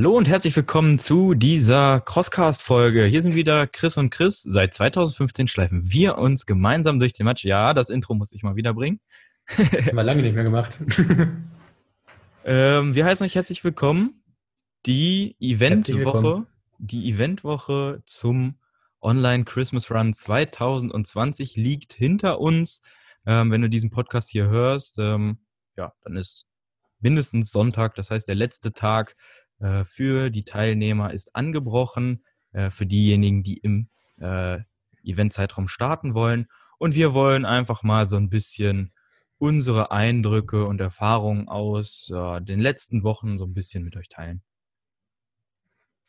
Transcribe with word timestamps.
Hallo 0.00 0.16
und 0.16 0.28
herzlich 0.28 0.56
willkommen 0.56 0.98
zu 0.98 1.34
dieser 1.34 2.00
Crosscast-Folge. 2.00 3.04
Hier 3.04 3.20
sind 3.20 3.34
wieder 3.34 3.66
Chris 3.66 3.98
und 3.98 4.08
Chris. 4.08 4.40
Seit 4.40 4.72
2015 4.72 5.46
schleifen 5.46 5.92
wir 5.92 6.16
uns 6.16 6.46
gemeinsam 6.46 6.98
durch 6.98 7.12
den 7.12 7.26
Match. 7.26 7.44
Ja, 7.44 7.74
das 7.74 7.90
Intro 7.90 8.14
muss 8.14 8.32
ich 8.32 8.42
mal 8.42 8.56
wieder 8.56 8.72
bringen. 8.72 8.98
Haben 9.58 9.96
wir 9.96 10.02
lange 10.02 10.22
nicht 10.22 10.34
mehr 10.34 10.44
gemacht. 10.44 10.78
ähm, 12.46 12.94
wir 12.94 13.04
heißen 13.04 13.26
euch 13.26 13.34
herzlich 13.34 13.62
willkommen. 13.62 14.22
Die 14.86 15.36
Eventwoche, 15.38 16.46
die 16.78 17.10
Eventwoche 17.10 18.02
zum 18.06 18.54
Online 19.02 19.44
Christmas 19.44 19.90
Run 19.90 20.14
2020 20.14 21.56
liegt 21.56 21.92
hinter 21.92 22.40
uns. 22.40 22.80
Ähm, 23.26 23.50
wenn 23.50 23.60
du 23.60 23.68
diesen 23.68 23.90
Podcast 23.90 24.30
hier 24.30 24.48
hörst, 24.48 24.98
ähm, 24.98 25.40
ja, 25.76 25.92
dann 26.04 26.16
ist 26.16 26.46
mindestens 27.00 27.50
Sonntag, 27.50 27.94
das 27.96 28.10
heißt 28.10 28.28
der 28.28 28.34
letzte 28.34 28.72
Tag 28.72 29.16
äh, 29.60 29.84
für 29.84 30.30
die 30.30 30.44
Teilnehmer 30.44 31.12
ist 31.12 31.36
angebrochen, 31.36 32.24
äh, 32.52 32.70
für 32.70 32.86
diejenigen, 32.86 33.42
die 33.42 33.58
im 33.58 33.88
äh, 34.18 34.58
Eventzeitraum 35.04 35.68
starten 35.68 36.14
wollen. 36.14 36.46
Und 36.78 36.94
wir 36.94 37.14
wollen 37.14 37.44
einfach 37.44 37.82
mal 37.82 38.08
so 38.08 38.16
ein 38.16 38.30
bisschen 38.30 38.92
unsere 39.38 39.90
Eindrücke 39.90 40.66
und 40.66 40.80
Erfahrungen 40.80 41.48
aus 41.48 42.10
äh, 42.14 42.40
den 42.42 42.60
letzten 42.60 43.02
Wochen 43.04 43.38
so 43.38 43.46
ein 43.46 43.54
bisschen 43.54 43.84
mit 43.84 43.96
euch 43.96 44.08
teilen. 44.08 44.42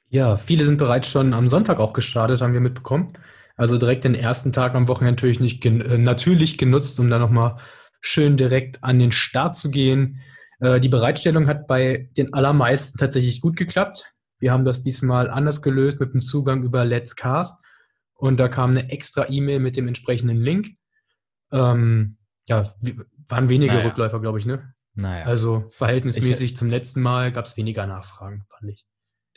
Ja, 0.10 0.36
viele 0.36 0.66
sind 0.66 0.78
bereits 0.78 1.10
schon 1.10 1.34
am 1.34 1.48
Sonntag 1.48 1.80
auch 1.80 1.94
gestartet, 1.94 2.42
haben 2.42 2.54
wir 2.54 2.60
mitbekommen. 2.60 3.14
Also 3.56 3.78
direkt 3.78 4.04
den 4.04 4.16
ersten 4.16 4.52
Tag 4.52 4.76
am 4.76 4.90
Wochenende 4.90 5.14
natürlich, 5.14 5.40
nicht 5.40 5.62
gen 5.62 5.82
äh, 5.82 5.98
natürlich 5.98 6.58
genutzt, 6.58 7.00
um 7.00 7.10
dann 7.10 7.22
nochmal 7.22 7.58
schön 8.02 8.36
direkt 8.36 8.84
an 8.84 9.00
den 9.00 9.12
Start 9.12 9.56
zu 9.56 9.72
gehen. 9.72 10.20
Äh, 10.62 10.80
die 10.80 10.90
Bereitstellung 10.90 11.48
hat 11.48 11.68
bei 11.68 12.10
den 12.16 12.34
allermeisten 12.34 12.98
tatsächlich 12.98 13.42
gut 13.42 13.58
geklappt. 13.58 14.14
Wir 14.40 14.52
haben 14.52 14.66
das 14.66 14.82
diesmal 14.82 15.30
anders 15.30 15.62
gelöst 15.62 16.00
mit 16.00 16.14
dem 16.14 16.22
Zugang 16.22 16.64
über 16.64 16.86
Let's 16.86 17.16
Cast. 17.16 17.64
Und 18.14 18.40
da 18.40 18.48
kam 18.48 18.72
eine 18.72 18.90
extra 18.92 19.28
E-Mail 19.30 19.60
mit 19.60 19.76
dem 19.76 19.88
entsprechenden 19.88 20.38
Link. 20.38 20.70
Ähm, 21.52 22.18
ja, 22.46 22.74
waren 23.28 23.50
weniger 23.50 23.74
naja. 23.74 23.88
Rückläufer, 23.88 24.20
glaube 24.20 24.40
ich, 24.40 24.46
ne? 24.46 24.74
Naja. 24.94 25.26
Also 25.26 25.66
verhältnismäßig 25.72 26.52
ich, 26.52 26.58
zum 26.58 26.70
letzten 26.70 27.02
Mal 27.02 27.32
gab 27.32 27.46
es 27.46 27.58
weniger 27.58 27.88
Nachfragen, 27.88 28.46
fand 28.50 28.72
ich. 28.72 28.86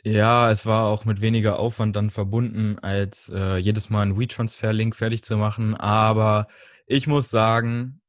Ja, 0.03 0.51
es 0.51 0.67
war 0.67 0.85
auch 0.85 1.05
mit 1.05 1.21
weniger 1.21 1.57
Aufwand 1.57 1.95
dann 1.95 2.11
verbunden, 2.11 2.77
als 2.79 3.31
äh, 3.33 3.57
jedes 3.57 3.89
Mal 3.89 4.03
einen 4.03 4.19
WeTransfer-Link 4.19 4.95
fertig 4.95 5.23
zu 5.23 5.37
machen. 5.37 5.73
Aber 5.73 6.47
ich 6.85 7.07
muss 7.07 7.31
sagen, 7.31 8.01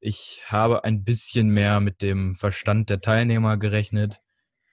ich 0.00 0.42
habe 0.46 0.84
ein 0.84 1.04
bisschen 1.04 1.48
mehr 1.50 1.80
mit 1.80 2.02
dem 2.02 2.34
Verstand 2.34 2.90
der 2.90 3.00
Teilnehmer 3.00 3.56
gerechnet. 3.56 4.20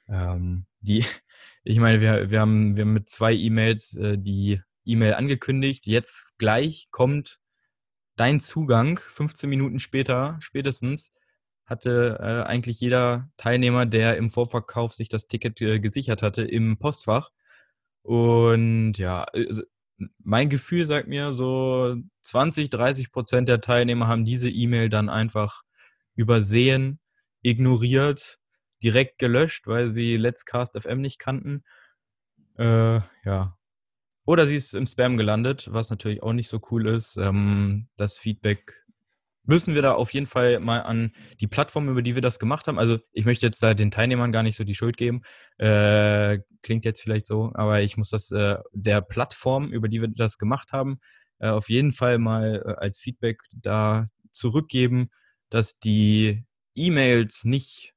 Ähm, 0.08 0.66
die, 0.80 1.06
ich 1.64 1.80
meine, 1.80 2.02
wir, 2.02 2.30
wir, 2.30 2.40
haben, 2.40 2.76
wir 2.76 2.84
haben 2.84 2.94
mit 2.94 3.09
zwei 3.09 3.34
E-Mails 3.34 3.96
äh, 3.98 4.18
die 4.18 4.62
E-Mail 4.86 5.16
angekündigt. 5.16 5.88
Jetzt 5.88 6.38
gleich 6.38 6.90
kommt 6.92 7.40
dein 8.16 8.40
Zugang. 8.40 9.00
15 9.00 9.50
Minuten 9.50 9.80
später, 9.80 10.38
spätestens, 10.42 11.14
hatte 11.66 12.18
äh, 12.22 12.48
eigentlich 12.48 12.80
jeder 12.80 13.30
Teilnehmer, 13.38 13.86
der 13.86 14.18
im 14.18 14.30
Vorverkauf 14.30 14.94
sich 14.94 15.09
das 15.09 15.28
Ticket 15.28 15.59
äh, 15.62 15.80
gesichert 15.80 16.22
hatte, 16.22 16.44
im 16.44 16.78
Postfach. 16.78 17.31
Und 18.03 18.94
ja, 19.00 19.23
also 19.23 19.64
mein 20.20 20.50
Gefühl 20.50 20.86
sagt 20.86 21.08
mir, 21.08 21.34
so 21.34 21.96
20, 22.22 22.69
30 22.69 23.12
Prozent 23.12 23.50
der 23.50 23.62
Teilnehmer 23.62 24.08
haben 24.08 24.25
diese 24.25 24.50
E-Mail 24.50 24.90
dann 24.90 25.09
einfach 25.09 25.64
übersehen, 26.16 27.00
ignoriert, 27.42 28.40
direkt 28.84 29.19
gelöscht, 29.19 29.68
weil 29.68 29.90
sie 29.90 30.18
Let's 30.18 30.46
Cast 30.46 30.80
FM 30.80 31.02
nicht 31.02 31.19
kannten. 31.19 31.64
Äh, 32.58 33.02
ja. 33.24 33.58
Oder 34.25 34.47
sie 34.47 34.56
ist 34.56 34.74
im 34.74 34.88
Spam 34.88 35.18
gelandet, 35.18 35.72
was 35.72 35.90
natürlich 35.90 36.24
auch 36.24 36.34
nicht 36.34 36.48
so 36.48 36.59
cool 36.72 36.88
ist. 36.88 37.18
Ähm, 37.18 37.88
das 37.96 38.18
Feedback 38.18 38.84
müssen 39.45 39.75
wir 39.75 39.81
da 39.81 39.94
auf 39.94 40.13
jeden 40.13 40.28
Fall 40.28 40.59
mal 40.59 40.79
an 40.81 41.11
die 41.39 41.47
Plattform, 41.47 41.89
über 41.89 42.01
die 42.01 42.16
wir 42.16 42.22
das 42.22 42.39
gemacht 42.39 42.67
haben. 42.67 42.79
Also 42.79 43.00
ich 43.13 43.25
möchte 43.25 43.45
jetzt 43.45 43.61
da 43.61 43.73
den 43.73 43.91
Teilnehmern 43.91 44.31
gar 44.31 44.44
nicht 44.44 44.56
so 44.56 44.63
die 44.63 44.75
Schuld 44.75 44.97
geben. 44.97 45.22
Äh, 45.57 46.39
klingt 46.61 46.85
jetzt 46.85 47.01
vielleicht 47.01 47.28
so, 47.28 47.51
aber 47.53 47.81
ich 47.81 47.97
muss 47.97 48.09
das 48.09 48.31
äh, 48.31 48.57
der 48.73 49.01
Plattform, 49.01 49.72
über 49.72 49.88
die 49.88 50.01
wir 50.01 50.07
das 50.07 50.38
gemacht 50.38 50.72
haben, 50.72 51.00
äh, 51.39 51.50
auf 51.50 51.69
jeden 51.69 51.91
Fall 51.91 52.17
mal 52.17 52.63
äh, 52.66 52.81
als 52.81 52.97
Feedback 52.97 53.41
da 53.51 54.07
zurückgeben, 54.31 55.09
dass 55.50 55.79
die 55.79 56.45
E-Mails 56.75 57.45
nicht 57.45 57.94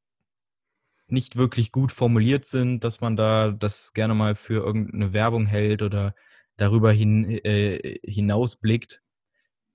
nicht 1.10 1.36
wirklich 1.36 1.72
gut 1.72 1.91
formuliert 1.91 2.44
sind, 2.44 2.84
dass 2.84 3.00
man 3.00 3.16
da 3.16 3.50
das 3.50 3.92
gerne 3.94 4.15
mal 4.15 4.34
für 4.34 4.62
irgendeine 4.62 5.12
Werbung 5.12 5.47
hält 5.47 5.82
oder 5.82 6.15
darüber 6.56 6.92
hin, 6.92 7.25
äh, 7.30 7.98
hinausblickt. 8.04 9.00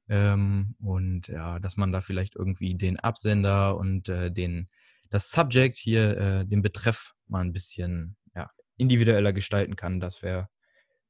Ähm, 0.10 0.76
und 0.80 1.28
ja, 1.28 1.60
dass 1.60 1.78
man 1.78 1.92
da 1.92 2.02
vielleicht 2.02 2.36
irgendwie 2.36 2.76
den 2.76 3.00
Absender 3.00 3.78
und 3.78 4.10
äh, 4.10 4.32
den, 4.32 4.70
das 5.10 5.32
Subject 5.32 5.78
hier, 5.78 6.18
äh, 6.18 6.46
den 6.46 6.62
Betreff 6.62 7.14
mal 7.28 7.42
ein 7.42 7.54
bisschen 7.54 8.18
ja, 8.36 8.50
individueller 8.78 9.34
gestalten 9.34 9.76
kann. 9.76 10.00
Das 10.00 10.22
wäre 10.22 10.50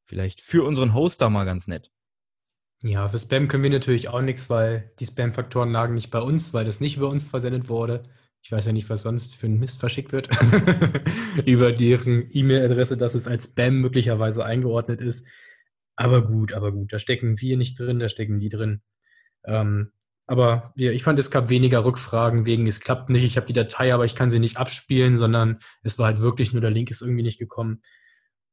vielleicht 0.06 0.42
für 0.42 0.64
unseren 0.64 0.94
Hoster 0.94 1.30
mal 1.30 1.46
ganz 1.46 1.68
nett. 1.68 1.90
Ja, 2.84 3.08
für 3.08 3.18
Spam 3.18 3.48
können 3.48 3.64
wir 3.64 3.70
natürlich 3.70 4.09
auch 4.09 4.22
nichts, 4.22 4.50
weil 4.50 4.92
die 5.00 5.06
Spam-Faktoren 5.06 5.72
lagen 5.72 5.94
nicht 5.94 6.12
bei 6.12 6.20
uns, 6.20 6.54
weil 6.54 6.66
das 6.66 6.81
nicht 6.81 6.98
über 6.98 7.10
uns 7.10 7.28
versendet 7.28 7.70
wurde. 7.70 8.04
Ich 8.42 8.52
weiß 8.52 8.66
ja 8.66 8.74
nicht, 8.74 8.90
was 8.90 9.04
sonst 9.04 9.36
für 9.36 9.48
ein 9.48 9.58
Mist 9.58 9.80
verschickt 9.80 10.12
wird. 10.12 10.30
über 11.46 11.72
deren 11.72 12.30
E-Mail-Adresse, 12.30 12.98
dass 12.98 13.16
es 13.16 13.25
als 13.25 13.46
Spam 13.46 13.80
möglicherweise 13.80 14.44
eingeordnet 14.44 15.00
ist. 15.00 15.25
Aber 15.96 16.26
gut, 16.26 16.54
aber 16.54 16.72
gut, 16.72 16.92
da 16.92 17.00
stecken 17.00 17.40
wir 17.40 17.58
nicht 17.58 17.80
drin, 17.80 18.00
da 18.00 18.09
stecken 18.09 18.40
die 18.40 18.50
drin. 18.50 18.81
Ähm, 19.46 19.92
aber 20.26 20.74
ich 20.76 21.04
fand, 21.04 21.20
es 21.20 21.31
gab 21.31 21.50
weniger 21.50 21.84
Rückfragen 21.84 22.46
wegen, 22.46 22.66
es 22.66 22.80
klappt 22.80 23.09
nicht, 23.09 23.24
ich 23.24 23.36
habe 23.36 23.46
die 23.46 23.54
Datei, 23.54 23.94
aber 23.94 24.06
ich 24.06 24.16
kann 24.16 24.30
sie 24.30 24.40
nicht 24.40 24.58
abspielen, 24.58 25.18
sondern 25.18 25.59
es 25.84 26.00
war 26.00 26.08
halt 26.08 26.22
wirklich 26.22 26.54
nur 26.54 26.62
der 26.62 26.72
Link 26.72 26.90
ist 26.92 27.02
irgendwie 27.02 27.24
nicht 27.24 27.40
gekommen. 27.40 27.81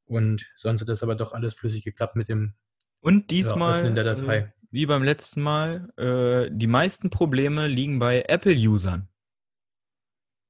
Und 0.04 0.50
sonst 0.56 0.80
hat 0.80 0.88
das 0.88 1.04
aber 1.04 1.14
doch 1.14 1.32
alles 1.32 1.54
flüssig 1.54 1.84
geklappt 1.84 2.16
mit 2.16 2.28
dem 2.28 2.54
Und 3.00 3.30
diesmal, 3.30 3.96
ja. 3.96 4.32
Äh, 4.32 4.48
wie 4.72 4.86
beim 4.86 5.04
letzten 5.04 5.42
Mal, 5.42 5.92
äh, 5.96 6.50
die 6.52 6.66
meisten 6.66 7.10
Probleme 7.10 7.68
liegen 7.68 8.00
bei 8.00 8.22
Apple-Usern. 8.22 9.08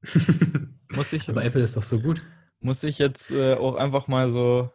muss 0.94 1.12
ich, 1.12 1.28
aber 1.28 1.44
Apple 1.44 1.62
ist 1.62 1.76
doch 1.76 1.82
so 1.82 2.00
gut. 2.00 2.22
Muss 2.60 2.82
ich 2.82 2.98
jetzt 2.98 3.30
äh, 3.30 3.54
auch 3.54 3.76
einfach 3.76 4.08
mal 4.08 4.30
so 4.30 4.70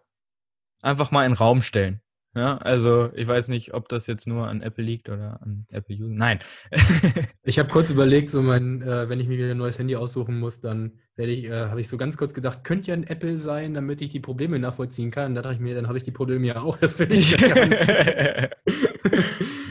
einfach 0.82 1.10
mal 1.10 1.26
in 1.26 1.32
den 1.32 1.38
Raum 1.38 1.64
stellen. 1.64 2.02
Ja, 2.36 2.58
also 2.58 3.10
ich 3.16 3.26
weiß 3.26 3.48
nicht, 3.48 3.74
ob 3.74 3.88
das 3.88 4.08
jetzt 4.08 4.28
nur 4.28 4.50
an 4.50 4.62
Apple 4.62 4.84
liegt 4.84 5.08
oder 5.08 5.42
an 5.42 5.66
Apple 5.72 5.96
User. 5.96 6.14
Nein. 6.14 6.40
ich 7.44 7.58
habe 7.60 7.70
kurz 7.70 7.92
überlegt, 7.92 8.30
so 8.30 8.42
mein, 8.42 8.82
äh, 8.82 9.08
wenn 9.08 9.22
ich 9.22 9.30
mir 9.30 9.38
wieder 9.38 9.52
ein 9.52 9.58
neues 9.58 9.80
Handy 9.80 9.96
aussuchen 9.96 10.38
muss, 10.38 10.60
dann 10.60 11.00
werde 11.16 11.32
ich, 11.32 11.46
äh, 11.46 11.68
habe 11.68 11.80
ich 11.80 11.88
so 11.88 11.96
ganz 11.96 12.18
kurz 12.18 12.34
gedacht, 12.34 12.66
könnte 12.66 12.90
ja 12.90 12.94
ein 12.94 13.08
Apple 13.08 13.38
sein, 13.38 13.74
damit 13.74 14.02
ich 14.02 14.10
die 14.10 14.20
Probleme 14.20 14.60
nachvollziehen 14.60 15.12
kann. 15.12 15.34
Da 15.34 15.42
dachte 15.42 15.56
ich 15.56 15.62
mir, 15.62 15.76
dann 15.76 15.88
habe 15.88 15.98
ich 15.98 16.04
die 16.04 16.12
Probleme 16.12 16.46
ja 16.46 16.62
auch. 16.62 16.78
Das 16.78 17.00
will 17.00 17.10
ich 17.14 17.38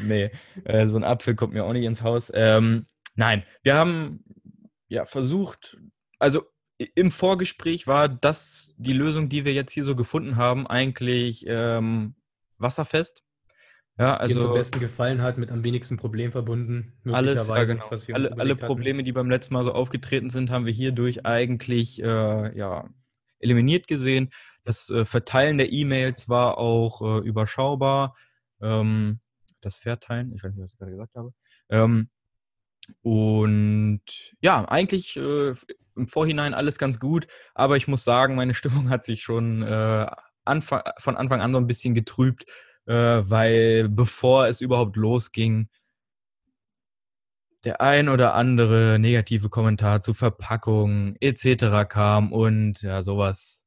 Nee, 0.06 0.31
äh, 0.64 0.86
so 0.86 0.96
ein 0.96 1.04
Apfel 1.04 1.34
kommt 1.34 1.52
mir 1.52 1.64
auch 1.64 1.75
nicht 1.75 1.84
ins 1.84 2.00
Haus. 2.02 2.32
Ähm, 2.34 2.86
nein, 3.14 3.44
wir 3.62 3.75
haben 3.75 4.25
ja 4.88 5.04
versucht, 5.04 5.76
also 6.19 6.44
im 6.94 7.10
Vorgespräch 7.10 7.87
war 7.87 8.08
das 8.08 8.75
die 8.78 8.94
Lösung, 8.94 9.28
die 9.28 9.44
wir 9.44 9.52
jetzt 9.52 9.72
hier 9.72 9.84
so 9.84 9.94
gefunden 9.94 10.37
haben, 10.37 10.67
eigentlich 10.67 11.44
ähm, 11.46 12.14
wasserfest. 12.59 13.23
Ja, 13.99 14.17
also. 14.17 14.41
Die 14.41 14.47
am 14.47 14.55
besten 14.55 14.81
gefallen 14.81 15.23
hat, 15.23 15.39
mit 15.39 15.51
am 15.51 15.62
wenigsten 15.62 15.97
Problem 15.97 16.33
verbunden. 16.33 16.95
Alles, 17.12 17.47
ja, 17.47 17.65
genau. 17.65 17.91
alle, 18.12 18.33
alle 18.37 18.56
Probleme, 18.56 19.05
die 19.05 19.12
beim 19.12 19.31
letzten 19.31 19.55
Mal 19.55 19.62
so 19.62 19.73
aufgetreten 19.73 20.31
sind, 20.31 20.51
haben 20.51 20.67
wir 20.67 20.73
hierdurch 20.73 21.25
eigentlich 21.25 22.03
äh, 22.03 22.59
ja, 22.59 22.89
eliminiert 23.39 23.87
gesehen. 23.87 24.31
Das 24.65 24.91
äh, 24.91 25.05
Verteilen 25.05 25.59
der 25.59 25.73
E-Mails 25.73 26.29
war 26.29 26.59
auch 26.59 27.03
äh, 27.03 27.27
überschaubar. 27.27 28.17
Ähm, 28.61 29.21
das 29.61 29.77
Verteilen, 29.77 30.33
ich 30.35 30.43
weiß 30.43 30.53
nicht, 30.53 30.62
was 30.62 30.73
ich 30.73 30.79
gerade 30.79 30.93
gesagt 30.93 31.15
habe. 31.15 31.33
Ähm, 31.69 32.09
und 33.03 34.03
ja, 34.41 34.65
eigentlich 34.69 35.17
äh, 35.17 35.55
im 35.97 36.09
Vorhinein 36.09 36.55
alles 36.55 36.79
ganz 36.79 36.99
gut, 36.99 37.27
aber 37.55 37.77
ich 37.77 37.89
muss 37.89 38.05
sagen, 38.05 38.35
meine 38.35 38.55
Stimmung 38.55 38.91
hat 38.91 39.05
sich 39.05 39.23
schon 39.23 39.62
äh, 39.62 40.06
Anfang, 40.44 40.82
von 40.99 41.17
Anfang 41.17 41.41
an 41.41 41.52
so 41.52 41.58
ein 41.58 41.67
bisschen 41.67 41.94
getrübt, 41.94 42.46
äh, 42.87 42.93
weil 42.94 43.88
bevor 43.88 44.49
es 44.49 44.61
überhaupt 44.61 44.96
losging, 44.96 45.69
der 47.64 47.81
ein 47.81 48.08
oder 48.08 48.35
andere 48.35 48.99
negative 48.99 49.49
Kommentar 49.49 50.00
zu 50.00 50.12
Verpackung 50.14 51.17
etc. 51.20 51.88
kam 51.88 52.32
und 52.32 52.82
ja, 52.82 53.02
sowas. 53.02 53.64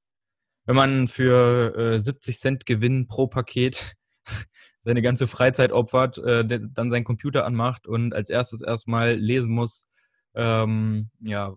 Wenn 0.66 0.76
man 0.76 1.08
für 1.08 1.76
äh, 1.76 2.00
70 2.00 2.40
Cent 2.40 2.66
Gewinn 2.66 3.08
pro 3.08 3.28
Paket 3.28 3.96
seine 4.82 5.02
ganze 5.02 5.28
Freizeit 5.28 5.72
opfert, 5.72 6.18
äh, 6.20 6.46
dann 6.46 6.92
seinen 6.92 7.04
Computer 7.06 7.46
anmacht 7.46 7.88
und 7.88 8.14
als 8.14 8.30
erstes 8.30 8.62
erstmal 8.62 9.14
lesen 9.14 9.52
muss, 9.52 9.88
ähm, 10.36 11.10
ja, 11.22 11.56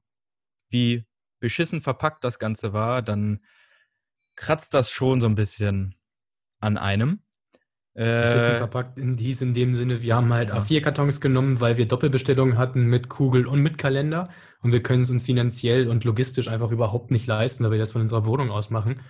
wie 0.69 1.05
beschissen 1.41 1.81
verpackt 1.81 2.25
das 2.25 2.39
Ganze 2.39 2.73
war, 2.73 3.03
dann 3.03 3.41
kratzt 4.41 4.73
das 4.73 4.91
schon 4.91 5.21
so 5.21 5.27
ein 5.27 5.35
bisschen 5.35 5.95
an 6.61 6.79
einem. 6.79 7.21
Äh, 7.95 8.57
verpackt 8.57 8.99
in 8.99 9.17
dies 9.17 9.43
in 9.43 9.53
dem 9.53 9.75
Sinne, 9.75 10.01
wir 10.01 10.15
haben 10.15 10.33
halt 10.33 10.49
ja. 10.49 10.59
A4-Kartons 10.59 11.21
genommen, 11.21 11.61
weil 11.61 11.77
wir 11.77 11.87
Doppelbestellungen 11.87 12.57
hatten 12.57 12.87
mit 12.87 13.09
Kugel 13.09 13.47
und 13.47 13.61
mit 13.61 13.77
Kalender 13.79 14.25
und 14.63 14.73
wir 14.73 14.83
können 14.83 15.03
es 15.03 15.11
uns 15.11 15.27
finanziell 15.27 15.89
und 15.89 16.05
logistisch 16.05 16.49
einfach 16.49 16.71
überhaupt 16.71 17.11
nicht 17.11 17.27
leisten, 17.27 17.65
weil 17.65 17.73
wir 17.73 17.79
das 17.79 17.91
von 17.91 18.01
unserer 18.01 18.25
Wohnung 18.27 18.51
aus 18.51 18.71
machen. 18.71 19.03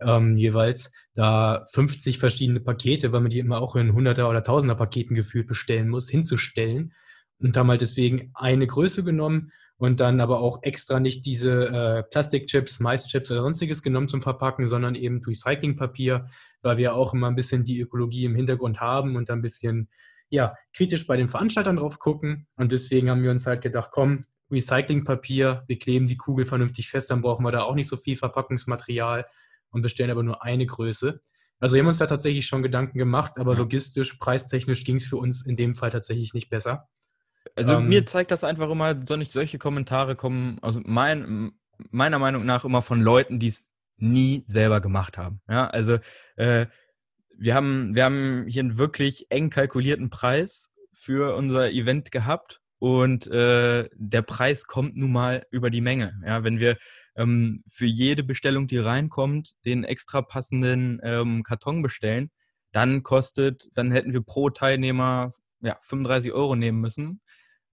Ähm, 0.00 0.36
jeweils 0.36 0.92
da 1.14 1.64
50 1.72 2.18
verschiedene 2.18 2.60
Pakete, 2.60 3.12
weil 3.12 3.20
man 3.20 3.30
die 3.30 3.38
immer 3.38 3.62
auch 3.62 3.76
in 3.76 3.92
100er 3.92 4.28
oder 4.28 4.40
1000er 4.40 4.74
Paketen 4.74 5.14
gefühlt 5.14 5.46
bestellen 5.46 5.88
muss, 5.88 6.10
hinzustellen 6.10 6.92
und 7.38 7.56
haben 7.56 7.70
halt 7.70 7.80
deswegen 7.80 8.32
eine 8.34 8.66
Größe 8.66 9.04
genommen 9.04 9.52
und 9.76 10.00
dann 10.00 10.20
aber 10.20 10.40
auch 10.40 10.62
extra 10.62 11.00
nicht 11.00 11.26
diese 11.26 11.66
äh, 11.66 12.02
Plastikchips, 12.04 12.80
Maischips 12.80 13.30
oder 13.30 13.42
sonstiges 13.42 13.82
genommen 13.82 14.08
zum 14.08 14.22
Verpacken, 14.22 14.68
sondern 14.68 14.94
eben 14.94 15.22
Recyclingpapier, 15.24 16.28
weil 16.62 16.76
wir 16.76 16.94
auch 16.94 17.12
immer 17.12 17.28
ein 17.28 17.34
bisschen 17.34 17.64
die 17.64 17.80
Ökologie 17.80 18.24
im 18.24 18.36
Hintergrund 18.36 18.80
haben 18.80 19.16
und 19.16 19.30
ein 19.30 19.42
bisschen 19.42 19.88
ja, 20.30 20.54
kritisch 20.74 21.06
bei 21.06 21.16
den 21.16 21.28
Veranstaltern 21.28 21.76
drauf 21.76 21.98
gucken. 21.98 22.46
Und 22.56 22.72
deswegen 22.72 23.10
haben 23.10 23.22
wir 23.22 23.30
uns 23.30 23.46
halt 23.46 23.62
gedacht, 23.62 23.90
komm, 23.92 24.24
Recyclingpapier, 24.50 25.64
wir 25.66 25.78
kleben 25.78 26.06
die 26.06 26.16
Kugel 26.16 26.44
vernünftig 26.44 26.88
fest, 26.88 27.10
dann 27.10 27.22
brauchen 27.22 27.44
wir 27.44 27.52
da 27.52 27.62
auch 27.62 27.74
nicht 27.74 27.88
so 27.88 27.96
viel 27.96 28.16
Verpackungsmaterial 28.16 29.24
und 29.70 29.82
bestellen 29.82 30.10
aber 30.10 30.22
nur 30.22 30.42
eine 30.42 30.66
Größe. 30.66 31.20
Also 31.60 31.74
wir 31.74 31.80
haben 31.80 31.88
uns 31.88 31.98
da 31.98 32.06
tatsächlich 32.06 32.46
schon 32.46 32.62
Gedanken 32.62 32.98
gemacht, 32.98 33.34
aber 33.38 33.54
logistisch, 33.54 34.14
preistechnisch 34.14 34.84
ging 34.84 34.96
es 34.96 35.06
für 35.06 35.16
uns 35.16 35.46
in 35.46 35.56
dem 35.56 35.74
Fall 35.74 35.90
tatsächlich 35.90 36.34
nicht 36.34 36.50
besser. 36.50 36.88
Also 37.54 37.74
ähm, 37.74 37.88
mir 37.88 38.06
zeigt 38.06 38.30
das 38.30 38.44
einfach 38.44 38.70
immer, 38.70 39.00
solche 39.06 39.58
Kommentare 39.58 40.16
kommen, 40.16 40.58
also 40.60 40.80
mein, 40.84 41.52
meiner 41.90 42.18
Meinung 42.18 42.44
nach 42.44 42.64
immer 42.64 42.82
von 42.82 43.00
Leuten, 43.00 43.38
die 43.38 43.48
es 43.48 43.70
nie 43.96 44.44
selber 44.46 44.80
gemacht 44.80 45.18
haben. 45.18 45.40
Ja, 45.48 45.68
also 45.68 45.98
äh, 46.36 46.66
wir 47.36 47.54
haben, 47.54 47.94
wir 47.94 48.04
haben 48.04 48.46
hier 48.48 48.62
einen 48.62 48.78
wirklich 48.78 49.26
eng 49.30 49.50
kalkulierten 49.50 50.10
Preis 50.10 50.70
für 50.92 51.36
unser 51.36 51.70
Event 51.70 52.10
gehabt 52.10 52.60
und 52.78 53.26
äh, 53.28 53.88
der 53.94 54.22
Preis 54.22 54.66
kommt 54.66 54.96
nun 54.96 55.12
mal 55.12 55.46
über 55.50 55.70
die 55.70 55.80
Menge. 55.80 56.20
Ja, 56.24 56.44
wenn 56.44 56.58
wir 56.58 56.76
ähm, 57.16 57.62
für 57.68 57.86
jede 57.86 58.24
Bestellung, 58.24 58.66
die 58.66 58.78
reinkommt, 58.78 59.54
den 59.64 59.84
extra 59.84 60.22
passenden 60.22 61.00
ähm, 61.02 61.42
Karton 61.42 61.82
bestellen, 61.82 62.30
dann 62.72 63.02
kostet, 63.02 63.68
dann 63.74 63.92
hätten 63.92 64.12
wir 64.12 64.22
pro 64.22 64.50
Teilnehmer 64.50 65.32
ja, 65.60 65.78
35 65.82 66.32
Euro 66.32 66.56
nehmen 66.56 66.80
müssen. 66.80 67.20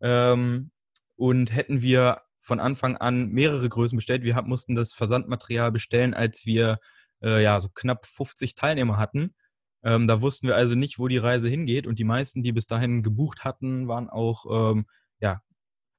Ähm, 0.02 0.72
und 1.16 1.54
hätten 1.54 1.82
wir 1.82 2.22
von 2.40 2.60
Anfang 2.60 2.98
an 2.98 3.30
mehrere 3.30 3.70
Größen 3.70 3.96
bestellt, 3.96 4.24
wir 4.24 4.42
mussten 4.42 4.76
das 4.76 4.94
Versandmaterial 4.94 5.72
bestellen, 5.72 6.14
als 6.14 6.46
wir 6.46 6.80
äh, 7.22 7.44
ja 7.44 7.62
so 7.62 7.70
knapp 7.70 8.06
50 8.06 8.56
Teilnehmer 8.56 8.98
hatten. 8.98 9.36
Ähm, 9.84 10.08
da 10.08 10.22
wussten 10.22 10.48
wir 10.48 10.56
also 10.56 10.76
nicht, 10.76 11.00
wo 11.00 11.08
die 11.08 11.18
Reise 11.18 11.48
hingeht. 11.48 11.88
Und 11.88 12.00
die 12.00 12.04
meisten, 12.04 12.44
die 12.44 12.52
bis 12.52 12.68
dahin 12.68 13.04
gebucht 13.04 13.44
hatten, 13.44 13.88
waren 13.88 14.10
auch 14.10 14.72
ähm, 14.74 14.86
ja, 15.20 15.42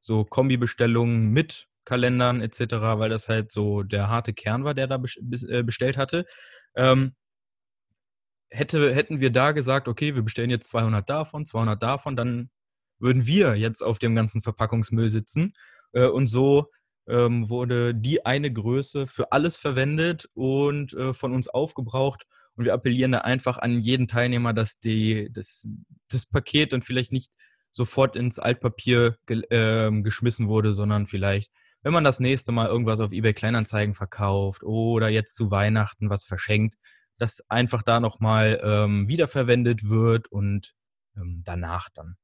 so 0.00 0.24
Kombibestellungen 0.24 1.30
mit 1.30 1.68
Kalendern 1.84 2.40
etc., 2.42 2.60
weil 2.98 3.10
das 3.10 3.28
halt 3.28 3.50
so 3.50 3.82
der 3.82 4.08
harte 4.08 4.32
Kern 4.32 4.64
war, 4.64 4.74
der 4.74 4.86
da 4.86 5.02
äh, 5.48 5.62
bestellt 5.62 5.96
hatte. 5.96 6.26
Ähm, 6.76 7.14
hätte, 8.50 8.94
hätten 8.94 9.20
wir 9.20 9.30
da 9.30 9.52
gesagt, 9.52 9.88
okay, 9.88 10.14
wir 10.14 10.22
bestellen 10.22 10.50
jetzt 10.50 10.68
200 10.68 11.08
davon, 11.08 11.46
200 11.46 11.82
davon, 11.82 12.16
dann 12.16 12.50
würden 13.02 13.26
wir 13.26 13.56
jetzt 13.56 13.82
auf 13.82 13.98
dem 13.98 14.14
ganzen 14.14 14.42
Verpackungsmüll 14.42 15.10
sitzen. 15.10 15.52
Äh, 15.92 16.06
und 16.06 16.28
so 16.28 16.70
ähm, 17.06 17.48
wurde 17.48 17.94
die 17.94 18.24
eine 18.24 18.52
Größe 18.52 19.06
für 19.06 19.32
alles 19.32 19.56
verwendet 19.56 20.28
und 20.34 20.94
äh, 20.94 21.12
von 21.12 21.34
uns 21.34 21.48
aufgebraucht. 21.48 22.26
Und 22.54 22.64
wir 22.64 22.74
appellieren 22.74 23.12
da 23.12 23.18
einfach 23.18 23.58
an 23.58 23.80
jeden 23.80 24.08
Teilnehmer, 24.08 24.52
dass 24.52 24.78
die, 24.78 25.30
das, 25.32 25.68
das 26.08 26.26
Paket 26.26 26.72
dann 26.72 26.82
vielleicht 26.82 27.12
nicht 27.12 27.32
sofort 27.70 28.16
ins 28.16 28.38
Altpapier 28.38 29.16
ge 29.26 29.42
äh, 29.50 29.90
geschmissen 30.02 30.48
wurde, 30.48 30.72
sondern 30.72 31.06
vielleicht 31.06 31.50
wenn 31.82 31.92
man 31.92 32.04
das 32.04 32.20
nächste 32.20 32.52
Mal 32.52 32.68
irgendwas 32.68 33.00
auf 33.00 33.12
eBay 33.12 33.34
Kleinanzeigen 33.34 33.94
verkauft 33.94 34.62
oder 34.62 35.08
jetzt 35.08 35.34
zu 35.34 35.50
Weihnachten 35.50 36.10
was 36.10 36.24
verschenkt, 36.24 36.76
dass 37.18 37.48
einfach 37.50 37.82
da 37.82 38.00
nochmal 38.00 38.60
ähm, 38.64 39.08
wiederverwendet 39.08 39.88
wird 39.88 40.28
und 40.28 40.74
ähm, 41.16 41.42
danach 41.44 41.88
dann 41.90 42.16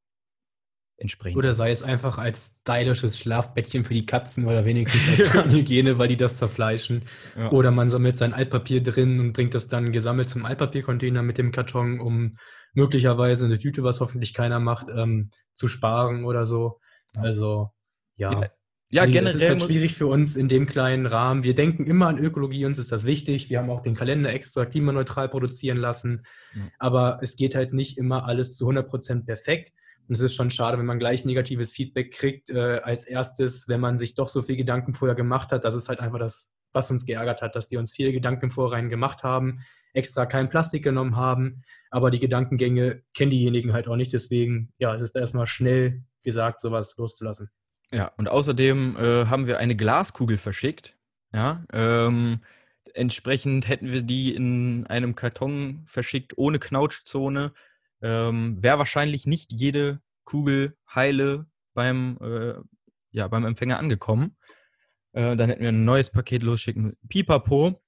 entsprechend. 0.98 1.38
Oder 1.38 1.52
sei 1.52 1.70
es 1.70 1.82
einfach 1.82 2.18
als 2.18 2.58
stylisches 2.60 3.18
Schlafbettchen 3.18 3.84
für 3.84 3.94
die 3.94 4.06
Katzen 4.06 4.46
oder 4.46 4.64
wenigstens 4.64 5.18
als 5.18 5.28
Zahnhygiene, 5.32 5.98
weil 5.98 6.08
die 6.08 6.16
das 6.16 6.38
zerfleischen. 6.38 7.02
Ja. 7.36 7.50
Oder 7.50 7.70
man 7.70 7.88
sammelt 7.88 8.16
sein 8.16 8.34
Altpapier 8.34 8.82
drin 8.82 9.20
und 9.20 9.32
bringt 9.32 9.54
das 9.54 9.68
dann 9.68 9.92
gesammelt 9.92 10.28
zum 10.28 10.44
Altpapiercontainer 10.44 11.22
mit 11.22 11.38
dem 11.38 11.52
Karton, 11.52 12.00
um 12.00 12.32
möglicherweise 12.74 13.46
eine 13.46 13.58
Tüte, 13.58 13.82
was 13.82 14.00
hoffentlich 14.00 14.34
keiner 14.34 14.60
macht, 14.60 14.88
ähm, 14.94 15.30
zu 15.54 15.68
sparen 15.68 16.24
oder 16.24 16.46
so. 16.46 16.80
Also, 17.14 17.70
ja. 18.16 18.32
ja 18.32 18.50
ja, 18.90 19.02
also, 19.02 19.12
generell. 19.12 19.36
Es 19.36 19.42
ist 19.42 19.48
halt 19.48 19.62
schwierig 19.62 19.94
für 19.94 20.06
uns 20.06 20.36
in 20.36 20.48
dem 20.48 20.66
kleinen 20.66 21.06
Rahmen. 21.06 21.44
Wir 21.44 21.54
denken 21.54 21.84
immer 21.84 22.06
an 22.08 22.18
Ökologie, 22.18 22.64
uns 22.64 22.78
ist 22.78 22.90
das 22.90 23.04
wichtig. 23.04 23.50
Wir 23.50 23.58
haben 23.58 23.70
auch 23.70 23.82
den 23.82 23.94
Kalender 23.94 24.32
extra 24.32 24.64
klimaneutral 24.64 25.28
produzieren 25.28 25.76
lassen. 25.76 26.24
Ja. 26.54 26.62
Aber 26.78 27.18
es 27.20 27.36
geht 27.36 27.54
halt 27.54 27.74
nicht 27.74 27.98
immer 27.98 28.24
alles 28.24 28.56
zu 28.56 28.66
100% 28.66 29.26
perfekt. 29.26 29.72
Und 30.08 30.14
es 30.14 30.20
ist 30.20 30.34
schon 30.34 30.50
schade, 30.50 30.78
wenn 30.78 30.86
man 30.86 30.98
gleich 30.98 31.24
negatives 31.24 31.72
Feedback 31.72 32.12
kriegt, 32.12 32.50
äh, 32.50 32.80
als 32.82 33.04
erstes, 33.04 33.68
wenn 33.68 33.80
man 33.80 33.98
sich 33.98 34.14
doch 34.14 34.28
so 34.28 34.40
viel 34.42 34.56
Gedanken 34.56 34.94
vorher 34.94 35.14
gemacht 35.14 35.52
hat. 35.52 35.64
Das 35.64 35.74
ist 35.74 35.88
halt 35.88 36.00
einfach 36.00 36.18
das, 36.18 36.50
was 36.72 36.90
uns 36.90 37.04
geärgert 37.04 37.42
hat, 37.42 37.54
dass 37.54 37.70
wir 37.70 37.78
uns 37.78 37.92
viele 37.92 38.12
Gedanken 38.12 38.46
im 38.46 38.50
Vorrein 38.50 38.88
gemacht 38.88 39.22
haben, 39.22 39.60
extra 39.92 40.26
kein 40.26 40.48
Plastik 40.48 40.82
genommen 40.82 41.16
haben. 41.16 41.62
Aber 41.90 42.10
die 42.10 42.20
Gedankengänge 42.20 43.02
kennen 43.14 43.30
diejenigen 43.30 43.72
halt 43.72 43.86
auch 43.86 43.96
nicht. 43.96 44.12
Deswegen, 44.12 44.72
ja, 44.78 44.94
es 44.94 45.02
ist 45.02 45.14
erstmal 45.14 45.46
schnell 45.46 46.02
gesagt, 46.22 46.60
sowas 46.60 46.96
loszulassen. 46.96 47.50
Ja, 47.90 48.12
und 48.16 48.28
außerdem 48.28 48.96
äh, 48.96 49.26
haben 49.26 49.46
wir 49.46 49.58
eine 49.58 49.76
Glaskugel 49.76 50.36
verschickt. 50.36 50.94
Ja, 51.34 51.64
ähm, 51.72 52.40
entsprechend 52.94 53.68
hätten 53.68 53.92
wir 53.92 54.02
die 54.02 54.34
in 54.34 54.86
einem 54.86 55.14
Karton 55.14 55.84
verschickt 55.86 56.36
ohne 56.36 56.58
Knautschzone. 56.58 57.52
Ähm, 58.02 58.62
Wäre 58.62 58.78
wahrscheinlich 58.78 59.26
nicht 59.26 59.52
jede 59.52 60.00
Kugel 60.24 60.76
heile 60.94 61.46
beim, 61.74 62.18
äh, 62.20 62.54
ja, 63.10 63.28
beim 63.28 63.44
Empfänger 63.44 63.78
angekommen. 63.78 64.36
Äh, 65.12 65.36
dann 65.36 65.48
hätten 65.48 65.62
wir 65.62 65.70
ein 65.70 65.84
neues 65.84 66.10
Paket 66.10 66.42
losschicken. 66.42 66.96
Pipapo 67.08 67.80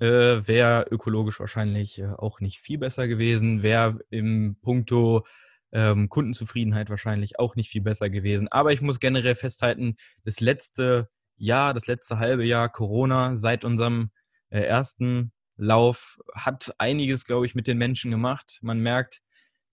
äh, 0.00 0.06
wäre 0.06 0.86
ökologisch 0.90 1.40
wahrscheinlich 1.40 1.98
äh, 1.98 2.06
auch 2.06 2.40
nicht 2.40 2.58
viel 2.60 2.78
besser 2.78 3.08
gewesen. 3.08 3.62
Wäre 3.62 4.00
im 4.10 4.56
Punkto 4.60 5.26
ähm, 5.72 6.08
Kundenzufriedenheit 6.08 6.90
wahrscheinlich 6.90 7.38
auch 7.38 7.56
nicht 7.56 7.70
viel 7.70 7.82
besser 7.82 8.10
gewesen. 8.10 8.48
Aber 8.48 8.72
ich 8.72 8.80
muss 8.80 9.00
generell 9.00 9.34
festhalten, 9.34 9.96
das 10.24 10.40
letzte 10.40 11.08
Jahr, 11.36 11.74
das 11.74 11.86
letzte 11.86 12.18
halbe 12.18 12.44
Jahr 12.44 12.68
Corona 12.68 13.36
seit 13.36 13.64
unserem 13.64 14.10
äh, 14.50 14.60
ersten 14.60 15.32
Lauf 15.56 16.18
hat 16.34 16.74
einiges, 16.78 17.24
glaube 17.24 17.46
ich, 17.46 17.54
mit 17.54 17.66
den 17.66 17.78
Menschen 17.78 18.10
gemacht. 18.10 18.58
Man 18.62 18.80
merkt, 18.80 19.20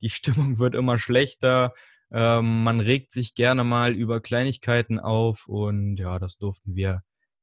die 0.02 0.10
Stimmung 0.10 0.60
wird 0.60 0.75
immer 0.75 0.98
schlechter. 0.98 1.74
Ähm, 2.12 2.64
man 2.64 2.80
regt 2.80 3.12
sich 3.12 3.36
gerne 3.36 3.64
mal 3.64 3.94
über 3.94 4.22
Kleinigkeiten 4.22 5.00
auf 5.00 5.48
und 5.48 5.98
ja, 5.98 6.20
das 6.20 6.38
durften 6.38 6.75
wir 6.75 7.02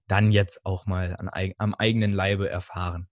dann 0.09 0.32
jetzt 0.32 0.64
auch 0.64 0.87
mal 0.87 1.16
an, 1.16 1.30
am 1.59 1.75
eigenen 1.75 2.12
Leibe 2.12 2.49
erfahren. 2.49 3.09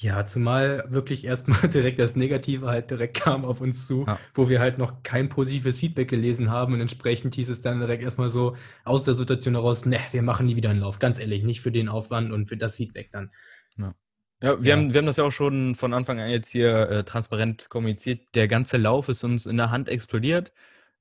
Ja, 0.00 0.24
zumal 0.26 0.84
wirklich 0.88 1.24
erstmal 1.24 1.60
direkt 1.68 1.98
das 1.98 2.14
Negative 2.14 2.68
halt 2.68 2.90
direkt 2.90 3.16
kam 3.20 3.44
auf 3.44 3.60
uns 3.60 3.88
zu, 3.88 4.04
ja. 4.06 4.18
wo 4.32 4.48
wir 4.48 4.60
halt 4.60 4.78
noch 4.78 5.02
kein 5.02 5.28
positives 5.28 5.80
Feedback 5.80 6.08
gelesen 6.08 6.50
haben 6.50 6.74
und 6.74 6.80
entsprechend 6.80 7.34
hieß 7.34 7.48
es 7.48 7.62
dann 7.62 7.80
direkt 7.80 8.04
erstmal 8.04 8.28
so 8.28 8.56
aus 8.84 9.04
der 9.04 9.14
Situation 9.14 9.54
heraus, 9.54 9.86
ne, 9.86 9.98
wir 10.12 10.22
machen 10.22 10.46
nie 10.46 10.54
wieder 10.54 10.70
einen 10.70 10.80
Lauf, 10.80 11.00
ganz 11.00 11.18
ehrlich, 11.18 11.42
nicht 11.42 11.60
für 11.62 11.72
den 11.72 11.88
Aufwand 11.88 12.32
und 12.32 12.46
für 12.46 12.56
das 12.56 12.76
Feedback 12.76 13.10
dann. 13.10 13.32
Ja. 13.76 13.92
Ja, 14.40 14.62
wir, 14.62 14.70
ja. 14.70 14.76
Haben, 14.76 14.92
wir 14.92 14.98
haben 14.98 15.06
das 15.06 15.16
ja 15.16 15.24
auch 15.24 15.32
schon 15.32 15.74
von 15.74 15.92
Anfang 15.92 16.20
an 16.20 16.30
jetzt 16.30 16.50
hier 16.50 16.88
äh, 16.90 17.04
transparent 17.04 17.68
kommuniziert. 17.68 18.20
Der 18.34 18.48
ganze 18.48 18.76
Lauf 18.76 19.08
ist 19.08 19.24
uns 19.24 19.46
in 19.46 19.56
der 19.56 19.70
Hand 19.70 19.88
explodiert. 19.88 20.52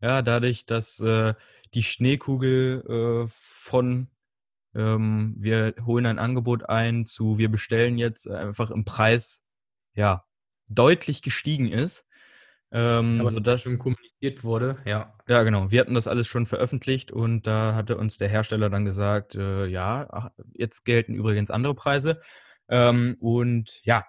Ja, 0.02 0.22
dadurch, 0.22 0.66
dass 0.66 1.00
äh, 1.00 1.34
die 1.74 1.84
Schneekugel 1.84 3.26
äh, 3.26 3.28
von 3.30 4.08
ähm, 4.76 5.36
wir 5.38 5.74
holen 5.86 6.06
ein 6.06 6.20
Angebot 6.20 6.70
ein 6.70 7.06
zu, 7.06 7.38
wir 7.38 7.50
bestellen 7.50 7.98
jetzt 7.98 8.30
einfach 8.30 8.70
im 8.70 8.86
Preis, 8.86 9.44
ja, 9.94 10.26
deutlich 10.68 11.22
gestiegen 11.22 11.72
ist. 11.72 12.06
Ähm, 12.70 13.22
Aber 13.22 13.32
sodass 13.32 13.62
schon 13.62 13.80
kommuniziert 13.80 14.44
wurde, 14.44 14.78
ja. 14.86 15.16
Ja, 15.28 15.44
genau. 15.44 15.72
Wir 15.72 15.80
hatten 15.80 15.94
das 15.94 16.08
alles 16.08 16.28
schon 16.28 16.46
veröffentlicht 16.46 17.12
und 17.12 17.48
da 17.48 17.76
hatte 17.76 17.98
uns 17.98 18.18
der 18.18 18.28
Hersteller 18.28 18.70
dann 18.70 18.86
gesagt, 18.86 19.36
äh, 19.36 19.68
ja, 19.68 20.32
jetzt 20.54 20.84
gelten 20.84 21.16
übrigens 21.16 21.50
andere 21.50 21.76
Preise. 21.76 22.22
Ähm, 22.70 23.18
und 23.20 23.80
ja, 23.84 24.06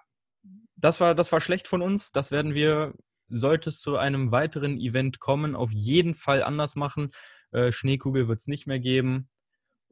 das 0.75 0.99
war, 0.99 1.15
das 1.15 1.31
war 1.31 1.41
schlecht 1.41 1.67
von 1.67 1.81
uns. 1.81 2.11
Das 2.11 2.31
werden 2.31 2.53
wir, 2.53 2.93
sollte 3.27 3.69
es 3.69 3.79
zu 3.79 3.97
einem 3.97 4.31
weiteren 4.31 4.79
Event 4.79 5.19
kommen, 5.19 5.55
auf 5.55 5.71
jeden 5.71 6.15
Fall 6.15 6.43
anders 6.43 6.75
machen. 6.75 7.11
Äh, 7.51 7.71
Schneekugel 7.71 8.27
wird 8.27 8.39
es 8.39 8.47
nicht 8.47 8.67
mehr 8.67 8.79
geben. 8.79 9.29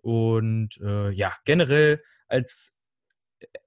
Und 0.01 0.77
äh, 0.81 1.11
ja, 1.11 1.33
generell 1.45 2.01
als 2.27 2.73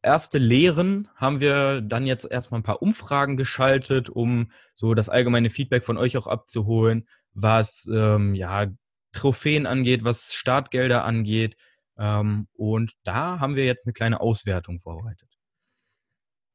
erste 0.03 0.39
Lehren 0.39 1.09
haben 1.15 1.41
wir 1.41 1.81
dann 1.81 2.07
jetzt 2.07 2.25
erstmal 2.31 2.61
ein 2.61 2.65
paar 2.65 2.83
Umfragen 2.83 3.37
geschaltet, 3.37 4.11
um 4.11 4.51
so 4.75 4.95
das 4.95 5.09
allgemeine 5.09 5.51
Feedback 5.51 5.85
von 5.85 5.97
euch 5.99 6.17
auch 6.17 6.27
abzuholen, 6.27 7.09
was 7.35 7.89
ähm, 7.93 8.35
ja 8.35 8.67
Trophäen 9.13 9.67
angeht, 9.67 10.05
was 10.05 10.35
Startgelder 10.35 11.05
angeht. 11.05 11.57
Ähm, 12.01 12.49
und 12.55 12.95
da 13.05 13.39
haben 13.39 13.55
wir 13.55 13.67
jetzt 13.67 13.87
eine 13.87 13.93
kleine 13.93 14.21
Auswertung 14.21 14.81
vorbereitet. 14.81 15.29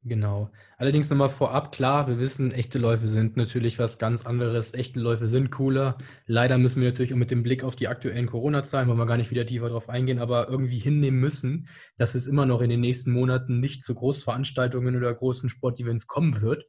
Genau. 0.06 0.50
Allerdings 0.76 1.10
nochmal 1.10 1.28
vorab, 1.28 1.72
klar, 1.72 2.06
wir 2.06 2.20
wissen, 2.20 2.52
echte 2.52 2.78
Läufe 2.78 3.08
sind 3.08 3.36
natürlich 3.36 3.80
was 3.80 3.98
ganz 3.98 4.24
anderes. 4.24 4.72
Echte 4.72 5.00
Läufe 5.00 5.28
sind 5.28 5.50
cooler. 5.50 5.98
Leider 6.26 6.58
müssen 6.58 6.80
wir 6.80 6.90
natürlich 6.90 7.12
auch 7.12 7.18
mit 7.18 7.32
dem 7.32 7.42
Blick 7.42 7.64
auf 7.64 7.74
die 7.74 7.88
aktuellen 7.88 8.28
Corona-Zahlen, 8.28 8.86
wollen 8.88 8.98
wir 8.98 9.06
gar 9.06 9.16
nicht 9.16 9.32
wieder 9.32 9.46
tiefer 9.46 9.68
drauf 9.68 9.88
eingehen, 9.88 10.20
aber 10.20 10.48
irgendwie 10.48 10.78
hinnehmen 10.78 11.18
müssen, 11.18 11.68
dass 11.96 12.14
es 12.14 12.28
immer 12.28 12.46
noch 12.46 12.60
in 12.60 12.70
den 12.70 12.80
nächsten 12.80 13.10
Monaten 13.10 13.58
nicht 13.58 13.82
zu 13.82 13.96
Großveranstaltungen 13.96 14.96
oder 14.96 15.12
großen 15.12 15.48
Sportevents 15.48 16.06
kommen 16.06 16.40
wird. 16.40 16.64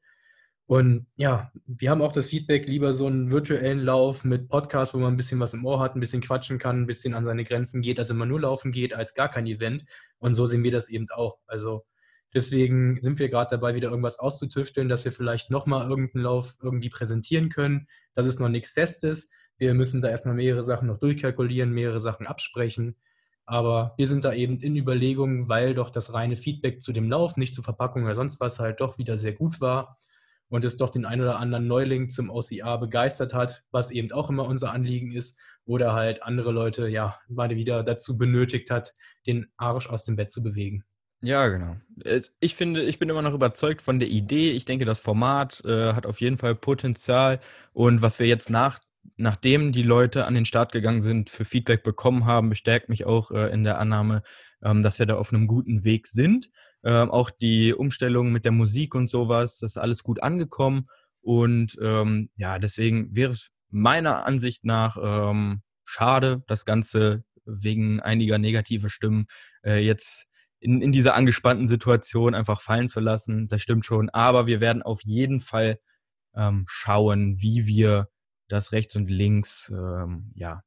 Und 0.68 1.08
ja, 1.16 1.52
wir 1.66 1.90
haben 1.90 2.02
auch 2.02 2.12
das 2.12 2.28
Feedback, 2.28 2.68
lieber 2.68 2.92
so 2.92 3.08
einen 3.08 3.32
virtuellen 3.32 3.80
Lauf 3.80 4.26
mit 4.26 4.50
Podcast, 4.50 4.94
wo 4.94 4.98
man 4.98 5.14
ein 5.14 5.18
bisschen 5.18 5.40
was 5.40 5.54
im 5.54 5.66
Ohr 5.66 5.80
hat, 5.80 5.96
ein 5.96 6.02
bisschen 6.02 6.22
quatschen 6.22 6.60
kann, 6.60 6.82
ein 6.82 6.88
bisschen 6.88 7.14
an 7.14 7.26
seine 7.26 7.46
Grenzen 7.46 7.82
geht, 7.82 8.00
also 8.00 8.14
immer 8.14 8.26
nur 8.26 8.42
laufen 8.42 8.74
geht, 8.74 8.94
als 8.94 9.14
gar 9.14 9.30
kein 9.30 9.48
Event. 9.48 9.86
Und 10.20 10.34
so 10.34 10.46
sehen 10.46 10.66
wir 10.66 10.72
das 10.72 10.90
eben 10.90 11.08
auch. 11.10 11.40
Also 11.48 11.86
Deswegen 12.34 13.02
sind 13.02 13.20
wir 13.20 13.30
gerade 13.30 13.52
dabei, 13.52 13.74
wieder 13.74 13.90
irgendwas 13.90 14.20
auszutüfteln, 14.20 14.90
dass 14.90 15.06
wir 15.06 15.12
vielleicht 15.12 15.50
nochmal 15.50 15.90
irgendeinen 15.90 16.24
Lauf 16.24 16.56
irgendwie 16.62 16.90
präsentieren 16.90 17.50
können. 17.50 17.88
Das 18.14 18.26
ist 18.26 18.40
noch 18.40 18.50
nichts 18.50 18.72
Festes. 18.72 19.32
Wir 19.58 19.74
müssen 19.74 20.02
da 20.02 20.10
erstmal 20.10 20.36
mehrere 20.36 20.64
Sachen 20.64 20.88
noch 20.88 21.00
durchkalkulieren, 21.00 21.72
mehrere 21.72 22.02
Sachen 22.02 22.28
absprechen. 22.28 22.96
Aber 23.46 23.94
wir 23.98 24.10
sind 24.10 24.26
da 24.26 24.34
eben 24.34 24.60
in 24.60 24.76
Überlegung, 24.76 25.48
weil 25.48 25.74
doch 25.74 25.90
das 25.90 26.14
reine 26.14 26.36
Feedback 26.36 26.82
zu 26.82 26.92
dem 26.92 27.10
Lauf, 27.10 27.38
nicht 27.38 27.54
zur 27.54 27.64
Verpackung 27.64 28.04
oder 28.04 28.16
sonst 28.16 28.42
was, 28.42 28.60
halt 28.60 28.82
doch 28.82 28.98
wieder 28.98 29.16
sehr 29.16 29.34
gut 29.34 29.62
war 29.62 29.98
und 30.50 30.66
es 30.66 30.78
doch 30.78 30.90
den 30.90 31.06
ein 31.06 31.22
oder 31.22 31.40
anderen 31.40 31.68
Neuling 31.68 32.10
zum 32.10 32.30
OCA 32.30 32.78
begeistert 32.78 33.34
hat, 33.34 33.64
was 33.72 33.92
eben 33.92 34.12
auch 34.12 34.30
immer 34.30 34.48
unser 34.48 34.72
Anliegen 34.72 35.12
ist, 35.12 35.40
oder 35.66 35.94
halt 35.94 36.24
andere 36.24 36.52
Leute 36.52 36.88
ja 36.88 37.20
mal 37.28 37.50
wieder 37.50 37.84
dazu 37.84 38.18
benötigt 38.18 38.72
hat, 38.72 38.94
den 39.28 39.48
Arsch 39.58 39.90
aus 39.90 40.06
dem 40.06 40.16
Bett 40.16 40.32
zu 40.32 40.42
bewegen. 40.42 40.84
Ja, 41.22 41.48
genau. 41.48 41.78
Ich 42.40 42.56
finde, 42.56 42.84
ich 42.84 43.00
bin 43.00 43.10
immer 43.10 43.24
noch 43.24 43.34
überzeugt 43.34 43.82
von 43.82 44.00
der 44.00 44.08
Idee. 44.08 44.52
Ich 44.52 44.66
denke, 44.66 44.86
das 44.86 45.00
Format 45.00 45.64
äh, 45.66 45.94
hat 45.94 46.06
auf 46.06 46.22
jeden 46.22 46.38
Fall 46.38 46.56
Potenzial. 46.56 47.40
Und 47.74 48.02
was 48.02 48.20
wir 48.20 48.28
jetzt 48.28 48.50
nach, 48.50 48.80
nachdem 49.16 49.72
die 49.72 49.84
Leute 49.84 50.26
an 50.26 50.36
den 50.36 50.46
Start 50.46 50.72
gegangen 50.72 51.02
sind, 51.02 51.30
für 51.30 51.44
Feedback 51.44 51.84
bekommen 51.84 52.26
haben, 52.26 52.50
bestärkt 52.50 52.88
mich 52.88 53.06
auch 53.06 53.32
äh, 53.32 53.52
in 53.52 53.64
der 53.64 53.80
Annahme, 53.80 54.22
ähm, 54.64 54.84
dass 54.84 55.00
wir 55.00 55.08
da 55.08 55.16
auf 55.16 55.34
einem 55.34 55.48
guten 55.48 55.84
Weg 55.84 56.08
sind. 56.08 56.50
Ähm, 56.84 57.12
auch 57.12 57.30
die 57.30 57.74
Umstellung 57.74 58.32
mit 58.32 58.46
der 58.46 58.52
Musik 58.52 58.96
und 58.96 59.08
sowas, 59.08 59.60
das 59.60 59.72
ist 59.72 59.78
alles 59.78 60.04
gut 60.04 60.22
angekommen. 60.22 60.88
Und 61.22 61.78
ähm, 61.82 62.30
ja, 62.36 62.60
deswegen 62.60 63.16
wäre 63.16 63.34
es 63.34 63.50
meiner 63.70 64.26
Ansicht 64.26 64.64
nach 64.64 64.98
ähm, 65.02 65.62
schade, 65.84 66.44
das 66.48 66.66
Ganze 66.66 67.24
wegen 67.46 68.00
einiger 68.00 68.38
negativer 68.38 68.90
Stimmen 68.90 69.28
äh, 69.64 69.80
jetzt 69.84 70.28
in, 70.60 70.82
in 70.82 70.92
dieser 70.92 71.16
angespannten 71.16 71.68
Situation 71.68 72.36
einfach 72.36 72.62
fallen 72.62 72.88
zu 72.88 73.00
lassen. 73.00 73.48
Das 73.48 73.62
stimmt 73.62 73.86
schon. 73.86 74.10
Aber 74.10 74.48
wir 74.48 74.62
werden 74.62 74.82
auf 74.82 75.02
jeden 75.04 75.40
Fall 75.40 75.80
ähm, 76.36 76.66
schauen, 76.68 77.42
wie 77.42 77.66
wir 77.66 78.10
das 78.48 78.72
rechts 78.72 78.96
und 78.96 79.10
links 79.10 79.72
ähm, 79.76 80.32
ja, 80.36 80.64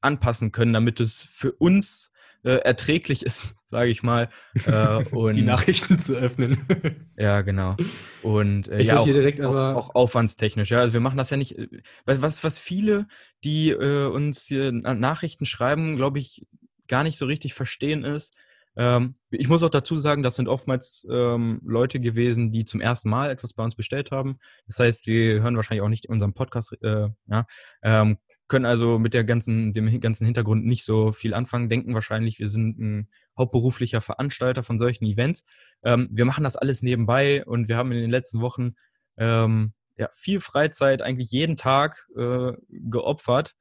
anpassen 0.00 0.52
können, 0.52 0.72
damit 0.72 1.00
es 1.00 1.22
für 1.22 1.52
uns 1.52 2.12
äh, 2.46 2.58
erträglich 2.58 3.26
ist, 3.26 3.56
sage 3.66 3.90
ich 3.90 4.02
mal. 4.02 4.30
Äh, 4.66 5.04
und, 5.10 5.36
Die 5.36 5.42
Nachrichten 5.42 5.98
zu 5.98 6.14
öffnen. 6.14 6.58
ja, 7.18 7.42
genau. 7.42 7.76
Und 8.22 8.68
äh, 8.68 8.82
ja, 8.82 8.98
auch, 8.98 9.04
direkt 9.04 9.40
auch, 9.40 9.54
auch, 9.54 9.94
aufwandstechnisch. 9.94 10.70
Ja, 10.70 10.80
also 10.80 10.92
wir 10.92 11.00
machen 11.00 11.18
das 11.18 11.30
ja 11.30 11.36
nicht. 11.36 11.58
Äh, 11.58 11.68
was, 12.04 12.44
was 12.44 12.58
viele, 12.58 13.08
die 13.44 13.70
äh, 13.70 14.06
uns 14.06 14.46
hier 14.46 14.72
Nachrichten 14.72 15.44
schreiben, 15.44 15.96
glaube 15.96 16.18
ich, 16.18 16.46
gar 16.88 17.02
nicht 17.02 17.18
so 17.18 17.26
richtig 17.26 17.52
verstehen 17.52 18.04
ist, 18.04 18.32
ähm, 18.76 19.14
ich 19.30 19.48
muss 19.48 19.62
auch 19.62 19.70
dazu 19.70 19.96
sagen, 19.96 20.22
das 20.22 20.36
sind 20.36 20.48
oftmals 20.48 21.06
ähm, 21.10 21.60
Leute 21.64 21.98
gewesen, 21.98 22.52
die 22.52 22.64
zum 22.64 22.80
ersten 22.80 23.08
Mal 23.08 23.30
etwas 23.30 23.54
bei 23.54 23.64
uns 23.64 23.74
bestellt 23.74 24.10
haben. 24.10 24.38
Das 24.66 24.78
heißt, 24.78 25.04
sie 25.04 25.40
hören 25.40 25.56
wahrscheinlich 25.56 25.82
auch 25.82 25.88
nicht 25.88 26.08
unseren 26.08 26.34
Podcast, 26.34 26.76
äh, 26.82 27.08
ja, 27.26 27.46
ähm, 27.82 28.18
können 28.48 28.64
also 28.64 28.98
mit 28.98 29.14
der 29.14 29.24
ganzen, 29.24 29.72
dem 29.72 30.00
ganzen 30.00 30.24
Hintergrund 30.24 30.64
nicht 30.64 30.84
so 30.84 31.12
viel 31.12 31.34
anfangen, 31.34 31.68
denken 31.68 31.94
wahrscheinlich, 31.94 32.38
wir 32.38 32.48
sind 32.48 32.78
ein 32.78 33.08
hauptberuflicher 33.36 34.00
Veranstalter 34.00 34.62
von 34.62 34.78
solchen 34.78 35.04
Events. 35.04 35.44
Ähm, 35.82 36.08
wir 36.10 36.24
machen 36.24 36.44
das 36.44 36.56
alles 36.56 36.82
nebenbei 36.82 37.44
und 37.44 37.68
wir 37.68 37.76
haben 37.76 37.92
in 37.92 38.00
den 38.00 38.10
letzten 38.10 38.40
Wochen 38.40 38.74
ähm, 39.16 39.72
ja, 39.96 40.08
viel 40.12 40.40
Freizeit, 40.40 41.02
eigentlich 41.02 41.30
jeden 41.30 41.56
Tag 41.56 42.06
äh, 42.16 42.52
geopfert, 42.68 43.56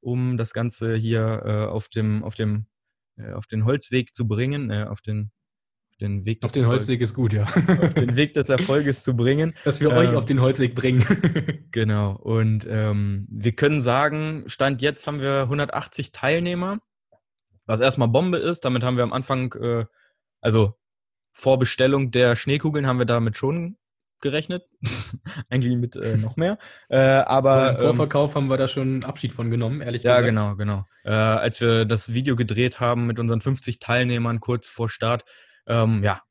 um 0.00 0.36
das 0.36 0.52
Ganze 0.52 0.94
hier 0.94 1.42
äh, 1.44 1.64
auf 1.66 1.88
dem, 1.88 2.22
auf 2.22 2.34
dem 2.34 2.66
äh, 3.18 3.32
auf 3.32 3.46
den 3.46 3.64
Holzweg 3.64 4.14
zu 4.14 4.26
bringen, 4.28 4.70
äh, 4.70 4.84
auf 4.88 5.00
den 5.00 5.30
den 6.00 6.24
Weg 6.24 6.44
Auf 6.44 6.52
den 6.52 6.62
Erfolg, 6.62 6.80
Holzweg 6.80 7.00
ist 7.00 7.14
gut, 7.14 7.32
ja. 7.32 7.42
auf 7.44 7.94
den 7.94 8.16
Weg 8.16 8.34
des 8.34 8.48
Erfolges 8.48 9.02
zu 9.02 9.16
bringen. 9.16 9.54
Dass 9.64 9.80
wir 9.80 9.90
ähm, 9.90 9.96
euch 9.96 10.14
auf 10.14 10.24
den 10.24 10.40
Holzweg 10.40 10.74
bringen. 10.74 11.04
genau. 11.72 12.12
Und 12.12 12.66
ähm, 12.70 13.26
wir 13.30 13.52
können 13.52 13.80
sagen, 13.80 14.44
Stand 14.46 14.80
jetzt 14.80 15.06
haben 15.06 15.20
wir 15.20 15.42
180 15.42 16.12
Teilnehmer, 16.12 16.78
was 17.66 17.80
erstmal 17.80 18.08
Bombe 18.08 18.38
ist. 18.38 18.64
Damit 18.64 18.84
haben 18.84 18.96
wir 18.96 19.04
am 19.04 19.12
Anfang, 19.12 19.52
äh, 19.54 19.86
also 20.40 20.74
vor 21.32 21.58
Bestellung 21.58 22.10
der 22.10 22.36
Schneekugeln 22.36 22.86
haben 22.86 22.98
wir 22.98 23.06
damit 23.06 23.36
schon 23.36 23.76
gerechnet. 24.20 24.64
Eigentlich 25.48 25.76
mit 25.76 25.96
äh, 25.96 26.16
noch 26.16 26.36
mehr. 26.36 26.58
Äh, 26.88 26.98
aber 26.98 27.70
im 27.70 27.76
ähm, 27.76 27.82
Vorverkauf 27.82 28.30
ähm, 28.30 28.34
haben 28.36 28.50
wir 28.50 28.56
da 28.56 28.68
schon 28.68 29.04
Abschied 29.04 29.32
von 29.32 29.50
genommen, 29.50 29.80
ehrlich 29.80 30.02
ja, 30.02 30.20
gesagt. 30.20 30.26
Ja, 30.26 30.52
genau, 30.52 30.56
genau. 30.56 30.84
Äh, 31.04 31.10
als 31.10 31.60
wir 31.60 31.84
das 31.84 32.12
Video 32.12 32.36
gedreht 32.36 32.80
haben 32.80 33.06
mit 33.06 33.18
unseren 33.18 33.40
50 33.40 33.78
Teilnehmern 33.78 34.40
kurz 34.40 34.68
vor 34.68 34.88
Start, 34.88 35.24
ähm, 35.68 36.02
ja, 36.02 36.22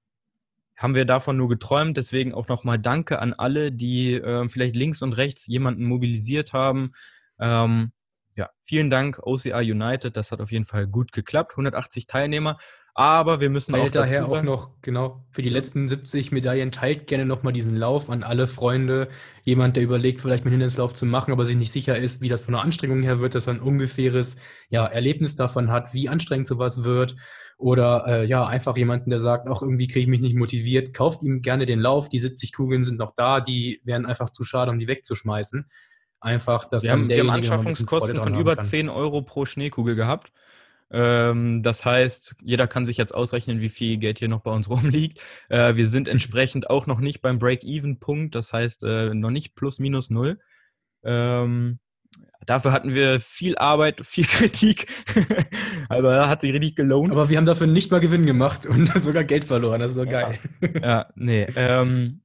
haben 0.76 0.96
wir 0.96 1.06
davon 1.06 1.38
nur 1.38 1.50
geträumt. 1.50 1.98
Deswegen 1.98 2.34
auch 2.34 2.48
nochmal 2.48 2.80
Danke 2.80 3.20
an 3.20 3.34
alle, 3.34 3.72
die 3.72 4.14
äh, 4.14 4.48
vielleicht 4.50 4.76
links 4.76 5.02
und 5.02 5.14
rechts 5.14 5.48
jemanden 5.48 5.86
mobilisiert 5.86 6.54
haben. 6.54 6.92
Ähm, 7.40 7.92
ja, 8.36 8.50
vielen 8.62 8.90
Dank, 8.90 9.20
OCR 9.24 9.60
United. 9.60 10.16
Das 10.16 10.32
hat 10.32 10.42
auf 10.42 10.52
jeden 10.52 10.66
Fall 10.66 10.88
gut 10.88 11.12
geklappt. 11.12 11.54
180 11.54 12.06
Teilnehmer. 12.06 12.58
Aber 12.94 13.40
wir 13.40 13.52
müssen 13.52 13.74
Teilt 13.74 13.96
auch 13.96 14.02
daher 14.02 14.28
auch 14.28 14.42
noch, 14.42 14.72
genau, 14.82 15.24
für 15.30 15.44
die 15.44 15.50
letzten 15.50 15.88
70 15.88 16.32
Medaillen 16.32 16.72
teilt 16.72 17.06
gerne 17.06 17.26
nochmal 17.26 17.54
diesen 17.54 17.76
Lauf 17.76 18.10
an 18.10 18.24
alle 18.24 18.48
Freunde. 18.48 19.10
Jemand, 19.44 19.76
der 19.76 19.84
überlegt, 19.84 20.20
vielleicht 20.20 20.46
einen 20.46 20.52
Hindernislauf 20.52 20.96
zu 20.96 21.06
machen, 21.06 21.32
aber 21.32 21.46
sich 21.46 21.58
nicht 21.58 21.72
sicher 21.72 21.96
ist, 21.96 22.22
wie 22.22 22.28
das 22.28 22.42
von 22.42 22.56
der 22.56 22.64
Anstrengung 22.64 23.04
her 23.04 23.20
wird, 23.20 23.36
dass 23.36 23.46
er 23.46 23.54
ein 23.54 23.60
ungefähres 23.60 24.38
ja, 24.70 24.84
Erlebnis 24.84 25.36
davon 25.36 25.70
hat, 25.70 25.94
wie 25.94 26.10
anstrengend 26.10 26.48
sowas 26.48 26.84
wird. 26.84 27.16
Oder 27.58 28.06
äh, 28.08 28.26
ja, 28.26 28.46
einfach 28.46 28.78
jemanden, 28.78 29.10
der 29.10 29.20
sagt, 29.20 29.50
auch 29.50 29.64
irgendwie 29.64 29.88
kriege 29.88 30.02
ich 30.02 30.08
mich 30.08 30.22
nicht 30.22 30.36
motiviert, 30.36 30.94
kauft 30.94 31.24
ihm 31.24 31.42
gerne 31.42 31.66
den 31.66 31.80
Lauf. 31.80 32.08
Die 32.08 32.20
70 32.20 32.54
Kugeln 32.54 32.84
sind 32.84 33.00
noch 33.00 33.16
da, 33.16 33.42
die 33.42 33.82
wären 33.84 34.06
einfach 34.06 34.30
zu 34.30 34.44
schade, 34.44 34.72
um 34.72 34.78
die 34.78 34.88
wegzuschmeißen. 34.88 35.68
Einfach, 36.20 36.66
dass 36.66 36.84
wir 36.84 36.92
haben, 36.92 37.10
wir 37.10 37.20
haben 37.20 37.30
Anschaffungskosten 37.32 38.18
von 38.18 38.40
über 38.40 38.60
10 38.60 38.90
Euro 38.90 39.24
pro 39.24 39.46
Schneekugel 39.46 39.96
gehabt. 39.96 40.32
Ähm, 40.90 41.64
das 41.64 41.84
heißt, 41.84 42.36
jeder 42.42 42.68
kann 42.68 42.86
sich 42.86 42.98
jetzt 42.98 43.14
ausrechnen, 43.14 43.60
wie 43.60 43.70
viel 43.70 43.98
Geld 43.98 44.20
hier 44.20 44.30
noch 44.30 44.42
bei 44.42 44.52
uns 44.52 44.70
rumliegt. 44.70 45.20
Äh, 45.50 45.76
wir 45.76 45.88
sind 45.88 46.08
entsprechend 46.08 46.70
auch 46.70 46.86
noch 46.86 47.00
nicht 47.00 47.22
beim 47.22 47.40
Break-Even-Punkt, 47.40 48.36
das 48.36 48.54
heißt 48.54 48.84
äh, 48.84 49.14
noch 49.14 49.32
nicht 49.32 49.56
plus 49.56 49.80
minus 49.80 50.10
null. 50.10 50.40
Ähm, 51.04 51.80
dafür 52.46 52.72
hatten 52.72 52.94
wir 52.94 53.20
viel 53.20 53.58
Arbeit, 53.58 54.02
viel 54.06 54.26
Kritik. 54.28 54.88
also 55.90 56.10
da 56.10 56.30
hat 56.30 56.42
sich 56.42 56.54
richtig 56.54 56.76
gelohnt. 56.76 57.12
Aber 57.12 57.30
wir 57.30 57.38
haben 57.38 57.46
dafür 57.46 57.68
nicht 57.68 57.92
mal 57.92 58.00
Gewinn 58.00 58.26
gemacht 58.26 58.66
und 58.66 58.88
sogar 59.02 59.24
Geld 59.24 59.46
verloren. 59.46 59.80
Das 59.80 59.92
ist 59.92 59.98
doch 59.98 60.06
ja. 60.06 60.30
geil. 60.30 60.40
ja, 60.82 61.06
nee. 61.16 61.48
Ähm, 61.56 62.22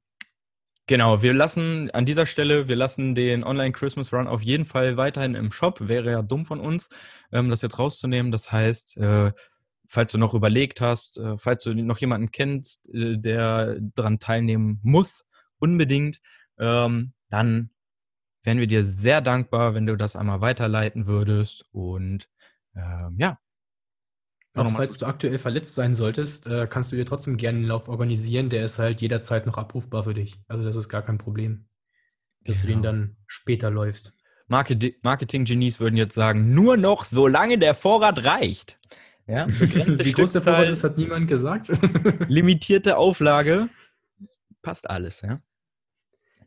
Genau, 0.85 1.21
wir 1.21 1.33
lassen 1.33 1.89
an 1.91 2.05
dieser 2.05 2.25
Stelle, 2.25 2.67
wir 2.67 2.75
lassen 2.75 3.15
den 3.15 3.45
Online 3.45 3.71
Christmas 3.71 4.11
Run 4.11 4.27
auf 4.27 4.41
jeden 4.41 4.65
Fall 4.65 4.97
weiterhin 4.97 5.33
im 5.33 5.49
Shop. 5.53 5.79
Wäre 5.87 6.11
ja 6.11 6.21
dumm 6.21 6.45
von 6.45 6.59
uns, 6.59 6.89
ähm, 7.31 7.49
das 7.49 7.61
jetzt 7.61 7.79
rauszunehmen. 7.79 8.33
Das 8.33 8.51
heißt, 8.51 8.97
äh, 8.97 9.31
falls 9.87 10.11
du 10.11 10.17
noch 10.17 10.33
überlegt 10.33 10.81
hast, 10.81 11.17
äh, 11.19 11.37
falls 11.37 11.63
du 11.63 11.73
noch 11.73 11.99
jemanden 11.99 12.31
kennst, 12.31 12.93
äh, 12.93 13.17
der 13.17 13.77
daran 13.95 14.19
teilnehmen 14.19 14.81
muss, 14.83 15.25
unbedingt, 15.57 16.19
ähm, 16.59 17.13
dann 17.29 17.69
wären 18.43 18.59
wir 18.59 18.67
dir 18.67 18.83
sehr 18.83 19.21
dankbar, 19.21 19.73
wenn 19.73 19.85
du 19.85 19.95
das 19.95 20.15
einmal 20.15 20.41
weiterleiten 20.41 21.07
würdest. 21.07 21.65
Und 21.71 22.29
ähm, 22.75 23.15
ja, 23.17 23.39
auch 24.55 24.71
falls 24.71 24.97
du 24.97 25.07
aktuell 25.07 25.39
verletzt 25.39 25.73
sein 25.73 25.95
solltest, 25.95 26.45
äh, 26.45 26.67
kannst 26.69 26.91
du 26.91 26.95
dir 26.95 27.05
trotzdem 27.05 27.37
gerne 27.37 27.59
einen 27.59 27.67
Lauf 27.67 27.87
organisieren. 27.87 28.49
Der 28.49 28.63
ist 28.63 28.77
halt 28.77 29.01
jederzeit 29.01 29.47
noch 29.47 29.57
abrufbar 29.57 30.03
für 30.03 30.13
dich. 30.13 30.39
Also 30.47 30.63
das 30.63 30.75
ist 30.75 30.89
gar 30.89 31.01
kein 31.01 31.17
Problem, 31.17 31.65
dass 32.41 32.61
genau. 32.61 32.61
du 32.61 32.67
den 32.67 32.81
genau. 32.81 32.91
dann 32.91 33.17
später 33.25 33.71
läufst. 33.71 34.13
Marketing-Genies 34.47 35.79
würden 35.79 35.97
jetzt 35.97 36.13
sagen, 36.13 36.53
nur 36.53 36.77
noch 36.77 37.05
solange 37.05 37.57
der 37.57 37.73
Vorrat 37.73 38.23
reicht. 38.23 38.77
Ja, 39.25 39.47
Wie 39.47 40.11
groß 40.11 40.33
der 40.33 40.41
Vorrat 40.41 40.67
ist, 40.67 40.83
hat 40.83 40.97
niemand 40.97 41.27
gesagt. 41.29 41.71
limitierte 42.27 42.97
Auflage, 42.97 43.69
passt 44.61 44.87
alles, 44.87 45.21
ja. 45.21 45.41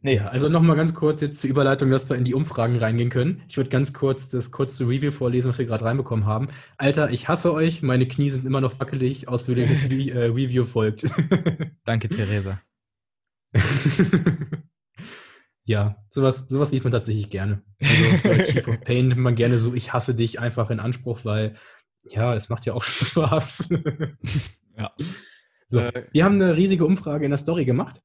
Nee, 0.03 0.21
also 0.21 0.49
nochmal 0.49 0.77
ganz 0.77 0.95
kurz 0.95 1.21
jetzt 1.21 1.41
zur 1.41 1.51
Überleitung, 1.51 1.91
dass 1.91 2.09
wir 2.09 2.17
in 2.17 2.25
die 2.25 2.35
Umfragen 2.35 2.77
reingehen 2.79 3.11
können. 3.11 3.43
Ich 3.49 3.57
würde 3.57 3.71
ganz 3.71 3.93
kurz 3.93 4.29
das 4.29 4.51
kurze 4.51 4.85
Review 4.89 5.11
vorlesen, 5.11 5.49
was 5.49 5.59
wir 5.59 5.67
gerade 5.67 5.85
reinbekommen 5.85 6.27
haben. 6.27 6.49
Alter, 6.77 7.11
ich 7.11 7.29
hasse 7.29 7.53
euch, 7.53 7.83
meine 7.83 8.07
Knie 8.07 8.31
sind 8.31 8.47
immer 8.47 8.61
noch 8.61 8.79
wackelig, 8.81 9.29
ausführliches 9.29 9.85
äh, 9.91 10.25
Review 10.25 10.65
folgt. 10.65 11.07
Danke, 11.85 12.09
Theresa. 12.09 12.61
ja, 15.65 15.97
sowas, 16.11 16.49
sowas 16.49 16.73
liest 16.73 16.85
man 16.85 16.93
tatsächlich 16.93 17.31
gerne. 17.31 17.63
Also 17.81 18.29
als 18.29 18.49
Chief 18.53 18.69
of 18.69 18.81
Pain 18.83 19.09
nimmt 19.09 19.21
man 19.21 19.35
gerne 19.35 19.59
so, 19.59 19.75
ich 19.75 19.93
hasse 19.93 20.15
dich 20.15 20.41
einfach 20.41 20.71
in 20.71 20.81
Anspruch, 20.81 21.25
weil 21.25 21.57
ja, 22.11 22.35
es 22.35 22.49
macht 22.49 22.67
ja 22.67 22.75
auch 22.75 22.85
Spaß. 22.85 23.71
ja. 24.77 24.93
So, 25.69 25.81
äh, 25.81 26.05
wir 26.13 26.25
haben 26.25 26.35
eine 26.35 26.57
riesige 26.57 26.85
Umfrage 26.85 27.25
in 27.25 27.31
der 27.31 27.39
Story 27.39 27.65
gemacht. 27.65 28.01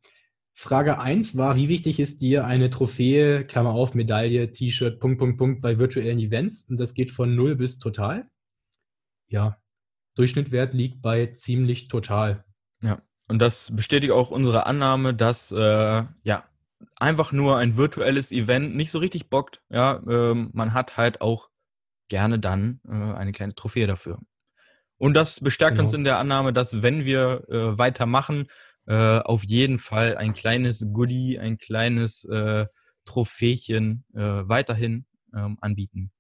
Frage 0.61 0.99
1 0.99 1.37
war, 1.37 1.55
wie 1.55 1.69
wichtig 1.69 1.99
ist 1.99 2.21
dir 2.21 2.45
eine 2.45 2.69
Trophäe, 2.69 3.45
Klammer 3.45 3.71
auf, 3.71 3.95
Medaille, 3.95 4.51
T-Shirt, 4.51 4.99
Punkt, 4.99 5.17
Punkt, 5.17 5.39
Punkt 5.39 5.59
bei 5.59 5.79
virtuellen 5.79 6.19
Events? 6.19 6.67
Und 6.69 6.79
das 6.79 6.93
geht 6.93 7.09
von 7.09 7.35
0 7.35 7.55
bis 7.55 7.79
total. 7.79 8.29
Ja, 9.27 9.57
Durchschnittwert 10.13 10.75
liegt 10.75 11.01
bei 11.01 11.25
ziemlich 11.25 11.87
total. 11.87 12.45
Ja, 12.79 13.01
und 13.27 13.39
das 13.39 13.75
bestätigt 13.75 14.13
auch 14.13 14.29
unsere 14.29 14.67
Annahme, 14.67 15.15
dass 15.15 15.51
äh, 15.51 16.03
ja 16.23 16.43
einfach 16.95 17.31
nur 17.31 17.57
ein 17.57 17.75
virtuelles 17.75 18.31
Event 18.31 18.75
nicht 18.75 18.91
so 18.91 18.99
richtig 18.99 19.31
bockt. 19.31 19.63
Ja, 19.71 19.99
ähm, 20.07 20.51
man 20.53 20.75
hat 20.75 20.95
halt 20.95 21.21
auch 21.21 21.49
gerne 22.07 22.37
dann 22.37 22.81
äh, 22.87 22.91
eine 22.91 23.31
kleine 23.31 23.55
Trophäe 23.55 23.87
dafür. 23.87 24.19
Und 24.97 25.15
das 25.15 25.39
bestärkt 25.39 25.77
genau. 25.77 25.85
uns 25.85 25.93
in 25.93 26.03
der 26.03 26.19
Annahme, 26.19 26.53
dass 26.53 26.83
wenn 26.83 27.03
wir 27.03 27.49
äh, 27.49 27.79
weitermachen, 27.79 28.45
äh, 28.87 29.19
auf 29.19 29.43
jeden 29.43 29.77
Fall 29.77 30.17
ein 30.17 30.33
kleines 30.33 30.87
Goodie, 30.91 31.39
ein 31.39 31.57
kleines 31.57 32.25
äh, 32.25 32.65
Trophächen 33.05 34.05
äh, 34.13 34.19
weiterhin 34.19 35.05
ähm, 35.33 35.57
anbieten 35.61 36.11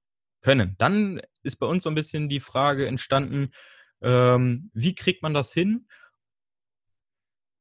können. 0.41 0.75
Dann 0.77 1.21
ist 1.43 1.57
bei 1.57 1.65
uns 1.65 1.83
so 1.83 1.89
ein 1.89 1.95
bisschen 1.95 2.29
die 2.29 2.39
Frage 2.39 2.87
entstanden, 2.87 3.51
ähm, 4.01 4.71
wie 4.73 4.95
kriegt 4.95 5.21
man 5.21 5.33
das 5.33 5.53
hin? 5.53 5.87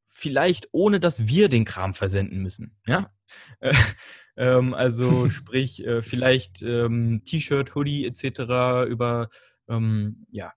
Vielleicht 0.09 0.69
ohne, 0.73 1.00
dass 1.00 1.26
wir 1.26 1.49
den 1.49 1.64
Kram 1.64 1.95
versenden 1.95 2.42
müssen. 2.42 2.76
Ja. 2.87 3.12
ähm, 4.37 4.75
also 4.75 5.28
sprich, 5.30 5.85
äh, 5.85 6.02
vielleicht 6.02 6.62
ähm, 6.62 7.23
T-Shirt, 7.25 7.75
Hoodie 7.75 8.07
etc. 8.07 8.88
über 8.88 9.28
ähm, 9.69 10.26
ja, 10.30 10.52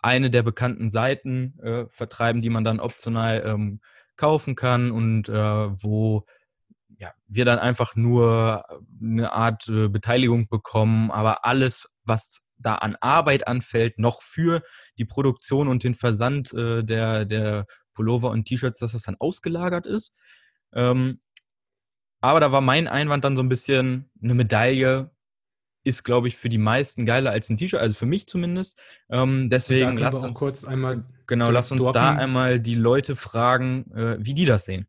eine 0.00 0.30
der 0.30 0.42
bekannten 0.42 0.90
Seiten 0.90 1.58
äh, 1.60 1.86
vertreiben, 1.88 2.42
die 2.42 2.50
man 2.50 2.64
dann 2.64 2.80
optional 2.80 3.42
ähm, 3.44 3.80
kaufen 4.16 4.54
kann 4.54 4.90
und 4.90 5.28
äh, 5.28 5.34
wo 5.34 6.24
ja, 6.98 7.12
wir 7.28 7.44
dann 7.44 7.58
einfach 7.58 7.94
nur 7.94 8.64
eine 9.00 9.32
Art 9.32 9.68
äh, 9.68 9.88
Beteiligung 9.88 10.48
bekommen, 10.48 11.10
aber 11.10 11.44
alles, 11.44 11.88
was 12.04 12.42
da 12.56 12.74
an 12.76 12.96
Arbeit 13.00 13.46
anfällt, 13.46 13.98
noch 13.98 14.22
für 14.22 14.62
die 14.98 15.04
Produktion 15.04 15.68
und 15.68 15.84
den 15.84 15.94
Versand 15.94 16.52
äh, 16.52 16.82
der, 16.82 17.24
der 17.24 17.66
Pullover 17.94 18.30
und 18.30 18.46
T-Shirts, 18.46 18.80
dass 18.80 18.92
das 18.92 19.02
dann 19.02 19.16
ausgelagert 19.18 19.86
ist. 19.86 20.12
Ähm, 20.72 21.20
aber 22.20 22.40
da 22.40 22.50
war 22.50 22.60
mein 22.60 22.88
Einwand 22.88 23.24
dann 23.24 23.36
so 23.36 23.42
ein 23.42 23.48
bisschen 23.48 24.10
eine 24.20 24.34
Medaille 24.34 25.10
ist, 25.88 26.04
glaube 26.04 26.28
ich, 26.28 26.36
für 26.36 26.48
die 26.48 26.58
meisten 26.58 27.06
geiler 27.06 27.30
als 27.30 27.48
ein 27.50 27.56
T-Shirt, 27.56 27.80
also 27.80 27.94
für 27.94 28.06
mich 28.06 28.26
zumindest. 28.26 28.78
Ähm, 29.08 29.50
deswegen 29.50 29.96
lasst 29.96 30.22
uns 30.22 30.38
kurz 30.38 30.64
einmal 30.64 31.04
genau, 31.26 31.50
lasst 31.50 31.72
uns 31.72 31.84
da 31.92 32.14
einmal 32.14 32.60
die 32.60 32.74
Leute 32.74 33.16
fragen, 33.16 33.90
äh, 33.92 34.16
wie 34.20 34.34
die 34.34 34.44
das 34.44 34.66
sehen. 34.66 34.86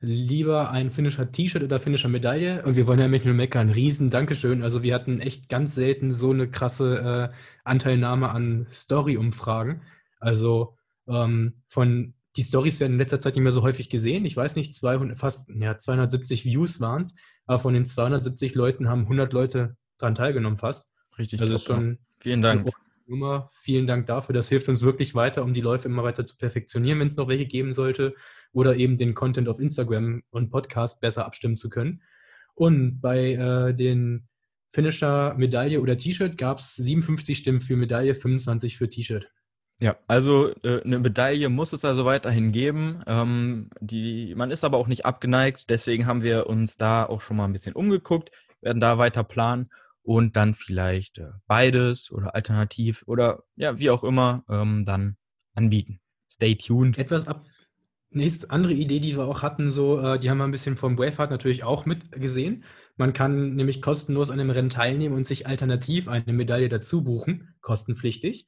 Lieber 0.00 0.70
ein 0.70 0.90
finnischer 0.90 1.32
T-Shirt 1.32 1.62
oder 1.62 1.78
finnischer 1.78 2.08
Medaille. 2.08 2.62
Und 2.64 2.76
wir 2.76 2.86
wollen 2.86 2.98
ja 2.98 3.08
mit 3.08 3.24
nur 3.24 3.32
meckern. 3.32 3.70
Riesen 3.70 4.10
Dankeschön. 4.10 4.62
Also 4.62 4.82
wir 4.82 4.94
hatten 4.94 5.20
echt 5.20 5.48
ganz 5.48 5.74
selten 5.74 6.12
so 6.12 6.30
eine 6.30 6.50
krasse 6.50 7.30
äh, 7.30 7.34
Anteilnahme 7.64 8.28
an 8.28 8.66
Story-Umfragen. 8.70 9.80
Also 10.18 10.76
ähm, 11.08 11.62
von 11.68 12.14
die 12.36 12.42
Stories 12.42 12.80
werden 12.80 12.94
in 12.94 12.98
letzter 12.98 13.20
Zeit 13.20 13.34
nicht 13.34 13.44
mehr 13.44 13.52
so 13.52 13.62
häufig 13.62 13.88
gesehen. 13.88 14.24
Ich 14.24 14.36
weiß 14.36 14.56
nicht, 14.56 14.74
200, 14.74 15.16
fast 15.16 15.50
ja, 15.50 15.78
270 15.78 16.44
Views 16.44 16.80
waren 16.80 17.02
es, 17.02 17.14
aber 17.46 17.58
von 17.58 17.74
den 17.74 17.84
270 17.84 18.54
Leuten 18.54 18.88
haben 18.88 19.02
100 19.02 19.32
Leute 19.32 19.76
daran 19.98 20.14
teilgenommen 20.14 20.56
fast. 20.56 20.92
Richtig. 21.18 21.40
Also 21.40 21.54
top, 21.54 21.62
schon. 21.62 21.98
Vielen 22.20 22.42
Dank. 22.42 22.70
Nummer. 23.06 23.48
Vielen 23.52 23.86
Dank 23.86 24.06
dafür. 24.06 24.32
Das 24.32 24.48
hilft 24.48 24.68
uns 24.68 24.82
wirklich 24.82 25.14
weiter, 25.14 25.42
um 25.42 25.52
die 25.52 25.60
Läufe 25.60 25.88
immer 25.88 26.04
weiter 26.04 26.24
zu 26.24 26.36
perfektionieren, 26.36 27.00
wenn 27.00 27.06
es 27.06 27.16
noch 27.16 27.28
welche 27.28 27.46
geben 27.46 27.72
sollte. 27.72 28.14
Oder 28.52 28.76
eben 28.76 28.96
den 28.96 29.14
Content 29.14 29.48
auf 29.48 29.60
Instagram 29.60 30.22
und 30.30 30.50
Podcast 30.50 31.00
besser 31.00 31.26
abstimmen 31.26 31.56
zu 31.56 31.68
können. 31.68 32.00
Und 32.54 33.00
bei 33.00 33.32
äh, 33.32 33.74
den 33.74 34.28
Finisher 34.68 35.34
Medaille 35.36 35.80
oder 35.80 35.96
T-Shirt 35.96 36.38
gab 36.38 36.58
es 36.58 36.76
57 36.76 37.38
Stimmen 37.38 37.60
für 37.60 37.76
Medaille, 37.76 38.14
25 38.14 38.76
für 38.76 38.88
T-Shirt. 38.88 39.30
Ja, 39.80 39.96
also 40.06 40.54
äh, 40.62 40.82
eine 40.82 41.00
Medaille 41.00 41.48
muss 41.48 41.72
es 41.72 41.84
also 41.84 42.04
weiterhin 42.04 42.52
geben. 42.52 43.02
Ähm, 43.06 43.70
die, 43.80 44.34
man 44.36 44.50
ist 44.50 44.64
aber 44.64 44.78
auch 44.78 44.86
nicht 44.86 45.04
abgeneigt, 45.04 45.68
deswegen 45.68 46.06
haben 46.06 46.22
wir 46.22 46.46
uns 46.46 46.76
da 46.76 47.04
auch 47.04 47.20
schon 47.20 47.36
mal 47.36 47.44
ein 47.44 47.52
bisschen 47.52 47.74
umgeguckt, 47.74 48.30
werden 48.60 48.80
da 48.80 48.98
weiter 48.98 49.24
planen 49.24 49.68
und 50.04 50.36
dann 50.36 50.54
vielleicht 50.54 51.18
äh, 51.18 51.30
beides 51.46 52.12
oder 52.12 52.34
alternativ 52.34 53.02
oder 53.06 53.42
ja, 53.56 53.78
wie 53.78 53.90
auch 53.90 54.04
immer, 54.04 54.44
ähm, 54.48 54.84
dann 54.84 55.16
anbieten. 55.54 56.00
Stay 56.30 56.54
tuned. 56.54 56.98
Etwas 56.98 57.26
ab. 57.26 57.44
Nächste 58.10 58.50
andere 58.50 58.74
Idee, 58.74 59.00
die 59.00 59.16
wir 59.16 59.24
auch 59.24 59.42
hatten, 59.42 59.72
so, 59.72 60.00
äh, 60.00 60.20
die 60.20 60.30
haben 60.30 60.38
wir 60.38 60.44
ein 60.44 60.52
bisschen 60.52 60.76
vom 60.76 60.94
Braveheart 60.94 61.30
natürlich 61.30 61.64
auch 61.64 61.86
mitgesehen. 61.86 62.64
Man 62.96 63.12
kann 63.12 63.54
nämlich 63.56 63.82
kostenlos 63.82 64.30
an 64.30 64.38
einem 64.38 64.50
Rennen 64.50 64.70
teilnehmen 64.70 65.16
und 65.16 65.26
sich 65.26 65.46
alternativ 65.48 66.06
eine 66.06 66.32
Medaille 66.32 66.68
dazu 66.68 67.02
buchen, 67.02 67.54
kostenpflichtig. 67.60 68.46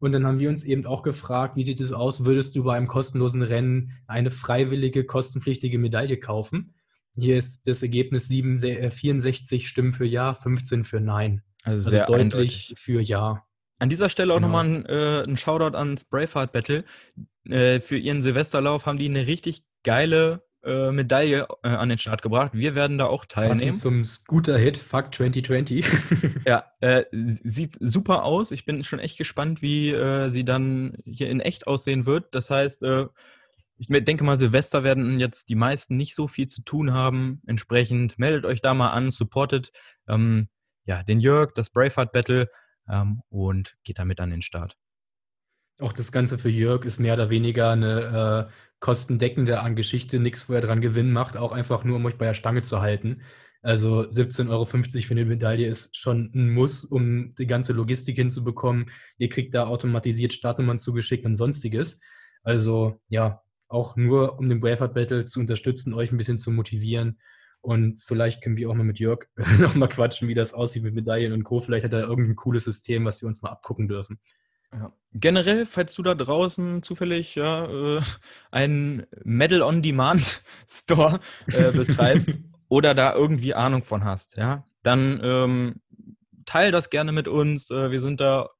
Und 0.00 0.12
dann 0.12 0.26
haben 0.26 0.40
wir 0.40 0.48
uns 0.48 0.64
eben 0.64 0.86
auch 0.86 1.02
gefragt, 1.02 1.54
wie 1.56 1.64
sieht 1.64 1.80
es 1.80 1.92
aus, 1.92 2.24
würdest 2.24 2.56
du 2.56 2.64
bei 2.64 2.76
einem 2.76 2.88
kostenlosen 2.88 3.42
Rennen 3.42 3.92
eine 4.06 4.30
freiwillige, 4.30 5.04
kostenpflichtige 5.04 5.78
Medaille 5.78 6.18
kaufen? 6.18 6.73
Hier 7.16 7.36
ist 7.36 7.66
das 7.66 7.82
Ergebnis 7.82 8.28
7, 8.28 8.58
64 8.90 9.62
äh, 9.62 9.66
Stimmen 9.66 9.92
für 9.92 10.04
Ja, 10.06 10.34
15 10.34 10.84
für 10.84 11.00
Nein. 11.00 11.42
Also, 11.62 11.86
also 11.86 11.90
sehr 11.90 12.06
deutlich 12.06 12.22
eindeutig. 12.22 12.74
für 12.76 13.00
Ja. 13.00 13.44
An 13.78 13.88
dieser 13.88 14.08
Stelle 14.08 14.32
auch 14.32 14.36
genau. 14.36 14.48
nochmal 14.48 14.66
ein, 14.66 14.86
äh, 14.86 15.22
ein 15.24 15.36
Shoutout 15.36 15.76
ans 15.76 16.04
Braveheart 16.04 16.52
Battle. 16.52 16.84
Äh, 17.48 17.80
für 17.80 17.96
ihren 17.96 18.22
Silvesterlauf 18.22 18.86
haben 18.86 18.98
die 18.98 19.08
eine 19.08 19.26
richtig 19.26 19.64
geile 19.82 20.42
äh, 20.64 20.90
Medaille 20.92 21.46
äh, 21.62 21.68
an 21.68 21.88
den 21.88 21.98
Start 21.98 22.22
gebracht. 22.22 22.52
Wir 22.54 22.74
werden 22.74 22.98
da 22.98 23.06
auch 23.06 23.26
teilnehmen. 23.26 23.72
Passend 23.72 23.76
zum 23.76 24.04
Scooter-Hit 24.04 24.76
Fuck 24.76 25.14
2020. 25.14 25.84
ja, 26.46 26.64
äh, 26.80 27.04
sieht 27.12 27.76
super 27.80 28.24
aus. 28.24 28.50
Ich 28.50 28.64
bin 28.64 28.82
schon 28.84 28.98
echt 28.98 29.18
gespannt, 29.18 29.60
wie 29.60 29.90
äh, 29.90 30.28
sie 30.28 30.44
dann 30.44 30.96
hier 31.04 31.28
in 31.28 31.40
echt 31.40 31.66
aussehen 31.66 32.06
wird. 32.06 32.34
Das 32.34 32.50
heißt, 32.50 32.82
äh, 32.82 33.06
ich 33.76 33.88
denke 33.88 34.24
mal, 34.24 34.36
Silvester 34.36 34.84
werden 34.84 35.18
jetzt 35.18 35.48
die 35.48 35.56
meisten 35.56 35.96
nicht 35.96 36.14
so 36.14 36.28
viel 36.28 36.46
zu 36.46 36.62
tun 36.62 36.92
haben. 36.92 37.42
Entsprechend 37.46 38.18
meldet 38.18 38.44
euch 38.44 38.60
da 38.60 38.74
mal 38.74 38.90
an, 38.90 39.10
supportet 39.10 39.72
ähm, 40.08 40.48
ja, 40.84 41.02
den 41.02 41.20
Jörg, 41.20 41.52
das 41.54 41.70
Braveheart 41.70 42.12
Battle 42.12 42.48
ähm, 42.88 43.22
und 43.30 43.76
geht 43.84 43.98
damit 43.98 44.20
an 44.20 44.30
den 44.30 44.42
Start. 44.42 44.76
Auch 45.80 45.92
das 45.92 46.12
Ganze 46.12 46.38
für 46.38 46.50
Jörg 46.50 46.84
ist 46.84 47.00
mehr 47.00 47.14
oder 47.14 47.30
weniger 47.30 47.70
eine 47.70 48.46
äh, 48.46 48.52
kostendeckende 48.78 49.60
an 49.60 49.74
Geschichte, 49.74 50.20
nichts, 50.20 50.48
wo 50.48 50.52
er 50.52 50.60
dran 50.60 50.80
Gewinn 50.80 51.10
macht, 51.10 51.36
auch 51.36 51.52
einfach 51.52 51.82
nur, 51.82 51.96
um 51.96 52.06
euch 52.06 52.16
bei 52.16 52.26
der 52.26 52.34
Stange 52.34 52.62
zu 52.62 52.80
halten. 52.80 53.22
Also 53.62 54.02
17,50 54.02 54.50
Euro 54.50 54.66
für 54.66 55.10
eine 55.10 55.24
Medaille 55.24 55.66
ist 55.66 55.96
schon 55.96 56.30
ein 56.34 56.52
Muss, 56.52 56.84
um 56.84 57.34
die 57.36 57.46
ganze 57.46 57.72
Logistik 57.72 58.16
hinzubekommen. 58.16 58.90
Ihr 59.16 59.30
kriegt 59.30 59.54
da 59.54 59.66
automatisiert 59.66 60.34
Startnummern 60.34 60.78
zugeschickt 60.78 61.24
und 61.24 61.34
sonstiges. 61.34 61.98
Also 62.42 63.00
ja, 63.08 63.42
auch 63.68 63.96
nur 63.96 64.38
um 64.38 64.48
den 64.48 64.60
Braveheart 64.60 64.94
Battle 64.94 65.24
zu 65.24 65.40
unterstützen, 65.40 65.94
euch 65.94 66.12
ein 66.12 66.16
bisschen 66.16 66.38
zu 66.38 66.50
motivieren. 66.50 67.18
Und 67.60 67.98
vielleicht 67.98 68.42
können 68.42 68.58
wir 68.58 68.68
auch 68.68 68.74
mal 68.74 68.84
mit 68.84 68.98
Jörg 68.98 69.26
nochmal 69.58 69.88
quatschen, 69.88 70.28
wie 70.28 70.34
das 70.34 70.52
aussieht 70.52 70.82
mit 70.82 70.94
Medaillen 70.94 71.32
und 71.32 71.44
Co. 71.44 71.60
Vielleicht 71.60 71.84
hat 71.84 71.94
er 71.94 72.02
irgendein 72.02 72.36
cooles 72.36 72.64
System, 72.64 73.04
was 73.04 73.22
wir 73.22 73.26
uns 73.26 73.40
mal 73.40 73.50
abgucken 73.50 73.88
dürfen. 73.88 74.18
Ja. 74.72 74.92
Generell, 75.12 75.66
falls 75.66 75.94
du 75.94 76.02
da 76.02 76.14
draußen 76.14 76.82
zufällig 76.82 77.36
ja, 77.36 77.98
äh, 77.98 78.02
einen 78.50 79.06
Medal 79.22 79.62
on 79.62 79.82
Demand 79.82 80.42
Store 80.68 81.20
äh, 81.46 81.70
betreibst 81.70 82.38
oder 82.68 82.94
da 82.94 83.14
irgendwie 83.14 83.54
Ahnung 83.54 83.84
von 83.84 84.04
hast, 84.04 84.36
ja, 84.36 84.64
dann 84.82 85.20
ähm, 85.22 85.80
teil 86.44 86.72
das 86.72 86.90
gerne 86.90 87.12
mit 87.12 87.28
uns. 87.28 87.70
Äh, 87.70 87.90
wir 87.90 88.00
sind 88.00 88.20
da, 88.20 88.50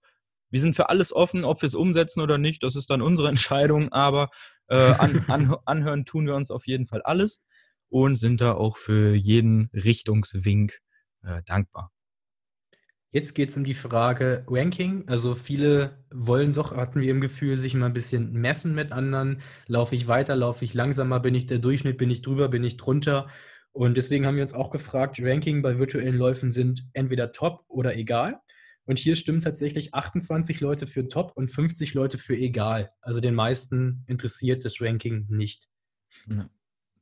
wir 0.51 0.61
sind 0.61 0.77
für 0.77 0.88
alles 0.88 1.12
offen, 1.12 1.45
ob 1.45 1.62
wir 1.62 1.67
es 1.67 1.75
umsetzen 1.75 2.21
oder 2.21 2.38
nicht. 2.38 2.62
Das 2.62 2.77
ist 2.77 2.90
dann 2.90 3.03
unsere 3.03 3.29
Entscheidung, 3.29 3.93
aber 3.93 4.31
äh, 4.68 4.77
an, 4.77 5.24
an, 5.29 5.57
anhören 5.64 6.05
tun 6.05 6.27
wir 6.27 6.35
uns 6.35 6.50
auf 6.50 6.66
jeden 6.66 6.87
Fall 6.87 7.03
alles 7.03 7.44
und 7.88 8.16
sind 8.16 8.40
da 8.40 8.53
auch 8.53 8.77
für 8.77 9.14
jeden 9.14 9.70
Richtungswink 9.72 10.81
äh, 11.22 11.42
dankbar. 11.46 11.90
Jetzt 13.14 13.35
geht 13.35 13.50
es 13.50 13.57
um 13.57 13.62
die 13.62 13.74
Frage 13.74 14.44
Ranking. 14.48 15.05
Also 15.07 15.37
viele 15.37 16.05
wollen 16.12 16.53
doch, 16.53 16.77
hatten 16.77 17.00
wir 17.00 17.12
im 17.12 17.20
Gefühl, 17.20 17.57
sich 17.57 17.74
mal 17.74 17.87
ein 17.87 17.92
bisschen 17.92 18.33
messen 18.33 18.74
mit 18.74 18.90
anderen. 18.90 19.40
Laufe 19.68 19.94
ich 19.94 20.09
weiter, 20.09 20.35
laufe 20.35 20.64
ich 20.64 20.74
langsamer, 20.74 21.20
bin 21.20 21.37
ich 21.37 21.46
der 21.46 21.61
Durchschnitt, 21.61 21.96
bin 21.96 22.11
ich 22.11 22.22
drüber, 22.22 22.48
bin 22.48 22.64
ich 22.64 22.77
drunter? 22.77 23.29
Und 23.70 23.96
deswegen 23.96 24.27
haben 24.27 24.35
wir 24.35 24.42
uns 24.42 24.53
auch 24.53 24.72
gefragt, 24.72 25.20
Ranking 25.22 25.62
bei 25.62 25.79
virtuellen 25.79 26.16
Läufen 26.16 26.50
sind 26.50 26.88
entweder 26.92 27.31
top 27.31 27.64
oder 27.68 27.96
egal. 27.96 28.40
Und 28.87 28.99
hier 28.99 29.16
stimmen 29.16 29.40
tatsächlich 29.40 29.94
28 29.94 30.61
Leute 30.61 30.87
für 30.87 31.09
top 31.09 31.33
und 31.35 31.51
50 31.51 31.94
Leute 31.94 32.18
für 32.18 32.37
egal. 32.37 32.88
Also 33.01 33.20
den 33.20 33.35
meisten 33.35 34.05
interessiert 34.07 34.64
das 34.64 34.81
Ranking 34.81 35.27
nicht. 35.29 35.68
Ja. 36.29 36.49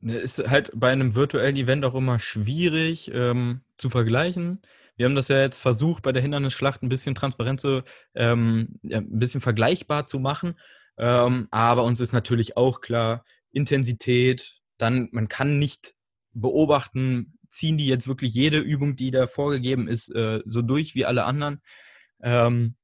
Ist 0.00 0.48
halt 0.48 0.70
bei 0.74 0.90
einem 0.90 1.14
virtuellen 1.14 1.56
Event 1.56 1.84
auch 1.84 1.94
immer 1.94 2.18
schwierig 2.18 3.10
ähm, 3.12 3.60
zu 3.78 3.90
vergleichen 3.90 4.60
wir 4.96 5.06
haben 5.06 5.14
das 5.14 5.28
ja 5.28 5.40
jetzt 5.40 5.60
versucht, 5.60 6.02
bei 6.02 6.12
der 6.12 6.22
Hindernisschlacht 6.22 6.82
ein 6.82 6.88
bisschen 6.88 7.14
transparent 7.14 7.60
zu, 7.60 7.82
ähm, 8.14 8.78
ja, 8.82 8.98
ein 8.98 9.18
bisschen 9.18 9.40
vergleichbar 9.40 10.06
zu 10.06 10.18
machen. 10.18 10.54
Ähm, 10.98 11.48
aber 11.50 11.84
uns 11.84 12.00
ist 12.00 12.12
natürlich 12.12 12.56
auch 12.56 12.80
klar, 12.80 13.24
Intensität, 13.50 14.60
dann, 14.78 15.08
man 15.12 15.28
kann 15.28 15.58
nicht 15.58 15.94
beobachten, 16.34 17.38
ziehen 17.52 17.76
die 17.76 17.86
jetzt 17.86 18.08
wirklich 18.08 18.34
jede 18.34 18.58
Übung, 18.58 18.96
die 18.96 19.10
da 19.10 19.26
vorgegeben 19.26 19.86
ist, 19.86 20.08
äh, 20.14 20.40
so 20.46 20.62
durch 20.62 20.94
wie 20.94 21.04
alle 21.04 21.24
anderen. 21.24 21.62
Ähm, 22.22 22.76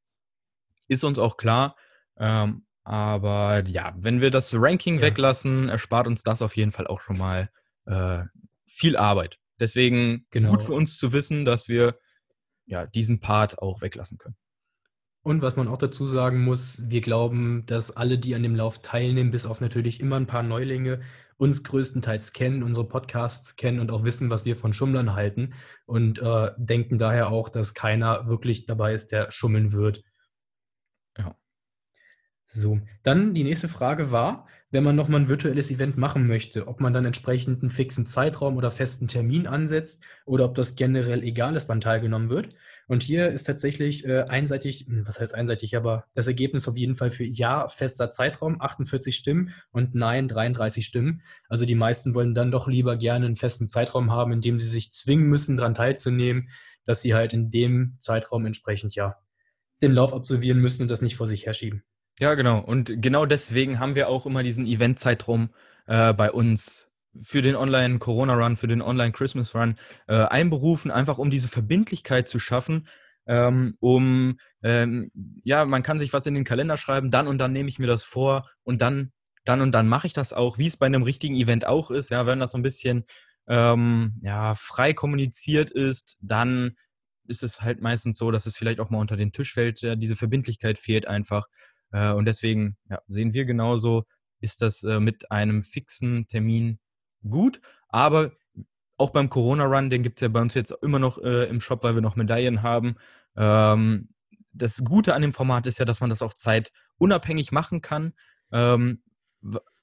ist 0.89 1.05
uns 1.05 1.19
auch 1.19 1.37
klar. 1.37 1.77
Ähm, 2.19 2.67
aber 2.85 3.67
ja, 3.67 3.95
wenn 3.99 4.21
wir 4.21 4.31
das 4.31 4.55
Ranking 4.57 4.97
ja. 4.97 5.03
weglassen, 5.03 5.69
erspart 5.69 6.07
uns 6.07 6.23
das 6.23 6.43
auf 6.43 6.57
jeden 6.57 6.73
Fall 6.73 6.87
auch 6.87 7.01
schon 7.01 7.19
mal 7.19 7.51
äh, 7.87 8.25
viel 8.67 8.97
Arbeit. 8.97 9.39
Deswegen 9.59 10.27
genau. 10.31 10.51
gut 10.51 10.63
für 10.63 10.73
uns 10.73 10.99
zu 10.99 11.13
wissen, 11.13 11.45
dass 11.45 11.69
wir 11.69 11.99
ja, 12.67 12.87
diesen 12.87 13.21
Part 13.21 13.59
auch 13.59 13.81
weglassen 13.81 14.19
können. 14.19 14.37
Und 15.23 15.43
was 15.43 15.57
man 15.57 15.69
auch 15.69 15.79
dazu 15.79 16.07
sagen 16.07 16.43
muss, 16.43 16.83
wir 16.89 17.01
glauben, 17.01 17.65
dass 17.67 17.97
alle, 17.97 18.19
die 18.19 18.35
an 18.35 18.43
dem 18.43 18.55
Lauf 18.55 18.81
teilnehmen, 18.81 19.31
bis 19.31 19.47
auf 19.47 19.61
natürlich 19.61 20.01
immer 20.01 20.17
ein 20.17 20.27
paar 20.27 20.43
Neulinge, 20.43 21.01
uns 21.39 21.63
größtenteils 21.63 22.33
kennen, 22.33 22.63
unsere 22.63 22.87
Podcasts 22.87 23.57
kennen 23.57 23.81
und 23.81 23.91
auch 23.91 24.05
wissen, 24.05 24.29
was 24.29 24.45
wir 24.45 24.57
von 24.57 24.73
Schummlern 24.73 25.15
halten 25.15 25.55
und 25.87 26.21
äh, 26.21 26.51
denken 26.57 26.99
daher 26.99 27.31
auch, 27.31 27.49
dass 27.49 27.75
keiner 27.75 28.27
wirklich 28.27 28.67
dabei 28.67 28.93
ist, 28.93 29.13
der 29.13 29.31
schummeln 29.31 29.73
wird. 29.73 30.03
Ja. 31.17 31.37
So, 32.45 32.81
dann 33.05 33.35
die 33.35 33.45
nächste 33.45 33.69
Frage 33.69 34.11
war, 34.11 34.49
wenn 34.71 34.85
man 34.85 34.97
nochmal 34.97 35.21
ein 35.21 35.29
virtuelles 35.29 35.71
Event 35.71 35.97
machen 35.97 36.27
möchte, 36.27 36.67
ob 36.67 36.81
man 36.81 36.93
dann 36.93 37.05
entsprechend 37.05 37.63
einen 37.63 37.71
fixen 37.71 38.05
Zeitraum 38.05 38.57
oder 38.57 38.71
festen 38.71 39.09
Termin 39.09 39.47
ansetzt 39.47 40.05
oder 40.27 40.45
ob 40.45 40.55
das 40.55 40.75
generell 40.75 41.23
egal 41.23 41.57
ist, 41.57 41.69
wann 41.69 41.81
teilgenommen 41.81 42.31
wird. 42.31 42.55
Und 42.89 43.03
hier 43.03 43.29
ist 43.29 43.45
tatsächlich 43.45 44.07
äh, 44.07 44.23
einseitig, 44.23 44.87
hm, 44.89 45.07
was 45.07 45.21
heißt 45.21 45.35
einseitig, 45.35 45.77
aber 45.77 46.07
das 46.15 46.27
Ergebnis 46.27 46.67
auf 46.67 46.77
jeden 46.77 46.97
Fall 46.97 47.11
für 47.11 47.25
Ja 47.25 47.69
fester 47.69 48.11
Zeitraum, 48.11 48.61
48 48.61 49.15
Stimmen 49.15 49.53
und 49.71 49.95
Nein 49.95 50.27
33 50.27 50.87
Stimmen. 50.87 51.23
Also 51.49 51.67
die 51.67 51.75
meisten 51.75 52.15
wollen 52.15 52.35
dann 52.35 52.51
doch 52.51 52.67
lieber 52.67 52.97
gerne 52.97 53.27
einen 53.27 53.37
festen 53.37 53.69
Zeitraum 53.69 54.11
haben, 54.11 54.33
in 54.33 54.41
dem 54.41 54.59
sie 54.59 54.69
sich 54.69 54.91
zwingen 54.91 55.29
müssen, 55.29 55.57
daran 55.57 55.75
teilzunehmen, 55.75 56.49
dass 56.87 57.03
sie 57.03 57.15
halt 57.15 57.35
in 57.35 57.51
dem 57.51 57.97
Zeitraum 58.01 58.47
entsprechend 58.47 58.95
ja 58.95 59.17
den 59.83 59.93
Lauf 59.93 60.15
absolvieren 60.15 60.59
müssen 60.59 60.83
und 60.83 60.91
das 60.91 61.03
nicht 61.03 61.17
vor 61.17 61.27
sich 61.27 61.45
herschieben. 61.45 61.85
Ja, 62.19 62.35
genau. 62.35 62.59
Und 62.59 63.03
genau 63.03 63.27
deswegen 63.27 63.79
haben 63.79 63.95
wir 63.95 64.09
auch 64.09 64.25
immer 64.25 64.43
diesen 64.43 64.67
Event-Zeitraum 64.67 65.51
äh, 65.87 66.15
bei 66.15 66.33
uns 66.33 66.88
für 67.21 67.43
den 67.43 67.57
Online-Corona-Run, 67.57 68.57
für 68.57 68.69
den 68.69 68.83
Online-Christmas-Run 68.83 69.77
äh, 70.07 70.15
einberufen, 70.15 70.91
einfach 70.91 71.19
um 71.19 71.31
diese 71.31 71.49
Verbindlichkeit 71.49 72.29
zu 72.29 72.39
schaffen, 72.39 72.89
ähm, 73.27 73.77
um, 73.81 74.39
ähm, 74.63 75.11
ja, 75.45 75.65
man 75.65 75.83
kann 75.83 75.99
sich 75.99 76.13
was 76.13 76.27
in 76.27 76.35
den 76.35 76.45
Kalender 76.45 76.77
schreiben, 76.77 77.11
dann 77.11 77.29
und 77.29 77.39
dann 77.39 77.53
nehme 77.53 77.69
ich 77.69 77.79
mir 77.79 77.87
das 77.87 78.03
vor 78.03 78.49
und 78.63 78.81
dann, 78.81 79.13
dann 79.45 79.61
und 79.61 79.73
dann 79.73 79.89
mache 79.89 80.07
ich 80.07 80.13
das 80.13 80.33
auch, 80.33 80.59
wie 80.59 80.67
es 80.67 80.77
bei 80.77 80.87
einem 80.87 81.03
richtigen 81.03 81.35
Event 81.35 81.67
auch 81.67 81.91
ist. 81.91 82.11
Ja, 82.11 82.27
wenn 82.27 82.41
das 82.41 82.53
so 82.53 82.59
ein 82.59 82.63
bisschen 82.63 83.05
ähm, 83.47 84.19
ja, 84.23 84.55
frei 84.55 84.95
kommuniziert 84.95 85.71
ist, 85.71 86.17
dann 86.21 86.73
ist 87.27 87.43
es 87.43 87.61
halt 87.61 87.81
meistens 87.83 88.19
so, 88.19 88.31
dass 88.31 88.47
es 88.47 88.57
vielleicht 88.57 88.81
auch 88.81 88.91
mal 88.91 88.99
unter 88.99 89.17
den 89.17 89.33
Tisch 89.33 89.53
fällt. 89.55 89.83
Ja, 89.83 89.97
diese 89.97 90.17
Verbindlichkeit 90.17 90.79
fehlt 90.79 91.07
einfach. 91.07 91.47
Äh, 91.93 92.13
und 92.13 92.25
deswegen 92.25 92.77
ja, 92.89 93.01
sehen 93.09 93.35
wir 93.35 93.45
genauso, 93.45 94.05
ist 94.41 94.63
das 94.63 94.83
äh, 94.85 95.01
mit 95.01 95.31
einem 95.31 95.63
fixen 95.63 96.27
Termin 96.29 96.79
gut. 97.29 97.61
Aber 97.89 98.33
auch 98.97 99.11
beim 99.11 99.31
Corona-Run, 99.31 99.91
den 99.91 100.03
gibt 100.03 100.19
es 100.19 100.23
ja 100.23 100.29
bei 100.29 100.41
uns 100.41 100.55
jetzt 100.55 100.75
immer 100.83 100.99
noch 100.99 101.19
äh, 101.19 101.45
im 101.45 101.61
Shop, 101.61 101.83
weil 101.83 101.95
wir 101.95 102.03
noch 102.03 102.17
Medaillen 102.17 102.63
haben. 102.63 102.97
Ähm, 103.37 104.09
das 104.53 104.85
Gute 104.85 105.15
an 105.15 105.23
dem 105.23 105.33
Format 105.33 105.67
ist 105.67 105.79
ja, 105.79 105.85
dass 105.85 106.01
man 106.01 106.11
das 106.11 106.23
auch 106.23 106.35
zeitunabhängig 106.35 107.53
machen 107.53 107.81
kann. 107.81 108.13
Ähm, 108.51 109.03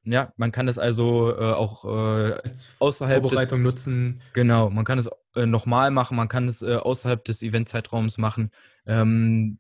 ja, 0.04 0.34
man 0.38 0.52
kann 0.52 0.68
es 0.68 0.78
also 0.78 1.36
äh, 1.36 1.52
auch 1.54 1.86
äh, 1.86 2.40
außerhalb 2.80 3.24
Vorbereitung 3.24 3.64
des, 3.64 3.66
nutzen. 3.66 4.22
Genau, 4.34 4.70
man 4.70 4.86
kann 4.86 5.00
es 5.00 5.10
äh, 5.36 5.46
nochmal 5.46 5.92
machen, 5.92 6.16
man 6.16 6.28
kann 6.28 6.48
es 6.48 6.62
äh, 6.62 6.76
außerhalb 6.76 7.24
des 7.26 7.42
Eventzeitraums 7.42 8.18
machen. 8.18 8.52
Ähm, 8.86 9.60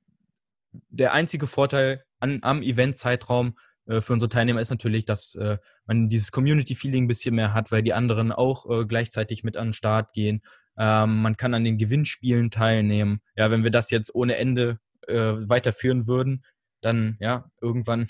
der 0.89 1.13
einzige 1.13 1.47
Vorteil 1.47 2.03
an, 2.19 2.39
am 2.41 2.61
Event-Zeitraum 2.61 3.57
äh, 3.87 4.01
für 4.01 4.13
unsere 4.13 4.29
Teilnehmer 4.29 4.61
ist 4.61 4.69
natürlich, 4.69 5.05
dass 5.05 5.35
äh, 5.35 5.57
man 5.85 6.09
dieses 6.09 6.31
Community-Feeling 6.31 7.05
ein 7.05 7.07
bisschen 7.07 7.35
mehr 7.35 7.53
hat, 7.53 7.71
weil 7.71 7.83
die 7.83 7.93
anderen 7.93 8.31
auch 8.31 8.69
äh, 8.69 8.85
gleichzeitig 8.85 9.43
mit 9.43 9.57
an 9.57 9.69
den 9.69 9.73
Start 9.73 10.13
gehen. 10.13 10.41
Ähm, 10.77 11.21
man 11.21 11.37
kann 11.37 11.53
an 11.53 11.63
den 11.63 11.77
Gewinnspielen 11.77 12.51
teilnehmen. 12.51 13.21
Ja, 13.35 13.51
wenn 13.51 13.63
wir 13.63 13.71
das 13.71 13.91
jetzt 13.91 14.13
ohne 14.13 14.37
Ende 14.37 14.79
äh, 15.07 15.15
weiterführen 15.15 16.07
würden, 16.07 16.43
dann 16.81 17.17
ja, 17.19 17.49
irgendwann 17.61 18.07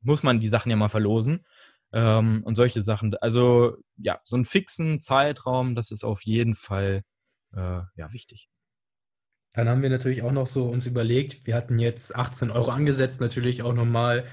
muss 0.00 0.22
man 0.22 0.40
die 0.40 0.48
Sachen 0.48 0.70
ja 0.70 0.76
mal 0.76 0.88
verlosen. 0.88 1.44
Ähm, 1.92 2.42
und 2.44 2.56
solche 2.56 2.82
Sachen. 2.82 3.14
Also 3.16 3.76
ja, 3.96 4.20
so 4.24 4.36
einen 4.36 4.44
fixen 4.44 5.00
Zeitraum, 5.00 5.74
das 5.74 5.92
ist 5.92 6.04
auf 6.04 6.22
jeden 6.22 6.54
Fall 6.54 7.02
äh, 7.54 7.80
ja, 7.94 8.12
wichtig. 8.12 8.48
Dann 9.54 9.68
haben 9.68 9.82
wir 9.82 9.88
natürlich 9.88 10.22
auch 10.22 10.32
noch 10.32 10.46
so 10.46 10.68
uns 10.68 10.86
überlegt, 10.86 11.46
wir 11.46 11.54
hatten 11.54 11.78
jetzt 11.78 12.14
18 12.14 12.50
Euro 12.50 12.70
angesetzt, 12.70 13.20
natürlich 13.20 13.62
auch 13.62 13.72
nochmal 13.72 14.26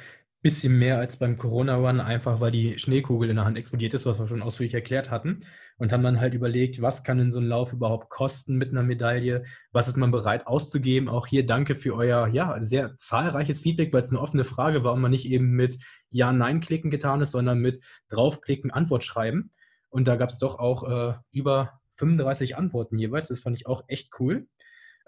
bisschen 0.43 0.77
mehr 0.77 0.99
als 0.99 1.17
beim 1.17 1.37
Corona-Run, 1.37 2.01
einfach 2.01 2.41
weil 2.41 2.51
die 2.51 2.77
Schneekugel 2.77 3.29
in 3.29 3.37
der 3.37 3.45
Hand 3.45 3.57
explodiert 3.57 3.93
ist, 3.93 4.05
was 4.05 4.19
wir 4.19 4.27
schon 4.27 4.41
ausführlich 4.41 4.73
erklärt 4.73 5.09
hatten. 5.09 5.37
Und 5.77 5.91
haben 5.91 6.03
dann 6.03 6.19
halt 6.19 6.33
überlegt, 6.33 6.81
was 6.81 7.03
kann 7.03 7.17
denn 7.17 7.31
so 7.31 7.39
ein 7.39 7.47
Lauf 7.47 7.73
überhaupt 7.73 8.09
kosten 8.09 8.57
mit 8.57 8.69
einer 8.69 8.83
Medaille? 8.83 9.45
Was 9.71 9.87
ist 9.87 9.97
man 9.97 10.11
bereit 10.11 10.45
auszugeben? 10.45 11.09
Auch 11.09 11.27
hier 11.27 11.45
danke 11.45 11.75
für 11.75 11.95
euer 11.95 12.27
ja, 12.27 12.61
sehr 12.61 12.95
zahlreiches 12.97 13.61
Feedback, 13.61 13.91
weil 13.93 14.01
es 14.01 14.11
eine 14.11 14.19
offene 14.19 14.43
Frage 14.43 14.83
war 14.83 14.93
und 14.93 15.01
man 15.01 15.11
nicht 15.11 15.25
eben 15.25 15.51
mit 15.51 15.77
Ja-Nein-Klicken 16.11 16.91
getan 16.91 17.21
ist, 17.21 17.31
sondern 17.31 17.59
mit 17.59 17.83
draufklicken, 18.09 18.69
Antwort 18.69 19.03
schreiben. 19.03 19.51
Und 19.89 20.07
da 20.07 20.17
gab 20.17 20.29
es 20.29 20.37
doch 20.37 20.59
auch 20.59 20.83
äh, 20.89 21.13
über 21.31 21.79
35 21.97 22.57
Antworten 22.57 22.97
jeweils. 22.97 23.29
Das 23.29 23.39
fand 23.39 23.55
ich 23.55 23.65
auch 23.65 23.83
echt 23.87 24.11
cool. 24.19 24.47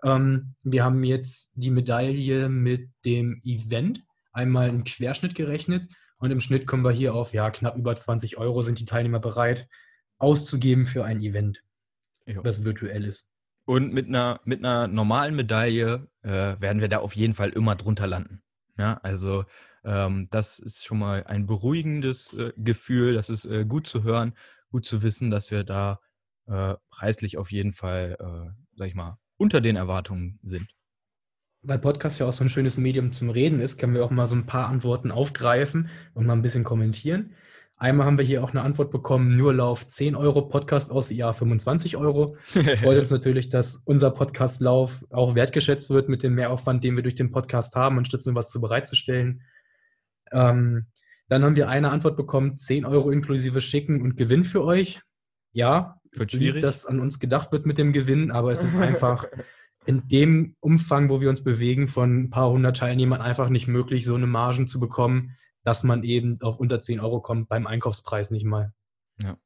Ähm, 0.01 0.55
wir 0.63 0.83
haben 0.85 1.03
jetzt 1.03 1.51
die 1.55 1.71
Medaille 1.71 2.47
mit 2.47 2.89
dem 3.03 3.41
Event 3.43 4.03
einmal 4.35 4.69
im 4.69 4.83
Querschnitt 4.83 5.35
gerechnet 5.35 5.93
und 6.17 6.31
im 6.31 6.39
Schnitt 6.39 6.67
kommen 6.67 6.83
wir 6.83 6.91
hier 6.91 7.13
auf, 7.13 7.33
ja, 7.33 7.49
knapp 7.51 7.77
über 7.77 7.95
20 7.95 8.37
Euro 8.37 8.61
sind 8.61 8.79
die 8.79 8.85
Teilnehmer 8.85 9.19
bereit 9.19 9.67
auszugeben 10.17 10.85
für 10.85 11.03
ein 11.03 11.21
Event, 11.21 11.61
jo. 12.25 12.41
das 12.41 12.63
virtuell 12.63 13.05
ist. 13.05 13.27
Und 13.65 13.93
mit 13.93 14.07
einer, 14.07 14.39
mit 14.45 14.59
einer 14.59 14.87
normalen 14.87 15.35
Medaille 15.35 16.07
äh, 16.21 16.29
werden 16.29 16.81
wir 16.81 16.87
da 16.87 16.97
auf 16.97 17.15
jeden 17.15 17.33
Fall 17.33 17.49
immer 17.49 17.75
drunter 17.75 18.07
landen. 18.07 18.43
Ja, 18.77 18.99
also 19.01 19.45
ähm, 19.83 20.27
das 20.29 20.59
ist 20.59 20.85
schon 20.85 20.99
mal 20.99 21.23
ein 21.25 21.47
beruhigendes 21.47 22.33
äh, 22.33 22.53
Gefühl. 22.57 23.13
Das 23.13 23.29
ist 23.29 23.45
äh, 23.45 23.65
gut 23.65 23.87
zu 23.87 24.03
hören, 24.03 24.33
gut 24.69 24.85
zu 24.85 25.01
wissen, 25.01 25.29
dass 25.29 25.49
wir 25.49 25.63
da 25.63 25.99
äh, 26.47 26.75
preislich 26.89 27.37
auf 27.37 27.51
jeden 27.51 27.73
Fall, 27.73 28.17
äh, 28.19 28.77
sag 28.77 28.87
ich 28.87 28.95
mal, 28.95 29.17
unter 29.37 29.61
den 29.61 29.75
Erwartungen 29.75 30.39
sind. 30.43 30.69
Weil 31.67 31.79
Podcast 31.79 32.19
ja 32.19 32.27
auch 32.27 32.31
so 32.31 32.43
ein 32.43 32.49
schönes 32.49 32.77
Medium 32.77 33.11
zum 33.11 33.29
Reden 33.29 33.59
ist, 33.59 33.77
können 33.79 33.93
wir 33.93 34.05
auch 34.05 34.11
mal 34.11 34.27
so 34.27 34.35
ein 34.35 34.45
paar 34.45 34.67
Antworten 34.67 35.11
aufgreifen 35.11 35.89
und 36.13 36.25
mal 36.25 36.33
ein 36.33 36.41
bisschen 36.41 36.63
kommentieren. 36.63 37.33
Einmal 37.77 38.07
haben 38.07 38.17
wir 38.17 38.25
hier 38.25 38.43
auch 38.43 38.51
eine 38.51 38.61
Antwort 38.61 38.89
bekommen, 38.89 39.35
nur 39.35 39.53
Lauf 39.53 39.85
10 39.85 40.15
Euro, 40.15 40.43
Podcast 40.43 40.91
aus 40.91 41.09
Jahr 41.09 41.33
25 41.33 41.97
Euro. 41.97 42.37
Freut 42.45 42.99
uns 42.99 43.11
natürlich, 43.11 43.49
dass 43.49 43.75
unser 43.83 44.11
Podcastlauf 44.11 45.03
auch 45.09 45.35
wertgeschätzt 45.35 45.89
wird 45.89 46.07
mit 46.07 46.23
dem 46.23 46.35
Mehraufwand, 46.35 46.83
den 46.83 46.95
wir 46.95 47.03
durch 47.03 47.15
den 47.15 47.31
Podcast 47.31 47.75
haben, 47.75 47.97
anstatt 47.97 48.25
nur 48.25 48.35
was 48.35 48.49
zu 48.49 48.61
bereitzustellen. 48.61 49.41
Ähm, 50.31 50.85
dann 51.27 51.43
haben 51.43 51.55
wir 51.55 51.67
eine 51.67 51.91
Antwort 51.91 52.15
bekommen, 52.15 52.55
10 52.55 52.85
Euro 52.85 53.09
inklusive 53.09 53.59
Schicken 53.59 54.01
und 54.01 54.15
Gewinn 54.15 54.43
für 54.43 54.63
euch. 54.63 55.01
Ja, 55.51 55.99
wird 56.13 56.33
es 56.33 56.37
schwierig. 56.37 56.61
dass 56.61 56.85
an 56.85 56.99
uns 56.99 57.19
gedacht 57.19 57.51
wird 57.51 57.65
mit 57.65 57.77
dem 57.77 57.91
Gewinn, 57.91 58.31
aber 58.31 58.51
es 58.51 58.63
ist 58.63 58.75
einfach 58.79 59.27
in 59.85 60.07
dem 60.07 60.55
Umfang, 60.59 61.09
wo 61.09 61.21
wir 61.21 61.29
uns 61.29 61.43
bewegen, 61.43 61.87
von 61.87 62.23
ein 62.23 62.29
paar 62.29 62.49
hundert 62.49 62.77
Teilnehmern 62.77 63.21
einfach 63.21 63.49
nicht 63.49 63.67
möglich, 63.67 64.05
so 64.05 64.15
eine 64.15 64.27
Margen 64.27 64.67
zu 64.67 64.79
bekommen, 64.79 65.37
dass 65.63 65.83
man 65.83 66.03
eben 66.03 66.35
auf 66.41 66.59
unter 66.59 66.81
10 66.81 66.99
Euro 66.99 67.21
kommt, 67.21 67.49
beim 67.49 67.67
Einkaufspreis 67.67 68.31
nicht 68.31 68.45
mal. 68.45 68.73
Ja. 69.21 69.37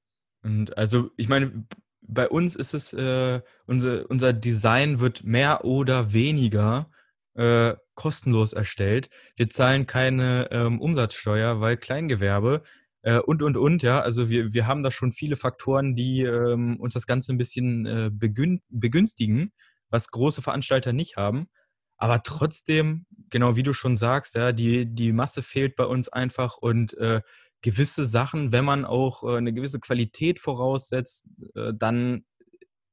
Und 0.44 0.78
also, 0.78 1.12
ich 1.18 1.28
meine, 1.28 1.66
bei 2.02 2.28
uns 2.28 2.56
ist 2.56 2.74
es, 2.74 2.94
äh, 2.94 3.42
unser, 3.66 4.10
unser 4.10 4.34
Design 4.34 5.00
wird 5.00 5.24
mehr 5.24 5.64
oder 5.66 6.14
weniger 6.14 6.90
äh, 7.36 7.76
kostenlos 7.96 8.54
erstellt. 8.54 9.10
Wir 9.36 9.50
zahlen 9.50 9.86
keine 9.86 10.50
ähm, 10.52 10.82
Umsatzsteuer, 10.82 11.62
weil 11.62 11.78
Kleingewerbe 11.78 12.64
äh, 13.02 13.20
und, 13.20 13.42
und, 13.44 13.58
und, 13.58 13.84
ja. 13.84 14.02
Also 14.02 14.30
wir, 14.30 14.54
wir 14.54 14.68
haben 14.68 14.84
da 14.84 14.92
schon 14.92 15.12
viele 15.12 15.36
Faktoren, 15.36 15.96
die 15.96 16.22
ähm, 16.22 16.78
uns 16.80 16.94
das 16.94 17.08
Ganze 17.08 17.34
ein 17.34 17.38
bisschen 17.38 17.86
äh, 17.86 18.10
begün 18.12 18.62
begünstigen, 18.70 19.52
was 19.90 20.12
große 20.12 20.42
Veranstalter 20.42 20.94
nicht 20.94 21.18
haben. 21.18 21.50
Aber 21.98 22.24
trotzdem, 22.24 23.06
genau 23.30 23.56
wie 23.56 23.64
du 23.64 23.74
schon 23.74 23.98
sagst, 23.98 24.36
ja, 24.36 24.52
die, 24.54 24.86
die 24.86 25.12
Masse 25.12 25.44
fehlt 25.44 25.76
bei 25.76 25.86
uns 25.86 26.08
einfach 26.10 26.58
und 26.58 26.94
äh, 26.98 27.22
gewisse 27.62 28.06
Sachen, 28.06 28.52
wenn 28.54 28.64
man 28.64 28.86
auch 28.86 29.24
äh, 29.24 29.36
eine 29.36 29.54
gewisse 29.54 29.82
Qualität 29.82 30.40
voraussetzt, 30.40 31.28
äh, 31.56 31.74
dann 31.76 32.24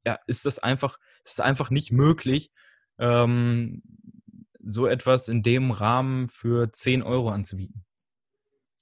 ja, 0.05 0.19
ist 0.27 0.45
das 0.45 0.59
einfach, 0.59 0.99
ist 1.25 1.41
einfach 1.41 1.71
nicht 1.71 1.93
möglich, 1.93 2.51
ähm, 2.99 3.83
so 4.61 4.87
etwas 4.87 5.29
in 5.29 5.43
dem 5.43 5.71
Rahmen 5.71 6.27
für 6.27 6.73
10 6.73 7.03
Euro 7.03 7.31
anzubieten. 7.31 7.86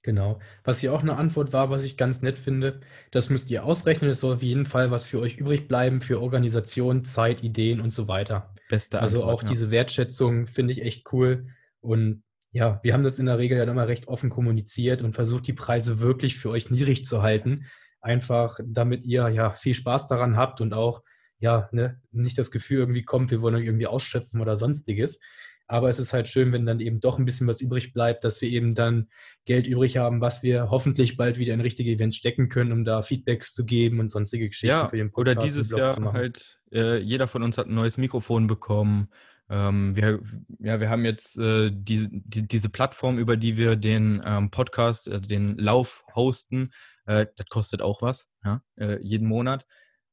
Genau. 0.05 0.37
Was 0.63 0.81
hier 0.81 0.93
auch 0.93 1.01
eine 1.01 1.17
Antwort 1.17 1.51
war, 1.51 1.71
was 1.71 1.83
ich 1.83 1.97
ganz 1.97 2.21
nett 2.21 2.37
finde, 2.37 2.79
das 3.09 3.31
müsst 3.31 3.49
ihr 3.49 3.65
ausrechnen. 3.65 4.11
Es 4.11 4.19
soll 4.19 4.35
auf 4.35 4.43
jeden 4.43 4.67
Fall 4.67 4.91
was 4.91 5.07
für 5.07 5.19
euch 5.19 5.37
übrig 5.37 5.67
bleiben 5.67 5.99
für 5.99 6.21
Organisation, 6.21 7.05
Zeit, 7.05 7.41
Ideen 7.41 7.81
und 7.81 7.89
so 7.89 8.07
weiter. 8.07 8.53
Beste 8.69 9.01
Also 9.01 9.21
Antwort, 9.21 9.33
auch 9.33 9.41
ja. 9.41 9.49
diese 9.49 9.71
Wertschätzung 9.71 10.45
finde 10.45 10.73
ich 10.73 10.83
echt 10.83 11.11
cool. 11.11 11.47
Und 11.81 12.21
ja, 12.51 12.79
wir 12.83 12.93
haben 12.93 13.01
das 13.01 13.17
in 13.17 13.25
der 13.25 13.39
Regel 13.39 13.57
ja 13.57 13.63
immer 13.63 13.87
recht 13.87 14.07
offen 14.07 14.29
kommuniziert 14.29 15.01
und 15.01 15.13
versucht, 15.13 15.47
die 15.47 15.53
Preise 15.53 15.99
wirklich 15.99 16.37
für 16.37 16.51
euch 16.51 16.69
niedrig 16.69 17.03
zu 17.03 17.23
halten. 17.23 17.65
Einfach, 17.99 18.59
damit 18.63 19.05
ihr 19.05 19.27
ja 19.29 19.49
viel 19.49 19.73
Spaß 19.73 20.05
daran 20.05 20.37
habt 20.37 20.61
und 20.61 20.75
auch 20.75 21.01
ja, 21.39 21.67
ne, 21.71 21.99
nicht 22.11 22.37
das 22.37 22.51
Gefühl 22.51 22.77
irgendwie 22.77 23.03
kommt, 23.03 23.31
wir 23.31 23.41
wollen 23.41 23.55
euch 23.55 23.65
irgendwie 23.65 23.87
ausschöpfen 23.87 24.39
oder 24.39 24.55
sonstiges. 24.55 25.19
Aber 25.67 25.89
es 25.89 25.97
ist 25.97 26.13
halt 26.13 26.27
schön, 26.27 26.53
wenn 26.53 26.65
dann 26.65 26.79
eben 26.79 26.99
doch 26.99 27.17
ein 27.17 27.25
bisschen 27.25 27.47
was 27.47 27.59
übrig 27.59 27.91
bleibt, 27.91 28.23
dass 28.23 28.41
wir 28.41 28.49
eben 28.49 28.75
dann 28.75 29.09
Geld 29.45 29.65
übrig 29.65 29.97
haben, 29.97 30.21
was 30.21 30.43
wir 30.43 30.69
hoffentlich 30.69 31.17
bald 31.17 31.39
wieder 31.39 31.53
in 31.53 31.61
richtige 31.61 31.91
Events 31.91 32.15
stecken 32.15 32.49
können, 32.49 32.71
um 32.71 32.83
da 32.85 33.01
Feedbacks 33.01 33.53
zu 33.53 33.65
geben 33.65 33.99
und 33.99 34.09
sonstige 34.09 34.47
Geschichten 34.47 34.67
Ja, 34.67 34.87
für 34.87 34.97
den 34.97 35.09
oder 35.09 35.33
Podcast 35.33 35.57
und 35.57 35.63
dieses 35.65 35.77
Jahr 35.77 36.13
halt, 36.13 36.59
äh, 36.71 36.97
jeder 36.97 37.27
von 37.27 37.41
uns 37.41 37.57
hat 37.57 37.67
ein 37.67 37.73
neues 37.75 37.97
Mikrofon 37.97 38.47
bekommen. 38.47 39.09
Ähm, 39.49 39.95
wir, 39.95 40.21
ja, 40.59 40.79
wir 40.79 40.89
haben 40.89 41.05
jetzt 41.05 41.37
äh, 41.37 41.71
diese, 41.71 42.09
die, 42.11 42.47
diese 42.47 42.69
Plattform, 42.69 43.17
über 43.17 43.37
die 43.37 43.57
wir 43.57 43.75
den 43.75 44.21
ähm, 44.25 44.49
Podcast, 44.49 45.09
also 45.09 45.25
den 45.25 45.57
Lauf 45.57 46.03
hosten. 46.15 46.71
Äh, 47.05 47.27
das 47.37 47.47
kostet 47.47 47.81
auch 47.81 48.01
was, 48.01 48.27
ja, 48.43 48.61
äh, 48.77 48.99
jeden 49.01 49.27
Monat. 49.27 49.65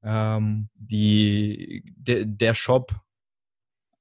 Ähm, 0.02 0.68
die, 0.74 1.82
der, 1.96 2.24
der 2.24 2.54
Shop, 2.54 2.92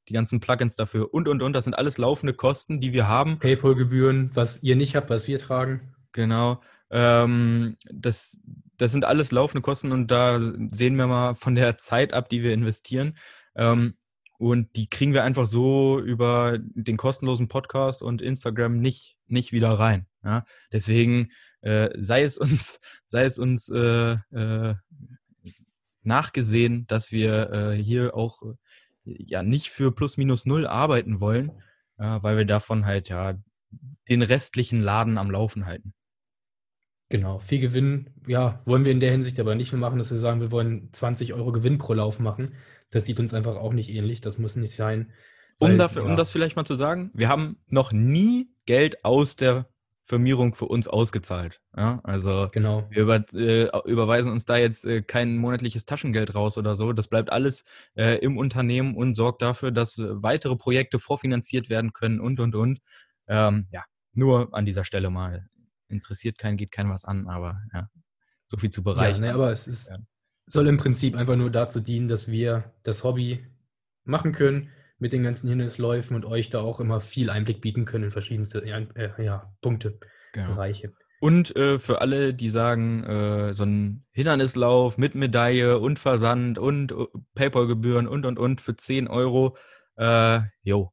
die 0.09 0.13
ganzen 0.13 0.39
Plugins 0.39 0.75
dafür 0.75 1.13
und, 1.13 1.27
und, 1.27 1.41
und, 1.41 1.53
das 1.53 1.65
sind 1.65 1.73
alles 1.73 1.97
laufende 1.97 2.33
Kosten, 2.33 2.81
die 2.81 2.93
wir 2.93 3.07
haben. 3.07 3.39
PayPal-Gebühren, 3.39 4.31
was 4.33 4.61
ihr 4.63 4.75
nicht 4.75 4.95
habt, 4.95 5.09
was 5.09 5.27
wir 5.27 5.39
tragen. 5.39 5.93
Genau. 6.11 6.61
Ähm, 6.89 7.77
das, 7.85 8.39
das 8.77 8.91
sind 8.91 9.05
alles 9.05 9.31
laufende 9.31 9.61
Kosten 9.61 9.91
und 9.91 10.11
da 10.11 10.39
sehen 10.71 10.95
wir 10.95 11.07
mal 11.07 11.35
von 11.35 11.55
der 11.55 11.77
Zeit 11.77 12.13
ab, 12.13 12.29
die 12.29 12.43
wir 12.43 12.53
investieren. 12.53 13.17
Ähm, 13.55 13.93
und 14.37 14.75
die 14.75 14.89
kriegen 14.89 15.13
wir 15.13 15.23
einfach 15.23 15.45
so 15.45 15.99
über 15.99 16.57
den 16.59 16.97
kostenlosen 16.97 17.47
Podcast 17.47 18.01
und 18.01 18.23
Instagram 18.23 18.79
nicht, 18.79 19.17
nicht 19.27 19.51
wieder 19.51 19.69
rein. 19.69 20.07
Ja? 20.23 20.45
Deswegen 20.71 21.29
äh, 21.61 21.89
sei 21.99 22.23
es 22.23 22.39
uns, 22.39 22.79
sei 23.05 23.25
es 23.25 23.37
uns 23.37 23.69
äh, 23.69 24.13
äh, 24.31 24.75
nachgesehen, 26.01 26.87
dass 26.87 27.11
wir 27.11 27.51
äh, 27.51 27.77
hier 27.77 28.15
auch 28.15 28.41
ja 29.03 29.43
nicht 29.43 29.69
für 29.69 29.91
plus 29.91 30.17
minus 30.17 30.45
null 30.45 30.67
arbeiten 30.67 31.19
wollen, 31.19 31.49
äh, 31.97 32.19
weil 32.21 32.37
wir 32.37 32.45
davon 32.45 32.85
halt 32.85 33.09
ja 33.09 33.35
den 34.09 34.21
restlichen 34.21 34.81
Laden 34.81 35.17
am 35.17 35.31
Laufen 35.31 35.65
halten. 35.65 35.93
Genau, 37.09 37.39
viel 37.39 37.59
Gewinn, 37.59 38.09
ja, 38.25 38.61
wollen 38.63 38.85
wir 38.85 38.91
in 38.91 39.01
der 39.01 39.11
Hinsicht 39.11 39.39
aber 39.39 39.55
nicht 39.55 39.73
mehr 39.73 39.81
machen, 39.81 39.99
dass 39.99 40.11
wir 40.11 40.19
sagen, 40.19 40.39
wir 40.39 40.51
wollen 40.51 40.93
20 40.93 41.33
Euro 41.33 41.51
Gewinn 41.51 41.77
pro 41.77 41.93
Lauf 41.93 42.19
machen. 42.19 42.55
Das 42.89 43.05
sieht 43.05 43.19
uns 43.19 43.33
einfach 43.33 43.57
auch 43.57 43.73
nicht 43.73 43.89
ähnlich. 43.89 44.21
Das 44.21 44.37
muss 44.37 44.55
nicht 44.55 44.73
sein. 44.73 45.11
Um, 45.59 45.69
weil, 45.69 45.77
dafür, 45.77 46.03
um 46.03 46.09
ja, 46.09 46.15
das 46.15 46.31
vielleicht 46.31 46.55
mal 46.55 46.65
zu 46.65 46.75
sagen, 46.75 47.11
wir 47.13 47.27
haben 47.27 47.57
noch 47.67 47.91
nie 47.91 48.53
Geld 48.65 49.03
aus 49.03 49.35
der 49.35 49.70
Firmierung 50.12 50.56
für 50.56 50.65
uns 50.65 50.89
ausgezahlt. 50.89 51.62
Ja? 51.76 52.02
Also 52.04 52.50
genau. 52.52 52.86
wir 52.89 53.04
über, 53.04 53.24
äh, 53.34 53.69
überweisen 53.86 54.30
uns 54.30 54.43
da 54.43 54.58
jetzt 54.58 54.84
äh, 54.84 55.02
kein 55.02 55.38
monatliches 55.38 55.86
Taschengeld 55.86 56.36
raus 56.36 56.58
oder 56.58 56.76
so. 56.76 56.91
Das 56.91 57.08
bleibt 57.08 57.32
alles 57.32 57.63
äh, 57.95 58.17
im 58.17 58.38
Unternehmen 58.38 58.97
und 58.97 59.15
sorgt 59.15 59.41
dafür, 59.41 59.71
dass 59.71 59.97
äh, 59.97 60.21
weitere 60.21 60.58
Projekte 60.58 61.00
vorfinanziert 61.00 61.69
werden 61.69 61.93
können 61.93 62.19
und, 62.19 62.41
und, 62.41 62.56
und. 62.56 62.80
Ähm, 63.28 63.67
ja, 63.71 63.86
nur 64.12 64.54
an 64.54 64.65
dieser 64.65 64.84
Stelle 64.84 65.10
mal. 65.10 65.47
Interessiert 65.88 66.38
keinen, 66.38 66.58
geht 66.58 66.71
keinem 66.71 66.89
was 66.89 67.06
an, 67.06 67.30
aber 67.30 67.62
ja, 67.74 67.88
so 68.47 68.58
viel 68.58 68.69
zu 68.69 68.82
Ja, 68.82 68.84
bereichern. 68.84 69.21
ne, 69.21 69.34
aber 69.34 69.54
es 69.54 69.65
ist, 69.65 69.93
soll 70.47 70.67
im 70.67 70.76
Prinzip 70.76 71.15
einfach 71.15 71.38
nur 71.38 71.52
dazu 71.52 71.80
dienen, 71.80 72.10
dass 72.10 72.28
wir 72.28 72.74
das 72.84 73.06
Hobby 73.06 73.45
machen 74.04 74.34
können 74.34 74.71
mit 75.01 75.13
den 75.13 75.23
ganzen 75.23 75.49
Hindernisläufen 75.49 76.15
und 76.15 76.25
euch 76.25 76.49
da 76.51 76.61
auch 76.61 76.79
immer 76.79 77.01
viel 77.01 77.29
Einblick 77.31 77.59
bieten 77.59 77.85
können 77.85 78.05
in 78.05 78.11
verschiedenste 78.11 78.65
ja, 78.65 78.77
äh, 78.95 79.23
ja, 79.23 79.51
Punkte, 79.61 79.99
Genau. 80.31 80.53
Bereiche. 80.53 80.93
Und 81.19 81.55
äh, 81.55 81.77
für 81.77 82.01
alle, 82.01 82.33
die 82.33 82.49
sagen, 82.49 83.03
äh, 83.03 83.53
so 83.53 83.63
ein 83.63 84.05
Hindernislauf 84.11 84.97
mit 84.97 85.13
Medaille 85.13 85.77
und 85.79 85.99
Versand 85.99 86.57
und 86.57 86.91
äh, 86.91 87.05
PayPal-Gebühren 87.35 88.07
und 88.07 88.25
und 88.25 88.39
und 88.39 88.61
für 88.61 88.75
10 88.75 89.07
Euro, 89.07 89.57
äh, 89.97 90.39
jo. 90.63 90.91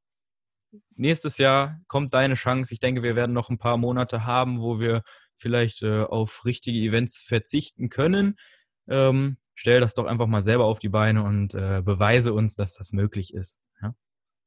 Nächstes 0.97 1.39
Jahr 1.39 1.81
kommt 1.87 2.13
deine 2.13 2.35
Chance. 2.35 2.75
Ich 2.75 2.81
denke, 2.81 3.03
wir 3.03 3.15
werden 3.15 3.33
noch 3.33 3.51
ein 3.51 3.59
paar 3.59 3.77
Monate 3.77 4.27
haben, 4.27 4.61
wo 4.61 4.81
wir 4.81 5.03
vielleicht 5.37 5.83
äh, 5.83 6.03
auf 6.03 6.45
richtige 6.45 6.79
Events 6.79 7.23
verzichten 7.23 7.89
können. 7.89 8.37
Ähm, 8.89 9.37
stell 9.55 9.81
das 9.81 9.95
doch 9.95 10.07
einfach 10.07 10.27
mal 10.27 10.43
selber 10.43 10.65
auf 10.65 10.79
die 10.79 10.89
Beine 10.89 11.23
und 11.23 11.53
beweise 11.53 12.33
uns, 12.33 12.55
dass 12.55 12.75
das 12.75 12.93
möglich 12.93 13.35
ist. 13.35 13.59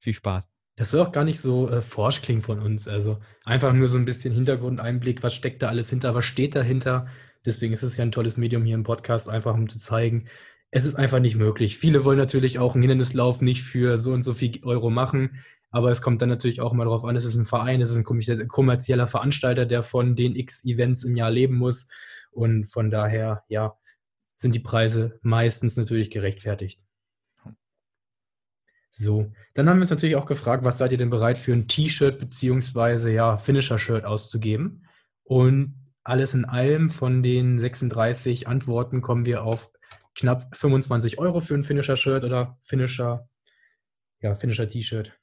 Viel 0.02 0.14
Spaß. 0.14 0.50
Das 0.76 0.90
soll 0.90 1.02
auch 1.02 1.12
gar 1.12 1.24
nicht 1.24 1.40
so 1.40 1.70
äh, 1.70 1.82
forsch 1.82 2.22
klingen 2.22 2.42
von 2.42 2.60
uns. 2.60 2.88
Also 2.88 3.20
einfach 3.46 3.72
nur 3.72 3.88
so 3.88 3.98
ein 3.98 4.06
bisschen 4.06 4.34
Hintergrundeinblick, 4.34 5.22
was 5.22 5.36
steckt 5.36 5.62
da 5.62 5.70
alles 5.70 5.90
hinter, 5.90 6.16
was 6.16 6.26
steht 6.26 6.56
dahinter. 6.56 7.08
Deswegen 7.46 7.72
ist 7.72 7.84
es 7.84 7.98
ja 7.98 8.04
ein 8.04 8.12
tolles 8.12 8.36
Medium 8.36 8.66
hier 8.66 8.76
im 8.76 8.84
Podcast, 8.84 9.30
einfach 9.30 9.54
um 9.54 9.70
zu 9.70 9.80
zeigen, 9.80 10.28
es 10.72 10.86
ist 10.86 10.96
einfach 10.96 11.20
nicht 11.20 11.36
möglich. 11.36 11.78
Viele 11.78 12.04
wollen 12.04 12.18
natürlich 12.18 12.58
auch 12.58 12.74
einen 12.74 12.82
Hindernislauf 12.82 13.42
nicht 13.42 13.64
für 13.64 13.98
so 13.98 14.12
und 14.12 14.24
so 14.24 14.34
viel 14.34 14.64
Euro 14.64 14.90
machen, 14.90 15.44
aber 15.70 15.92
es 15.92 16.02
kommt 16.02 16.22
dann 16.22 16.30
natürlich 16.30 16.62
auch 16.62 16.74
mal 16.74 16.86
darauf 16.86 17.04
an, 17.04 17.16
es 17.16 17.26
ist 17.26 17.36
ein 17.36 17.46
Verein, 17.46 17.82
es 17.82 17.92
ist 17.92 17.98
ein 17.98 18.48
kommerzieller 18.48 19.08
Veranstalter, 19.08 19.66
der 19.66 19.84
von 19.84 20.16
den 20.16 20.36
x 20.36 20.66
Events 20.66 21.04
im 21.04 21.16
Jahr 21.16 21.32
leben 21.32 21.58
muss. 21.58 21.90
Und 22.32 22.66
von 22.66 22.90
daher, 22.90 23.44
ja, 23.50 23.78
sind 24.36 24.56
die 24.56 24.60
Preise 24.60 25.20
meistens 25.22 25.78
natürlich 25.78 26.10
gerechtfertigt. 26.10 26.82
So, 28.92 29.32
dann 29.54 29.70
haben 29.70 29.78
wir 29.78 29.84
uns 29.84 29.90
natürlich 29.90 30.18
auch 30.18 30.26
gefragt, 30.26 30.66
was 30.66 30.78
seid 30.78 30.92
ihr 30.92 30.98
denn 30.98 31.10
bereit 31.10 31.38
für 31.38 31.54
ein 31.54 31.68
T-Shirt 31.68 32.20
beziehungsweise 32.20 33.12
ja 33.12 33.38
Finisher-Shirt 33.38 34.04
auszugeben? 34.04 34.86
Und 35.24 35.76
alles 36.04 36.34
in 36.34 36.46
allem 36.46 36.90
von 36.90 37.24
den 37.24 37.58
36 37.58 38.48
Antworten 38.48 39.02
kommen 39.02 39.26
wir 39.26 39.44
auf 39.44 39.72
knapp 40.16 40.56
25 40.56 41.20
Euro 41.20 41.40
für 41.40 41.54
ein 41.54 41.64
Finisher-Shirt 41.64 42.24
oder 42.26 42.58
Finisher, 42.62 43.30
ja, 44.20 44.36
Finisher-T-Shirt. 44.36 45.14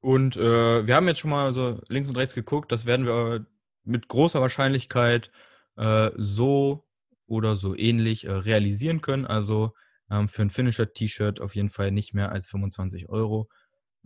Und 0.00 0.36
äh, 0.36 0.86
wir 0.86 0.94
haben 0.94 1.08
jetzt 1.08 1.20
schon 1.20 1.30
mal 1.30 1.52
so 1.52 1.80
links 1.88 2.08
und 2.08 2.16
rechts 2.16 2.34
geguckt, 2.34 2.70
das 2.70 2.84
werden 2.84 3.06
wir 3.06 3.46
mit 3.84 4.06
großer 4.06 4.40
Wahrscheinlichkeit 4.40 5.30
äh, 5.76 6.10
so 6.16 6.86
oder 7.26 7.56
so 7.56 7.74
ähnlich 7.74 8.26
äh, 8.26 8.32
realisieren 8.32 9.00
können. 9.00 9.24
Also 9.24 9.72
ähm, 10.10 10.28
für 10.28 10.42
ein 10.42 10.50
Finisher-T-Shirt 10.50 11.40
auf 11.40 11.54
jeden 11.54 11.70
Fall 11.70 11.90
nicht 11.90 12.14
mehr 12.14 12.32
als 12.32 12.48
25 12.48 13.08
Euro. 13.08 13.48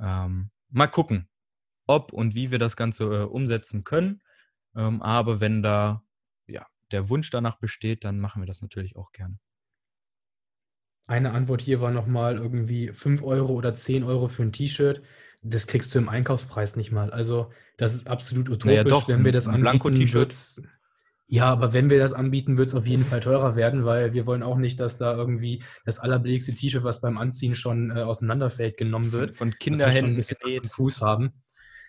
Ähm, 0.00 0.50
mal 0.70 0.86
gucken, 0.86 1.28
ob 1.86 2.12
und 2.12 2.34
wie 2.34 2.50
wir 2.50 2.58
das 2.58 2.76
Ganze 2.76 3.04
äh, 3.04 3.24
umsetzen 3.24 3.84
können. 3.84 4.22
Ähm, 4.76 5.02
aber 5.02 5.40
wenn 5.40 5.62
da 5.62 6.02
ja, 6.46 6.66
der 6.92 7.08
Wunsch 7.08 7.30
danach 7.30 7.58
besteht, 7.58 8.04
dann 8.04 8.20
machen 8.20 8.42
wir 8.42 8.46
das 8.46 8.62
natürlich 8.62 8.96
auch 8.96 9.12
gerne. 9.12 9.38
Eine 11.06 11.32
Antwort 11.32 11.62
hier 11.62 11.80
war 11.80 11.90
nochmal 11.90 12.36
irgendwie 12.36 12.92
5 12.92 13.22
Euro 13.22 13.54
oder 13.54 13.74
10 13.74 14.04
Euro 14.04 14.28
für 14.28 14.42
ein 14.42 14.52
T-Shirt. 14.52 15.02
Das 15.40 15.66
kriegst 15.66 15.94
du 15.94 15.98
im 15.98 16.08
Einkaufspreis 16.08 16.76
nicht 16.76 16.92
mal. 16.92 17.10
Also, 17.10 17.50
das 17.78 17.94
ist 17.94 18.10
absolut 18.10 18.50
utopisch. 18.50 18.66
Naja, 18.66 18.84
doch, 18.84 19.08
wenn 19.08 19.24
wir 19.24 19.32
das 19.32 19.46
anbieten, 19.46 19.62
Blanko-T-Shirt. 19.62 20.62
Ja, 21.30 21.44
aber 21.44 21.74
wenn 21.74 21.90
wir 21.90 21.98
das 21.98 22.14
anbieten, 22.14 22.56
wird 22.56 22.68
es 22.68 22.74
auf 22.74 22.86
jeden 22.86 23.04
Fall 23.04 23.20
teurer 23.20 23.54
werden, 23.54 23.84
weil 23.84 24.14
wir 24.14 24.24
wollen 24.26 24.42
auch 24.42 24.56
nicht, 24.56 24.80
dass 24.80 24.96
da 24.96 25.14
irgendwie 25.14 25.62
das 25.84 25.98
allerbilligste 25.98 26.54
T-Shirt, 26.54 26.84
was 26.84 27.02
beim 27.02 27.18
Anziehen 27.18 27.54
schon 27.54 27.90
äh, 27.90 28.00
auseinanderfällt, 28.00 28.78
genommen 28.78 29.12
wird. 29.12 29.34
Von, 29.34 29.48
schon 29.48 29.54
ein 29.54 29.58
Kinderhänden 29.58 30.16
bisschen 30.16 30.38
Hand 30.38 30.44
genäht. 30.44 30.62
und 30.62 30.72
Fuß 30.72 31.02
haben. 31.02 31.32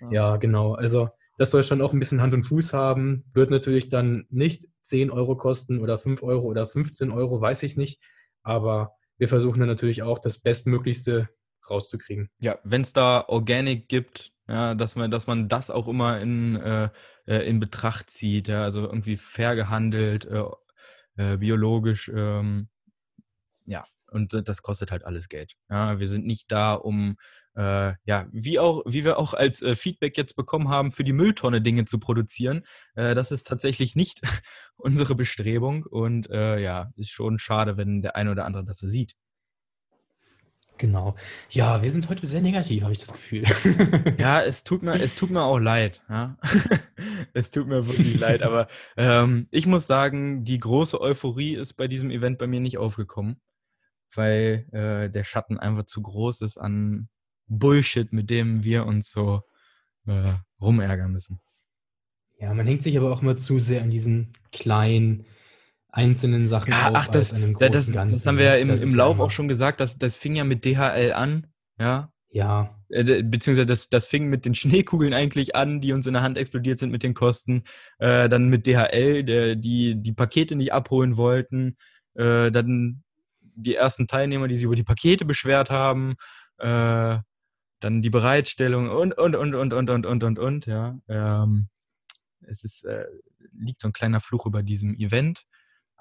Ja. 0.02 0.12
Ja, 0.12 0.38
genau. 0.38 0.73
Also 0.73 1.10
Das 1.38 1.52
soll 1.52 1.63
schon 1.63 1.82
auch 1.82 1.93
ein 1.93 1.99
bisschen 1.99 2.21
Hand 2.21 2.34
und 2.34 2.43
Fuß 2.43 2.73
haben. 2.73 3.23
Wird 3.34 3.49
natürlich 3.49 3.88
dann 3.88 4.25
nicht 4.30 4.67
10 4.82 5.10
Euro 5.10 5.38
kosten 5.38 5.80
oder 5.80 5.97
5 5.97 6.21
Euro 6.21 6.45
oder 6.45 6.67
15 6.67 7.10
Euro, 7.10 7.39
weiß 7.39 7.63
ich 7.63 7.78
nicht. 7.78 8.02
Aber 8.43 8.95
wir 9.17 9.30
versuchen 9.30 9.60
dann 9.60 9.69
natürlich 9.69 10.04
auch 10.04 10.19
das 10.19 10.39
Bestmöglichste 10.39 11.30
rauszukriegen. 11.69 12.30
Ja, 12.39 12.60
wenn 12.65 12.82
es 12.82 12.91
da 12.91 13.23
Organic 13.28 13.88
gibt, 13.88 14.34
ja, 14.49 14.75
dass 14.75 14.95
man, 14.95 15.12
dass 15.12 15.28
man 15.28 15.47
das 15.47 15.69
auch 15.69 15.88
immer 15.88 16.19
in, 16.19 16.56
äh, 16.56 16.89
äh, 17.29 17.47
in 17.47 17.59
Betracht 17.59 18.09
zieht, 18.09 18.47
ja, 18.47 18.63
also 18.63 18.81
irgendwie 18.81 19.17
fair 19.17 19.55
gehandelt, 19.55 20.25
äh, 20.25 20.43
äh, 21.17 21.37
biologisch, 21.37 22.09
ähm, 22.13 22.69
ja, 23.65 23.85
und 24.11 24.33
das 24.47 24.63
kostet 24.63 24.91
halt 24.91 25.05
alles 25.05 25.29
Geld. 25.29 25.53
Ja, 25.69 25.99
wir 25.99 26.07
sind 26.07 26.25
nicht 26.25 26.51
da, 26.51 26.73
um 26.73 27.17
äh, 27.55 27.93
ja, 28.05 28.27
wie 28.31 28.57
auch, 28.57 28.83
wie 28.87 29.03
wir 29.03 29.19
auch 29.19 29.33
als 29.35 29.61
äh, 29.61 29.75
Feedback 29.75 30.17
jetzt 30.17 30.35
bekommen 30.35 30.69
haben, 30.69 30.91
für 30.91 31.03
die 31.03 31.13
Mülltonne 31.13 31.61
Dinge 31.61 31.85
zu 31.85 31.99
produzieren. 31.99 32.63
Äh, 32.95 33.13
das 33.13 33.31
ist 33.31 33.45
tatsächlich 33.47 33.95
nicht 33.95 34.21
unsere 34.77 35.13
Bestrebung 35.15 35.83
und 35.85 36.27
ja, 36.29 36.91
ist 36.95 37.11
schon 37.11 37.37
schade, 37.37 37.77
wenn 37.77 38.01
der 38.01 38.15
eine 38.15 38.31
oder 38.31 38.45
andere 38.45 38.63
das 38.65 38.77
so 38.77 38.87
sieht. 38.87 39.15
Genau. 40.79 41.15
Ja, 41.49 41.81
wir 41.81 41.91
sind 41.91 42.07
heute 42.07 42.25
sehr 42.25 42.41
negativ, 42.41 42.83
habe 42.83 42.93
ich 42.93 42.99
das 42.99 43.11
Gefühl. 43.11 43.43
Ja, 44.17 44.41
es 44.41 44.63
tut 44.63 44.81
mir, 44.81 44.93
es 44.93 45.13
tut 45.13 45.29
mir 45.29 45.43
auch 45.43 45.59
leid. 45.59 46.01
Ja? 46.09 46.37
es 47.33 47.51
tut 47.51 47.67
mir 47.67 47.85
wirklich 47.85 48.17
leid, 48.17 48.41
aber 48.41 48.69
ähm, 48.95 49.47
ich 49.51 49.67
muss 49.67 49.87
sagen, 49.87 50.45
die 50.45 50.57
große 50.57 50.99
Euphorie 50.99 51.55
ist 51.55 51.73
bei 51.73 51.87
diesem 51.87 52.09
Event 52.11 52.37
bei 52.37 52.47
mir 52.47 52.61
nicht 52.61 52.77
aufgekommen, 52.77 53.41
weil 54.15 54.67
äh, 54.71 55.09
der 55.09 55.25
Schatten 55.25 55.59
einfach 55.59 55.83
zu 55.83 56.01
groß 56.01 56.41
ist 56.41 56.57
an 56.57 57.09
Bullshit, 57.47 58.13
mit 58.13 58.29
dem 58.29 58.63
wir 58.63 58.85
uns 58.85 59.11
so 59.11 59.41
äh, 60.07 60.33
rumärgern 60.61 61.11
müssen. 61.11 61.41
Ja, 62.39 62.53
man 62.53 62.67
hängt 62.67 62.83
sich 62.83 62.97
aber 62.97 63.11
auch 63.11 63.21
immer 63.21 63.35
zu 63.35 63.59
sehr 63.59 63.81
an 63.81 63.89
diesen 63.89 64.31
kleinen 64.53 65.25
einzelnen 65.91 66.47
Sachen 66.47 66.71
ja, 66.71 66.89
auf 66.89 66.95
ach, 66.95 67.08
das, 67.08 67.34
das, 67.60 67.91
das, 67.91 68.25
haben 68.25 68.38
wir 68.38 68.45
ja 68.45 68.56
im, 68.56 68.69
im 68.69 68.95
Lauf 68.95 69.19
auch 69.19 69.32
schon 69.32 69.47
gesagt, 69.47 69.80
dass 69.80 69.97
das 69.97 70.15
fing 70.15 70.36
ja 70.36 70.43
mit 70.43 70.65
DHL 70.65 71.13
an, 71.13 71.47
ja. 71.80 72.12
Ja. 72.32 72.75
Äh, 72.89 73.23
beziehungsweise 73.23 73.65
das, 73.65 73.89
das 73.89 74.06
fing 74.06 74.28
mit 74.28 74.45
den 74.45 74.56
Schneekugeln 74.56 75.13
eigentlich 75.13 75.56
an, 75.56 75.82
die 75.82 75.93
uns 75.93 76.08
in 76.08 76.13
der 76.13 76.21
Hand 76.21 76.38
explodiert 76.38 76.80
sind 76.80 76.91
mit 76.91 77.04
den 77.04 77.13
Kosten. 77.13 77.63
Äh, 77.97 78.30
dann 78.30 78.49
mit 78.49 78.67
DHL, 78.67 79.23
der, 79.23 79.56
die 79.56 79.95
die 80.02 80.13
Pakete 80.13 80.56
nicht 80.56 80.73
abholen 80.73 81.17
wollten. 81.17 81.78
Äh, 82.15 82.52
dann 82.52 83.04
die 83.41 83.75
ersten 83.75 84.08
Teilnehmer, 84.08 84.47
die 84.47 84.56
sich 84.56 84.65
über 84.65 84.75
die 84.75 84.84
Pakete 84.84 85.25
beschwert 85.25 85.69
haben. 85.69 86.15
Äh, 86.58 87.17
dann 87.82 88.02
die 88.02 88.10
Bereitstellung 88.10 88.89
und, 88.89 89.17
und, 89.17 89.36
und, 89.36 89.56
und, 89.56 89.73
und, 89.73 89.89
und, 89.89 90.06
und, 90.06 90.23
und, 90.23 90.39
und, 90.39 90.65
ja. 90.65 90.99
Ähm, 91.08 91.69
es 92.41 92.63
ist, 92.63 92.84
äh, 92.86 93.06
liegt 93.54 93.80
so 93.82 93.88
ein 93.88 93.93
kleiner 93.93 94.19
Fluch 94.19 94.45
über 94.45 94.63
diesem 94.63 94.95
Event. 94.95 95.45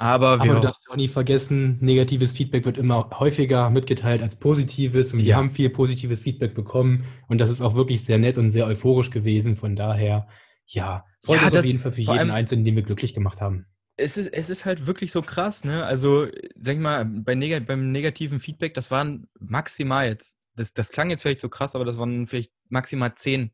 Aber, 0.00 0.38
wir 0.38 0.52
Aber 0.52 0.60
du 0.60 0.60
darfst 0.60 0.88
auch 0.88 0.96
nie 0.96 1.08
vergessen, 1.08 1.76
negatives 1.80 2.30
Feedback 2.30 2.64
wird 2.64 2.78
immer 2.78 3.10
häufiger 3.18 3.68
mitgeteilt 3.68 4.22
als 4.22 4.36
positives 4.36 5.12
und 5.12 5.24
wir 5.24 5.34
haben 5.34 5.50
viel 5.50 5.70
positives 5.70 6.20
Feedback 6.20 6.54
bekommen 6.54 7.04
und 7.26 7.40
das 7.40 7.50
ist 7.50 7.60
auch 7.62 7.74
wirklich 7.74 8.04
sehr 8.04 8.18
nett 8.18 8.38
und 8.38 8.50
sehr 8.50 8.66
euphorisch 8.66 9.10
gewesen. 9.10 9.56
Von 9.56 9.74
daher, 9.74 10.28
ja, 10.66 11.04
freut 11.20 11.38
ja, 11.38 11.44
uns 11.46 11.54
auf 11.56 11.64
jeden 11.64 11.80
Fall 11.80 11.90
für 11.90 12.00
jeden 12.00 12.30
Einzelnen, 12.30 12.64
den 12.64 12.76
wir 12.76 12.84
glücklich 12.84 13.12
gemacht 13.12 13.40
haben. 13.40 13.66
Es 13.96 14.16
ist, 14.16 14.28
es 14.28 14.50
ist 14.50 14.64
halt 14.64 14.86
wirklich 14.86 15.10
so 15.10 15.20
krass, 15.20 15.64
ne? 15.64 15.84
Also, 15.84 16.28
sag 16.54 16.76
ich 16.76 16.80
mal, 16.80 17.04
bei 17.04 17.34
neg 17.34 17.66
beim 17.66 17.90
negativen 17.90 18.38
Feedback, 18.38 18.74
das 18.74 18.92
waren 18.92 19.26
maximal 19.40 20.06
jetzt, 20.06 20.38
das, 20.54 20.74
das 20.74 20.90
klang 20.90 21.10
jetzt 21.10 21.22
vielleicht 21.22 21.40
so 21.40 21.48
krass, 21.48 21.74
aber 21.74 21.84
das 21.84 21.98
waren 21.98 22.28
vielleicht 22.28 22.52
maximal 22.68 23.16
zehn, 23.16 23.50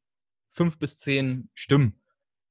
fünf 0.51 0.79
bis 0.79 0.99
zehn 0.99 1.49
Stimmen. 1.55 2.03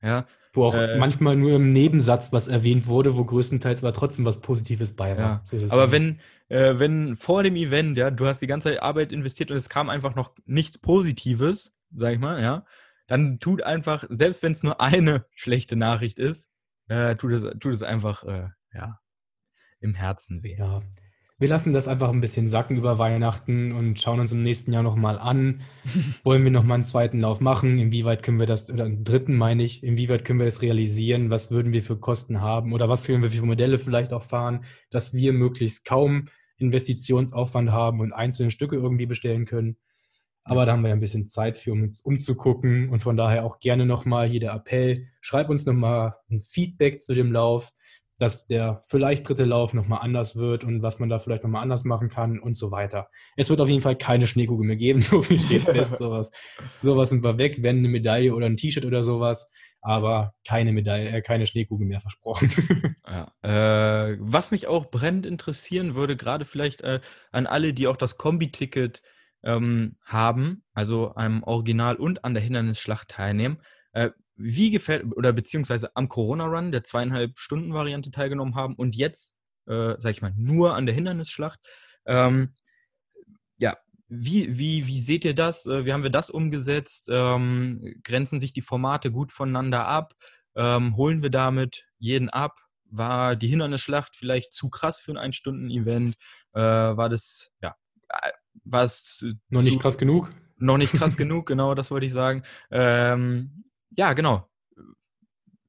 Ja, 0.02 0.26
wo 0.54 0.66
auch 0.66 0.76
äh, 0.76 0.98
manchmal 0.98 1.36
nur 1.36 1.56
im 1.56 1.74
Nebensatz 1.74 2.32
was 2.32 2.48
erwähnt 2.48 2.88
wurde, 2.88 3.18
wo 3.18 3.26
größtenteils 3.26 3.84
aber 3.84 3.94
trotzdem 3.94 4.24
was 4.24 4.40
Positives 4.40 4.96
bei 4.96 5.18
war. 5.18 5.44
Ja. 5.52 5.60
So 5.60 5.74
aber 5.74 5.92
wenn, 5.92 6.20
äh, 6.48 6.78
wenn 6.78 7.16
vor 7.18 7.44
dem 7.44 7.56
Event, 7.56 7.98
ja, 7.98 8.12
du 8.12 8.28
hast 8.28 8.42
die 8.42 8.48
ganze 8.48 8.82
Arbeit 8.82 9.12
investiert 9.12 9.50
und 9.50 9.58
es 9.58 9.68
kam 9.68 9.90
einfach 9.90 10.16
noch 10.16 10.34
nichts 10.46 10.78
Positives, 10.78 11.76
sag 11.96 12.14
ich 12.14 12.20
mal, 12.20 12.42
ja, 12.42 12.66
dann 13.08 13.40
tut 13.40 13.64
einfach, 13.64 14.06
selbst 14.10 14.44
wenn 14.44 14.52
es 14.52 14.64
nur 14.64 14.80
eine 14.80 15.26
schlechte 15.36 15.76
Nachricht 15.76 16.20
ist, 16.20 16.50
äh, 16.88 17.16
tut, 17.16 17.32
es, 17.32 17.42
tut 17.60 17.74
es 17.74 17.82
einfach, 17.82 18.24
äh, 18.24 18.50
ja, 18.74 19.00
im 19.80 19.96
Herzen 19.96 20.44
weh. 20.44 20.56
Ja. 20.58 20.82
Wir 21.44 21.50
lassen 21.50 21.74
das 21.74 21.90
einfach 21.90 22.08
ein 22.10 22.22
bisschen 22.22 22.48
sacken 22.48 22.78
über 22.78 23.00
Weihnachten 23.00 23.74
und 23.74 24.00
schauen 24.00 24.22
uns 24.22 24.32
im 24.32 24.44
nächsten 24.44 24.72
Jahr 24.72 24.82
nochmal 24.82 25.20
an. 25.20 25.60
Wollen 26.24 26.46
wir 26.46 26.52
nochmal 26.52 26.76
einen 26.76 26.86
zweiten 26.86 27.20
Lauf 27.20 27.42
machen? 27.42 27.80
Inwieweit 27.80 28.24
können 28.24 28.40
wir 28.40 28.48
das, 28.48 28.72
oder 28.72 28.86
einen 28.86 29.04
dritten 29.04 29.36
meine 29.36 29.62
ich, 29.62 29.84
inwieweit 29.84 30.24
können 30.24 30.40
wir 30.40 30.46
das 30.46 30.62
realisieren? 30.62 31.32
Was 31.32 31.52
würden 31.52 31.74
wir 31.74 31.84
für 31.84 31.98
Kosten 32.00 32.40
haben? 32.40 32.72
Oder 32.72 32.88
was 32.88 33.08
können 33.08 33.24
wir 33.24 33.30
für 33.30 33.46
Modelle 33.46 33.78
vielleicht 33.78 34.14
auch 34.14 34.24
fahren, 34.24 34.64
dass 34.90 35.14
wir 35.14 35.34
möglichst 35.34 35.84
kaum 35.84 36.30
Investitionsaufwand 36.60 37.74
haben 37.74 38.00
und 38.00 38.14
einzelne 38.14 38.50
Stücke 38.50 38.78
irgendwie 38.78 39.06
bestellen 39.06 39.44
können? 39.44 39.76
Aber 40.46 40.66
da 40.66 40.72
haben 40.72 40.84
wir 40.84 40.92
ja 40.92 40.96
ein 40.96 41.02
bisschen 41.02 41.28
Zeit 41.28 41.58
für, 41.58 41.74
um 41.74 41.82
uns 41.82 42.00
umzugucken 42.00 42.88
und 42.88 43.02
von 43.02 43.18
daher 43.18 43.44
auch 43.44 43.60
gerne 43.60 43.86
nochmal 43.86 44.30
hier 44.30 44.40
der 44.40 44.54
Appell. 44.54 45.10
Schreib 45.20 45.50
uns 45.50 45.66
nochmal 45.66 46.16
ein 46.32 46.40
Feedback 46.40 47.02
zu 47.02 47.14
dem 47.14 47.34
Lauf 47.34 47.74
dass 48.24 48.46
der 48.46 48.82
vielleicht 48.88 49.28
dritte 49.28 49.44
Lauf 49.44 49.74
nochmal 49.74 50.00
anders 50.02 50.38
wird 50.38 50.64
und 50.64 50.82
was 50.82 50.98
man 50.98 51.10
da 51.10 51.20
vielleicht 51.20 51.44
nochmal 51.44 51.62
anders 51.62 51.84
machen 51.84 52.08
kann 52.08 52.40
und 52.40 52.56
so 52.56 52.72
weiter. 52.72 53.10
Es 53.36 53.50
wird 53.50 53.60
auf 53.60 53.68
jeden 53.68 53.82
Fall 53.82 53.98
keine 53.98 54.28
Schneekugel 54.28 54.66
mehr 54.66 54.78
geben, 54.78 55.02
so 55.02 55.22
viel 55.22 55.42
steht 55.42 55.64
fest. 55.64 55.98
sowas, 55.98 56.32
sowas 56.82 57.10
sind 57.10 57.26
wir 57.26 57.38
weg, 57.38 57.58
wenn 57.64 57.80
eine 57.80 57.90
Medaille 57.90 58.34
oder 58.34 58.46
ein 58.46 58.56
T-Shirt 58.56 58.86
oder 58.86 59.04
sowas, 59.04 59.52
aber 59.82 60.36
keine 60.48 60.72
Medaille, 60.72 61.10
äh, 61.10 61.22
keine 61.22 61.46
Schneekugel 61.46 61.86
mehr 61.86 62.00
versprochen. 62.00 62.50
ja, 63.06 63.34
äh, 63.42 64.18
was 64.22 64.52
mich 64.52 64.68
auch 64.68 64.90
brennend 64.90 65.26
interessieren 65.26 65.94
würde, 65.94 66.16
gerade 66.16 66.46
vielleicht 66.46 66.80
äh, 66.80 67.02
an 67.34 67.46
alle, 67.46 67.74
die 67.74 67.88
auch 67.88 67.98
das 67.98 68.18
Kombi-Ticket 68.18 69.02
ähm, 69.44 69.98
haben, 70.06 70.64
also 70.74 71.14
am 71.16 71.44
Original 71.44 71.98
und 71.98 72.24
an 72.24 72.34
der 72.34 72.42
Hindernisschlacht 72.42 73.10
teilnehmen. 73.10 73.58
Wie 74.36 74.72
gefällt, 74.72 75.06
oder 75.16 75.32
beziehungsweise 75.34 75.96
am 75.96 76.10
Corona-Run 76.10 76.72
der 76.72 76.84
zweieinhalb 76.84 77.38
Stunden 77.38 77.74
Variante 77.74 78.12
teilgenommen 78.12 78.56
haben 78.56 78.76
und 78.76 78.96
jetzt, 78.96 79.34
äh, 79.68 79.96
sag 80.00 80.12
ich 80.12 80.22
mal, 80.22 80.34
nur 80.36 80.76
an 80.76 80.86
der 80.86 80.96
Hindernisschlacht. 80.96 81.60
Ähm, 82.06 82.54
ja, 83.58 83.78
wie, 84.08 84.58
wie, 84.58 84.88
wie 84.88 85.02
seht 85.02 85.26
ihr 85.26 85.36
das? 85.36 85.66
Äh, 85.66 85.86
wie 85.86 85.94
haben 85.94 86.04
wir 86.04 86.10
das 86.10 86.30
umgesetzt? 86.30 87.10
Ähm, 87.12 87.96
grenzen 88.04 88.40
sich 88.40 88.54
die 88.54 88.62
Formate 88.62 89.12
gut 89.12 89.32
voneinander 89.32 89.88
ab? 89.88 90.14
Ähm, 90.56 90.96
holen 90.98 91.22
wir 91.24 91.30
damit 91.30 91.86
jeden 91.98 92.30
ab? 92.30 92.60
War 92.86 93.36
die 93.36 93.48
Hindernisschlacht 93.48 94.16
vielleicht 94.16 94.54
zu 94.54 94.70
krass 94.70 95.00
für 95.00 95.12
ein 95.12 95.18
Ein-Stunden-Event? 95.18 96.16
Äh, 96.54 96.60
war 96.60 97.10
das, 97.10 97.52
ja, 97.62 97.76
äh, 98.10 98.32
war 98.64 98.84
es 98.84 99.26
noch 99.50 99.64
nicht 99.64 99.80
krass 99.80 99.98
genug? 99.98 100.32
Noch 100.58 100.78
nicht 100.78 100.94
krass 100.94 101.18
genug, 101.18 101.48
genau, 101.48 101.74
das 101.74 101.90
wollte 101.90 102.06
ich 102.06 102.14
sagen. 102.14 102.44
Ähm, 102.70 103.66
ja, 103.96 104.14
genau. 104.14 104.48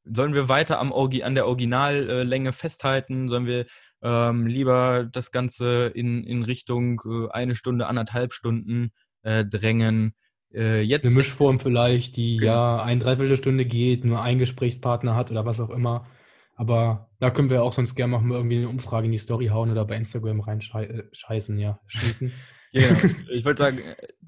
Sollen 0.05 0.35
wir 0.35 0.49
weiter 0.49 0.79
am 0.81 0.93
Orgi 0.93 1.23
an 1.23 1.35
der 1.35 1.47
Originallänge 1.47 2.53
festhalten? 2.53 3.29
Sollen 3.29 3.47
wir 3.47 3.67
ähm, 4.03 4.47
lieber 4.47 5.09
das 5.11 5.33
Ganze 5.33 5.87
in, 5.87 6.25
in 6.25 6.43
Richtung 6.43 7.01
äh, 7.07 7.31
eine 7.31 7.55
Stunde, 7.55 7.87
anderthalb 7.87 8.33
Stunden 8.33 8.93
äh, 9.23 9.45
drängen? 9.45 10.15
Äh, 10.53 10.83
jetzt 10.83 11.07
Eine 11.07 11.17
Mischform 11.17 11.59
vielleicht, 11.59 12.17
die 12.17 12.37
genau. 12.37 12.53
ja 12.53 12.83
ein 12.83 13.01
Dreiviertelstunde 13.01 13.65
geht, 13.65 14.05
nur 14.05 14.23
ein 14.23 14.39
Gesprächspartner 14.39 15.17
hat 15.17 15.31
oder 15.31 15.47
was 15.47 15.59
auch 15.61 15.71
immer. 15.71 16.07
Aber 16.55 17.11
da 17.19 17.31
können 17.31 17.51
wir 17.51 17.65
auch 17.65 17.73
sonst 17.73 17.95
gerne 17.97 18.19
mal 18.19 18.37
irgendwie 18.37 18.59
eine 18.59 18.69
Umfrage 18.69 19.07
in 19.07 19.13
die 19.13 19.19
Story 19.19 19.47
hauen 19.49 19.71
oder 19.71 19.85
bei 19.85 19.97
Instagram 19.97 20.41
reinscheißen, 20.41 21.59
ja, 21.59 21.81
schließen. 21.87 22.33
Ja, 22.75 22.83
ich 23.31 23.45
wollte 23.45 23.63
sagen, 23.63 23.83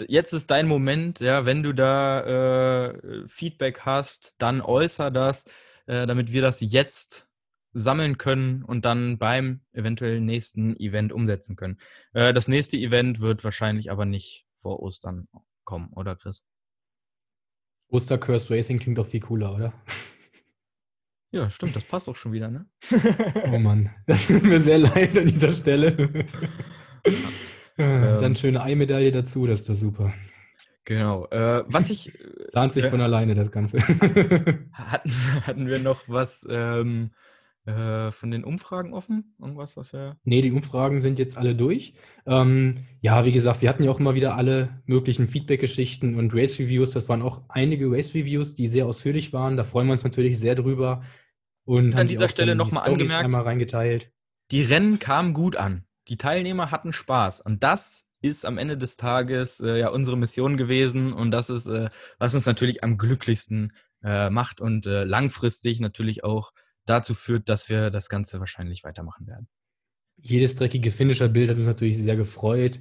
jetzt 0.09 0.33
ist 0.33 0.51
dein 0.51 0.69
Moment, 0.69 1.19
ja, 1.19 1.45
wenn 1.45 1.65
du 1.65 1.73
da 1.73 2.91
äh, 2.91 3.29
Feedback 3.29 3.81
hast, 3.81 4.35
dann 4.39 4.61
äußer 4.61 5.11
das, 5.11 5.45
äh, 5.87 6.07
damit 6.07 6.33
wir 6.33 6.43
das 6.43 6.61
jetzt 6.61 7.29
sammeln 7.73 8.19
können 8.19 8.63
und 8.63 8.85
dann 8.85 9.19
beim 9.19 9.63
eventuell 9.73 10.21
nächsten 10.21 10.77
Event 10.77 11.13
umsetzen 11.13 11.57
können. 11.57 11.79
Äh, 12.13 12.33
das 12.33 12.47
nächste 12.47 12.77
Event 12.77 13.21
wird 13.21 13.43
wahrscheinlich 13.43 13.91
aber 13.91 14.07
nicht 14.07 14.47
vor 14.63 14.81
Ostern 14.81 15.29
kommen, 15.65 15.93
oder 15.93 16.15
Chris? 16.15 16.45
Ostercurse 17.89 18.55
Racing 18.55 18.79
klingt 18.79 18.99
doch 18.99 19.07
viel 19.07 19.21
cooler, 19.21 19.55
oder? 19.55 19.73
Ja, 21.33 21.51
stimmt, 21.51 21.75
das 21.75 21.83
passt 21.83 22.09
auch 22.09 22.15
schon 22.17 22.33
wieder, 22.33 22.51
ne? 22.51 22.67
oh 23.53 23.59
Mann, 23.59 23.91
das 24.07 24.29
tut 24.29 24.45
mir 24.45 24.61
sehr 24.61 24.79
leid 24.79 25.19
an 25.19 25.27
dieser 25.27 25.51
Stelle. 25.51 26.25
Ähm, 27.79 28.19
Dann 28.19 28.37
schöne 28.37 28.63
Ei-Medaille 28.63 29.13
dazu, 29.13 29.47
das 29.47 29.61
ist 29.61 29.69
doch 29.69 29.75
super. 29.75 30.13
Genau. 30.85 31.27
Äh, 31.27 31.65
was 31.67 31.91
ich. 31.91 32.13
Plant 32.53 32.73
sich 32.73 32.85
äh, 32.85 32.91
von 32.91 33.01
alleine 33.01 33.35
das 33.35 33.51
Ganze. 33.51 33.79
hatten, 34.73 35.11
hatten 35.45 35.67
wir 35.67 35.81
noch 35.81 36.03
was, 36.07 36.47
ähm, 36.49 37.11
äh, 37.67 38.13
von 38.13 38.31
den 38.31 38.45
Umfragen 38.45 38.95
offen? 38.95 39.35
Irgendwas, 39.41 39.77
was 39.77 39.93
wir. 39.93 40.17
Nee, 40.23 40.41
die 40.41 40.53
Umfragen 40.53 41.01
sind 41.01 41.19
jetzt 41.19 41.37
alle 41.37 41.57
durch. 41.57 41.95
Ähm, 42.25 42.85
ja, 43.01 43.25
wie 43.25 43.33
gesagt, 43.33 43.61
wir 43.61 43.69
hatten 43.69 43.83
ja 43.83 43.91
auch 43.91 43.99
immer 43.99 44.15
wieder 44.15 44.37
alle 44.37 44.81
möglichen 44.87 45.27
Feedback-Geschichten 45.27 46.17
und 46.17 46.33
Race-Reviews. 46.33 46.93
Das 46.93 47.09
waren 47.09 47.23
auch 47.23 47.43
einige 47.49 47.91
Race-Reviews, 47.91 48.55
die 48.55 48.69
sehr 48.69 48.87
ausführlich 48.87 49.33
waren. 49.33 49.57
Da 49.57 49.65
freuen 49.65 49.89
wir 49.89 49.93
uns 49.93 50.05
natürlich 50.05 50.39
sehr 50.39 50.55
drüber. 50.55 51.03
Und 51.65 51.97
an 51.97 52.07
dieser 52.07 52.29
Stelle 52.29 52.55
nochmal 52.55 52.89
angemerkt, 52.89 53.25
einmal 53.25 53.43
reingeteilt. 53.43 54.13
Die 54.53 54.63
Rennen 54.63 55.01
kamen 55.01 55.35
gut 55.35 55.57
an. 55.57 55.86
Die 56.09 56.17
Teilnehmer 56.17 56.71
hatten 56.71 56.93
Spaß. 56.93 57.41
Und 57.41 57.63
das 57.63 58.05
ist 58.21 58.45
am 58.45 58.59
Ende 58.59 58.77
des 58.77 58.97
Tages 58.97 59.61
äh, 59.61 59.79
ja 59.79 59.89
unsere 59.89 60.17
Mission 60.17 60.57
gewesen. 60.57 61.13
Und 61.13 61.31
das 61.31 61.51
ist, 61.51 61.67
äh, 61.67 61.91
was 62.19 62.35
uns 62.35 62.47
natürlich 62.47 62.83
am 62.85 62.99
glücklichsten 62.99 63.73
äh, 64.03 64.31
macht 64.31 64.61
und 64.61 64.87
äh, 64.87 65.05
langfristig 65.05 65.81
natürlich 65.81 66.25
auch 66.25 66.53
dazu 66.87 67.15
führt, 67.15 67.49
dass 67.49 67.69
wir 67.69 67.91
das 67.91 68.09
Ganze 68.09 68.41
wahrscheinlich 68.41 68.85
weitermachen 68.85 69.27
werden. 69.27 69.49
Jedes 70.19 70.55
dreckige 70.55 70.91
Finisher-Bild 70.91 71.51
hat 71.51 71.57
uns 71.57 71.67
natürlich 71.67 71.99
sehr 71.99 72.17
gefreut. 72.17 72.81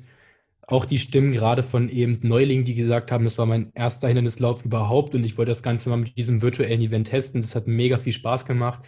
Auch 0.68 0.86
die 0.86 0.98
Stimmen 0.98 1.32
gerade 1.32 1.64
von 1.64 1.90
eben 1.90 2.20
Neulingen, 2.22 2.66
die 2.66 2.76
gesagt 2.76 3.12
haben, 3.12 3.24
das 3.24 3.38
war 3.38 3.46
mein 3.46 3.72
erster 3.74 4.08
Hindernislauf 4.08 4.66
überhaupt 4.66 5.14
und 5.14 5.24
ich 5.24 5.38
wollte 5.38 5.52
das 5.52 5.62
Ganze 5.62 5.90
mal 5.90 5.98
mit 5.98 6.18
diesem 6.18 6.42
virtuellen 6.42 6.82
Event 6.82 7.08
testen. 7.10 7.42
Das 7.42 7.56
hat 7.56 7.68
mega 7.68 7.98
viel 7.98 8.14
Spaß 8.14 8.46
gemacht. 8.46 8.84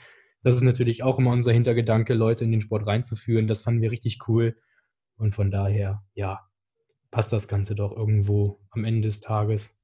Das 0.48 0.56
ist 0.56 0.62
natürlich 0.62 1.04
auch 1.04 1.20
immer 1.20 1.32
unser 1.32 1.52
Hintergedanke, 1.52 2.14
Leute 2.14 2.46
in 2.46 2.54
den 2.54 2.62
Sport 2.62 2.88
reinzuführen. 2.88 3.48
Das 3.48 3.64
fanden 3.64 3.82
wir 3.82 3.92
richtig 3.92 4.30
cool. 4.30 4.56
Und 5.18 5.36
von 5.36 5.52
daher, 5.52 6.06
ja, 6.14 6.40
passt 7.12 7.34
das 7.34 7.50
Ganze 7.50 7.76
doch 7.76 7.92
irgendwo 7.92 8.62
am 8.70 8.86
Ende 8.86 9.02
des 9.02 9.20
Tages. 9.20 9.78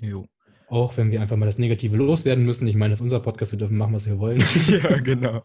Jo. 0.00 0.28
Auch 0.68 0.96
wenn 0.96 1.10
wir 1.10 1.20
einfach 1.20 1.36
mal 1.36 1.46
das 1.46 1.58
Negative 1.58 1.96
loswerden 1.96 2.44
müssen. 2.44 2.68
Ich 2.68 2.76
meine, 2.76 2.92
das 2.92 3.00
ist 3.00 3.02
unser 3.02 3.18
Podcast, 3.18 3.50
wir 3.50 3.58
dürfen 3.58 3.76
machen, 3.78 3.92
was 3.92 4.06
wir 4.06 4.20
wollen. 4.20 4.38
ja, 4.68 5.00
genau. 5.00 5.44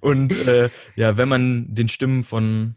Und 0.00 0.32
äh, 0.32 0.70
ja, 0.96 1.18
wenn 1.18 1.28
man 1.28 1.74
den 1.74 1.90
Stimmen 1.90 2.24
von, 2.24 2.76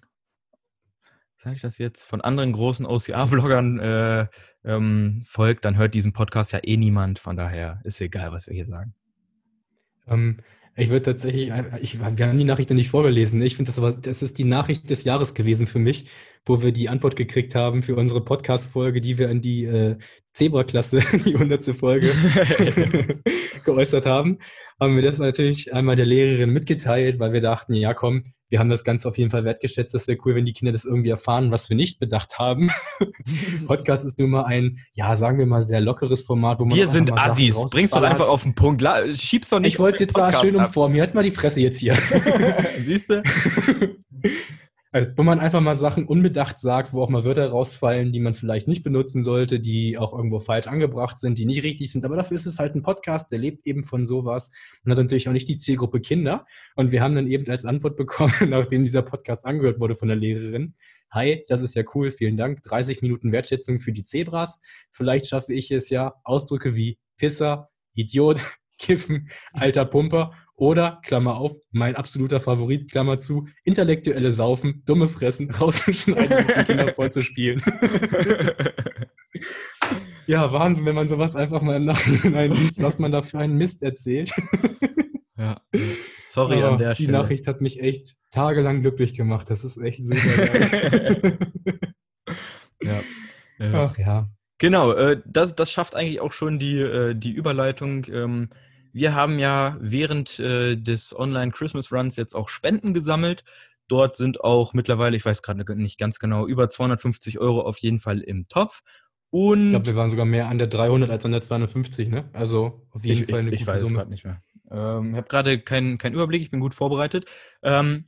sage 1.37 1.55
ich 1.55 1.61
das 1.61 1.77
jetzt, 1.77 2.03
von 2.03 2.19
anderen 2.19 2.51
großen 2.51 2.85
OCR-Bloggern 2.85 3.79
äh, 3.79 4.27
ähm, 4.65 5.23
folgt, 5.25 5.63
dann 5.63 5.77
hört 5.77 5.93
diesen 5.93 6.11
Podcast 6.11 6.51
ja 6.51 6.59
eh 6.63 6.75
niemand. 6.75 7.19
Von 7.19 7.37
daher 7.37 7.79
ist 7.85 8.01
egal, 8.01 8.33
was 8.33 8.47
wir 8.47 8.55
hier 8.55 8.65
sagen. 8.65 8.93
Ähm, 10.05 10.41
ich 10.77 10.89
würde 10.89 11.01
tatsächlich, 11.01 11.51
ich, 11.81 11.99
wir 11.99 12.27
haben 12.27 12.37
die 12.37 12.43
Nachricht 12.43 12.69
noch 12.69 12.75
nicht 12.75 12.89
vorgelesen. 12.89 13.41
Ich 13.41 13.55
finde 13.55 13.69
das 13.69 13.79
aber, 13.79 13.93
das 13.93 14.21
ist 14.21 14.37
die 14.37 14.43
Nachricht 14.43 14.89
des 14.91 15.03
Jahres 15.05 15.33
gewesen 15.33 15.65
für 15.65 15.79
mich, 15.79 16.05
wo 16.45 16.61
wir 16.61 16.71
die 16.71 16.87
Antwort 16.87 17.15
gekriegt 17.15 17.55
haben 17.55 17.81
für 17.81 17.95
unsere 17.95 18.23
Podcast-Folge, 18.23 19.01
die 19.01 19.17
wir 19.17 19.29
in 19.29 19.41
die 19.41 19.65
äh, 19.65 19.97
Zebra-Klasse, 20.33 20.99
die 21.25 21.33
100. 21.33 21.63
Folge, 21.75 22.11
geäußert 23.65 24.05
haben. 24.05 24.37
Haben 24.79 24.95
wir 24.95 25.01
das 25.01 25.17
natürlich 25.17 25.73
einmal 25.73 25.95
der 25.95 26.05
Lehrerin 26.05 26.51
mitgeteilt, 26.51 27.19
weil 27.19 27.33
wir 27.33 27.41
dachten, 27.41 27.73
ja 27.73 27.95
komm, 27.95 28.25
wir 28.49 28.59
haben 28.59 28.69
das 28.69 28.83
Ganze 28.83 29.07
auf 29.07 29.17
jeden 29.17 29.29
Fall 29.29 29.43
wertgeschätzt. 29.43 29.93
Das 29.93 30.07
wäre 30.07 30.17
cool, 30.25 30.35
wenn 30.35 30.45
die 30.45 30.53
Kinder 30.53 30.71
das 30.71 30.85
irgendwie 30.85 31.09
erfahren, 31.09 31.51
was 31.51 31.69
wir 31.69 31.75
nicht 31.75 31.99
bedacht 31.99 32.39
haben. 32.39 32.71
Podcast 33.65 34.05
ist 34.05 34.19
nun 34.19 34.29
mal 34.29 34.45
ein, 34.45 34.79
ja, 34.93 35.15
sagen 35.15 35.37
wir 35.37 35.45
mal, 35.45 35.61
sehr 35.61 35.81
lockeres 35.81 36.21
Format, 36.21 36.59
wo 36.59 36.65
man. 36.65 36.77
Wir 36.77 36.87
sind 36.87 37.11
Assis. 37.17 37.55
Bringst 37.69 37.95
doch 37.95 38.03
einfach 38.03 38.27
auf 38.27 38.43
den 38.43 38.55
Punkt. 38.55 38.83
Schiebst 39.13 39.51
doch 39.51 39.59
nicht. 39.59 39.73
Ich 39.73 39.79
wollte 39.79 39.95
es 39.95 39.99
jetzt 40.01 40.17
da 40.17 40.31
schön 40.31 40.55
umformen. 40.55 40.95
Jetzt 40.95 41.13
mal 41.13 41.23
die 41.23 41.31
Fresse 41.31 41.59
jetzt 41.59 41.79
hier. 41.79 41.95
Siehst 42.85 43.09
du? 43.09 43.23
Also, 44.97 45.11
wo 45.15 45.21
man 45.21 45.39
einfach 45.39 45.61
mal 45.61 45.75
Sachen 45.75 46.07
unbedacht 46.07 46.59
sagt, 46.59 46.91
wo 46.91 47.03
auch 47.03 47.09
mal 47.09 47.23
Wörter 47.23 47.47
rausfallen, 47.49 48.11
die 48.11 48.19
man 48.19 48.33
vielleicht 48.33 48.67
nicht 48.67 48.81
benutzen 48.81 49.21
sollte, 49.21 49.59
die 49.59 49.95
auch 49.95 50.11
irgendwo 50.11 50.39
falsch 50.39 50.65
angebracht 50.65 51.19
sind, 51.19 51.37
die 51.37 51.45
nicht 51.45 51.61
richtig 51.61 51.91
sind. 51.91 52.03
Aber 52.03 52.15
dafür 52.15 52.35
ist 52.35 52.47
es 52.47 52.57
halt 52.57 52.73
ein 52.73 52.81
Podcast, 52.81 53.31
der 53.31 53.37
lebt 53.37 53.67
eben 53.67 53.83
von 53.83 54.07
sowas 54.07 54.51
und 54.83 54.91
hat 54.91 54.97
natürlich 54.97 55.29
auch 55.29 55.33
nicht 55.33 55.47
die 55.49 55.57
Zielgruppe 55.57 56.01
Kinder. 56.01 56.47
Und 56.75 56.91
wir 56.91 57.03
haben 57.03 57.13
dann 57.13 57.27
eben 57.27 57.47
als 57.47 57.63
Antwort 57.63 57.95
bekommen, 57.95 58.33
nachdem 58.49 58.85
dieser 58.85 59.03
Podcast 59.03 59.45
angehört 59.45 59.79
wurde 59.79 59.93
von 59.93 60.07
der 60.07 60.17
Lehrerin, 60.17 60.73
Hi, 61.11 61.45
das 61.47 61.61
ist 61.61 61.75
ja 61.75 61.83
cool, 61.93 62.09
vielen 62.09 62.35
Dank. 62.35 62.63
30 62.63 63.03
Minuten 63.03 63.31
Wertschätzung 63.31 63.79
für 63.79 63.93
die 63.93 64.01
Zebras. 64.01 64.59
Vielleicht 64.91 65.27
schaffe 65.27 65.53
ich 65.53 65.69
es 65.69 65.91
ja, 65.91 66.15
Ausdrücke 66.23 66.75
wie 66.75 66.97
Pisser, 67.17 67.69
Idiot, 67.93 68.43
Kiffen, 68.77 69.29
alter 69.53 69.85
Pumper 69.85 70.33
oder, 70.55 70.99
Klammer 71.03 71.37
auf, 71.37 71.55
mein 71.71 71.95
absoluter 71.95 72.39
Favorit, 72.39 72.91
Klammer 72.91 73.19
zu, 73.19 73.47
intellektuelle 73.63 74.31
Saufen, 74.31 74.81
dumme 74.85 75.07
Fressen, 75.07 75.51
rauszuschneiden, 75.61 76.45
die 76.47 76.63
Kinder 76.63 76.93
vorzuspielen. 76.93 77.61
ja, 80.25 80.51
Wahnsinn, 80.51 80.85
wenn 80.85 80.95
man 80.95 81.09
sowas 81.09 81.35
einfach 81.35 81.61
mal 81.61 81.75
im 81.77 81.85
Nachhinein 81.85 82.51
liest, 82.51 82.81
was 82.81 82.97
man 82.97 83.11
da 83.11 83.21
für 83.21 83.37
einen 83.37 83.55
Mist 83.55 83.83
erzählt. 83.83 84.31
ja, 85.37 85.61
sorry 86.19 86.57
Aber 86.57 86.71
an 86.71 86.77
der 86.79 86.95
Stelle. 86.95 87.07
Die 87.07 87.13
Nachricht 87.13 87.47
hat 87.47 87.61
mich 87.61 87.81
echt 87.81 88.15
tagelang 88.31 88.81
glücklich 88.81 89.13
gemacht. 89.13 89.51
Das 89.51 89.63
ist 89.63 89.77
echt 89.77 90.03
super 90.03 90.47
geil. 90.47 91.37
ja. 92.81 92.99
Ach 93.73 93.97
ja. 93.97 94.29
Genau, 94.59 94.91
äh, 94.93 95.21
das, 95.25 95.55
das 95.55 95.71
schafft 95.71 95.95
eigentlich 95.95 96.19
auch 96.19 96.31
schon 96.31 96.57
die, 96.57 96.79
äh, 96.79 97.13
die 97.13 97.31
Überleitung. 97.31 98.05
Ähm, 98.11 98.49
wir 98.93 99.15
haben 99.15 99.39
ja 99.39 99.77
während 99.79 100.39
äh, 100.39 100.75
des 100.75 101.17
Online 101.17 101.51
Christmas 101.51 101.91
Runs 101.91 102.15
jetzt 102.15 102.35
auch 102.35 102.49
Spenden 102.49 102.93
gesammelt. 102.93 103.43
Dort 103.87 104.15
sind 104.15 104.41
auch 104.41 104.73
mittlerweile, 104.73 105.15
ich 105.15 105.25
weiß 105.25 105.41
gerade 105.41 105.63
nicht 105.75 105.97
ganz 105.97 106.19
genau, 106.19 106.45
über 106.45 106.69
250 106.69 107.39
Euro 107.39 107.61
auf 107.61 107.77
jeden 107.77 107.99
Fall 107.99 108.19
im 108.19 108.47
Topf. 108.49 108.81
Und 109.29 109.65
ich 109.65 109.69
glaube, 109.71 109.85
wir 109.87 109.95
waren 109.95 110.09
sogar 110.09 110.25
mehr 110.25 110.47
an 110.49 110.57
der 110.57 110.67
300 110.67 111.09
als 111.09 111.25
an 111.25 111.31
der 111.31 111.41
250, 111.41 112.09
ne? 112.09 112.29
Also 112.33 112.87
auf 112.91 113.05
jeden 113.05 113.23
ich, 113.23 113.29
Fall 113.29 113.39
eine 113.41 113.51
ich, 113.51 113.59
gute 113.59 113.71
ich 113.71 113.81
weiß 113.83 113.93
gerade 113.93 114.09
nicht 114.09 114.25
mehr. 114.25 114.41
Ähm, 114.69 115.11
ich 115.11 115.17
habe 115.17 115.27
gerade 115.27 115.59
keinen 115.59 115.97
kein 115.97 116.13
Überblick, 116.13 116.41
ich 116.41 116.51
bin 116.51 116.59
gut 116.59 116.75
vorbereitet. 116.75 117.25
Ähm, 117.61 118.05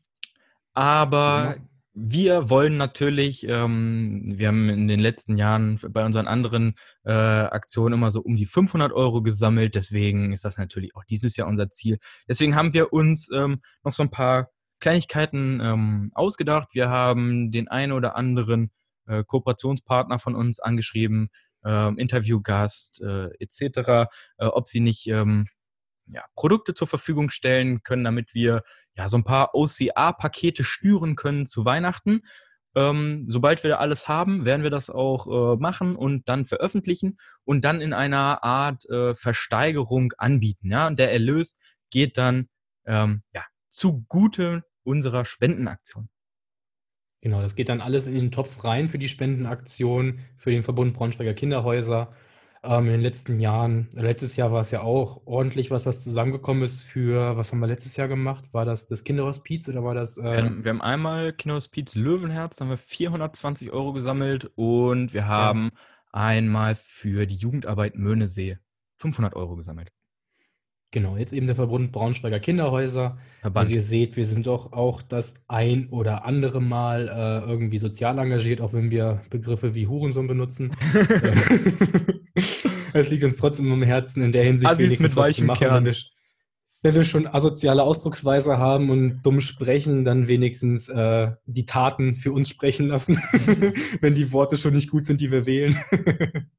aber 0.73 1.55
ja 1.57 1.68
wir 2.01 2.49
wollen 2.49 2.77
natürlich, 2.77 3.45
ähm, 3.47 4.33
wir 4.37 4.47
haben 4.47 4.69
in 4.69 4.87
den 4.87 4.99
letzten 4.99 5.37
Jahren 5.37 5.79
bei 5.89 6.05
unseren 6.05 6.27
anderen 6.27 6.75
äh, 7.03 7.11
Aktionen 7.11 7.93
immer 7.93 8.11
so 8.11 8.21
um 8.21 8.35
die 8.35 8.45
500 8.45 8.93
Euro 8.93 9.21
gesammelt. 9.21 9.75
Deswegen 9.75 10.31
ist 10.31 10.45
das 10.45 10.57
natürlich 10.57 10.95
auch 10.95 11.03
dieses 11.03 11.35
Jahr 11.35 11.47
unser 11.47 11.69
Ziel. 11.69 11.99
Deswegen 12.27 12.55
haben 12.55 12.73
wir 12.73 12.93
uns 12.93 13.29
ähm, 13.33 13.61
noch 13.83 13.93
so 13.93 14.03
ein 14.03 14.11
paar 14.11 14.49
Kleinigkeiten 14.79 15.59
ähm, 15.61 16.11
ausgedacht. 16.13 16.69
Wir 16.71 16.89
haben 16.89 17.51
den 17.51 17.67
einen 17.67 17.91
oder 17.91 18.15
anderen 18.15 18.71
äh, 19.07 19.23
Kooperationspartner 19.25 20.19
von 20.19 20.35
uns 20.35 20.59
angeschrieben, 20.59 21.29
äh, 21.65 21.93
Interviewgast 21.95 23.01
etc., 23.01 24.09
äh, 24.37 24.45
ob 24.45 24.67
sie 24.69 24.79
nicht 24.79 25.07
ähm, 25.07 25.47
ja, 26.11 26.23
Produkte 26.35 26.73
zur 26.73 26.87
Verfügung 26.87 27.29
stellen 27.29 27.83
können, 27.83 28.03
damit 28.03 28.33
wir 28.33 28.63
ja, 28.95 29.07
so 29.07 29.17
ein 29.17 29.23
paar 29.23 29.55
OCA-Pakete 29.55 30.63
schnüren 30.63 31.15
können 31.15 31.45
zu 31.45 31.65
Weihnachten. 31.65 32.21
Ähm, 32.75 33.25
sobald 33.27 33.63
wir 33.63 33.79
alles 33.79 34.07
haben, 34.07 34.45
werden 34.45 34.63
wir 34.63 34.69
das 34.69 34.89
auch 34.89 35.27
äh, 35.27 35.57
machen 35.57 35.95
und 35.95 36.29
dann 36.29 36.45
veröffentlichen 36.45 37.17
und 37.43 37.65
dann 37.65 37.81
in 37.81 37.93
einer 37.93 38.43
Art 38.43 38.87
äh, 38.89 39.15
Versteigerung 39.15 40.13
anbieten. 40.17 40.71
Ja? 40.71 40.87
Und 40.87 40.99
der 40.99 41.11
Erlös 41.11 41.57
geht 41.89 42.17
dann 42.17 42.47
ähm, 42.85 43.23
ja, 43.33 43.43
zugute 43.69 44.63
unserer 44.83 45.25
Spendenaktion. 45.25 46.09
Genau, 47.21 47.41
das 47.41 47.55
geht 47.55 47.69
dann 47.69 47.81
alles 47.81 48.07
in 48.07 48.15
den 48.15 48.31
Topf 48.31 48.63
rein 48.63 48.87
für 48.87 48.97
die 48.97 49.09
Spendenaktion, 49.09 50.19
für 50.37 50.51
den 50.51 50.63
Verbund 50.63 50.93
Braunschweiger 50.93 51.33
Kinderhäuser 51.33 52.13
ähm, 52.63 52.85
in 52.85 52.91
den 52.91 53.01
letzten 53.01 53.39
Jahren, 53.39 53.87
letztes 53.93 54.35
Jahr 54.35 54.51
war 54.51 54.61
es 54.61 54.71
ja 54.71 54.81
auch 54.81 55.21
ordentlich 55.25 55.71
was, 55.71 55.85
was 55.85 56.03
zusammengekommen 56.03 56.63
ist 56.63 56.81
für, 56.81 57.37
was 57.37 57.51
haben 57.51 57.59
wir 57.59 57.67
letztes 57.67 57.95
Jahr 57.95 58.07
gemacht? 58.07 58.45
War 58.53 58.65
das 58.65 58.87
das 58.87 59.03
Kinderhospiz 59.03 59.69
oder 59.69 59.83
war 59.83 59.95
das? 59.95 60.17
Äh 60.17 60.23
wir, 60.23 60.43
haben, 60.43 60.65
wir, 60.65 60.69
haben, 60.69 60.81
einmal 60.81 61.33
Kinderhospiz 61.33 61.95
Löwenherz, 61.95 62.57
da 62.57 62.65
haben 62.65 62.71
wir 62.71 62.77
420 62.77 63.71
Euro 63.71 63.93
gesammelt 63.93 64.51
und 64.55 65.13
wir 65.13 65.27
haben 65.27 65.71
ja. 65.73 65.79
einmal 66.11 66.75
für 66.75 67.25
die 67.25 67.35
Jugendarbeit 67.35 67.95
Möhnesee 67.95 68.57
500 68.95 69.35
Euro 69.35 69.55
gesammelt. 69.55 69.91
Genau, 70.91 71.17
jetzt 71.17 71.33
eben 71.33 71.45
der 71.45 71.55
Verbund 71.55 71.91
Braunschweiger 71.91 72.39
Kinderhäuser. 72.39 73.19
Verband. 73.41 73.57
Also 73.63 73.75
ihr 73.75 73.83
seht, 73.83 74.17
wir 74.17 74.25
sind 74.25 74.47
doch 74.47 74.73
auch 74.73 75.03
das 75.03 75.35
ein 75.47 75.87
oder 75.89 76.25
andere 76.25 76.61
Mal 76.61 77.07
äh, 77.07 77.47
irgendwie 77.47 77.77
sozial 77.77 78.17
engagiert, 78.17 78.59
auch 78.59 78.73
wenn 78.73 78.89
wir 78.89 79.21
Begriffe 79.29 79.75
wie 79.75 79.85
Hurensohn 79.85 80.27
benutzen. 80.27 80.75
Es 82.93 83.09
liegt 83.09 83.23
uns 83.23 83.37
trotzdem 83.37 83.71
am 83.71 83.83
Herzen 83.83 84.23
in 84.23 84.31
der 84.31 84.43
Hinsicht, 84.43 84.71
Assis 84.71 84.99
mit 84.99 85.15
weichem 85.15 85.47
machen, 85.47 85.59
Kern. 85.59 85.85
Wenn 85.85 85.93
wir, 85.93 85.99
wenn 86.81 86.95
wir 86.95 87.03
schon 87.03 87.27
asoziale 87.27 87.83
Ausdrucksweise 87.83 88.57
haben 88.57 88.89
und 88.89 89.21
dumm 89.21 89.41
sprechen, 89.41 90.05
dann 90.05 90.27
wenigstens 90.27 90.87
äh, 90.87 91.31
die 91.45 91.65
Taten 91.65 92.13
für 92.13 92.31
uns 92.31 92.49
sprechen 92.49 92.87
lassen, 92.87 93.21
wenn 94.01 94.15
die 94.15 94.31
Worte 94.31 94.55
schon 94.57 94.73
nicht 94.73 94.89
gut 94.89 95.05
sind, 95.05 95.19
die 95.19 95.31
wir 95.31 95.45
wählen. 95.45 95.77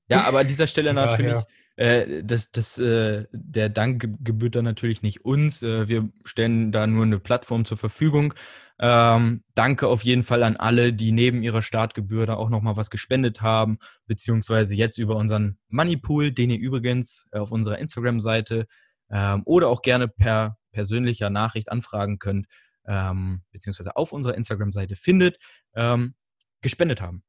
ja, 0.09 0.25
aber 0.25 0.41
an 0.41 0.49
dieser 0.49 0.67
Stelle 0.67 0.93
natürlich, 0.93 1.33
ja, 1.33 1.47
äh, 1.77 2.23
das, 2.23 2.51
das, 2.51 2.79
äh, 2.79 3.25
der 3.33 3.71
Dank 3.71 4.07
gebührt 4.21 4.55
dann 4.55 4.67
natürlich 4.67 5.01
nicht 5.01 5.25
uns. 5.25 5.63
Äh, 5.63 5.89
wir 5.89 6.11
stellen 6.25 6.73
da 6.73 6.87
nur 6.87 7.05
eine 7.05 7.19
Plattform 7.19 7.65
zur 7.65 7.79
Verfügung. 7.79 8.35
Ähm, 8.83 9.45
danke 9.55 9.89
auf 9.89 10.03
jeden 10.03 10.23
Fall 10.23 10.43
an 10.43 10.57
alle, 10.57 10.95
die 10.95 11.13
neben 11.13 11.43
ihrer 11.43 11.61
Startgebühr 11.61 12.25
da 12.25 12.35
auch 12.35 12.49
nochmal 12.49 12.79
was 12.79 12.89
gespendet 12.89 13.43
haben, 13.43 13.79
beziehungsweise 14.07 14.75
jetzt 14.75 14.97
über 14.97 15.17
unseren 15.17 15.59
Moneypool, 15.69 16.33
den 16.33 16.49
ihr 16.49 16.59
übrigens 16.59 17.29
äh, 17.33 17.39
auf 17.39 17.53
unserer 17.53 17.79
Instagram-Seite 17.79 18.67
ähm, 19.11 19.43
oder 19.45 19.69
auch 19.69 19.83
gerne 19.83 20.09
per 20.09 20.57
persönlicher 20.73 21.29
Nachricht 21.29 21.71
anfragen 21.71 22.19
könnt, 22.19 22.47
ähm, 22.87 23.43
beziehungsweise 23.53 23.97
auf 23.97 24.13
unserer 24.13 24.35
Instagram-Seite 24.35 24.97
findet, 24.97 25.37
ähm, 25.75 26.15
gespendet 26.63 27.03
haben. 27.03 27.23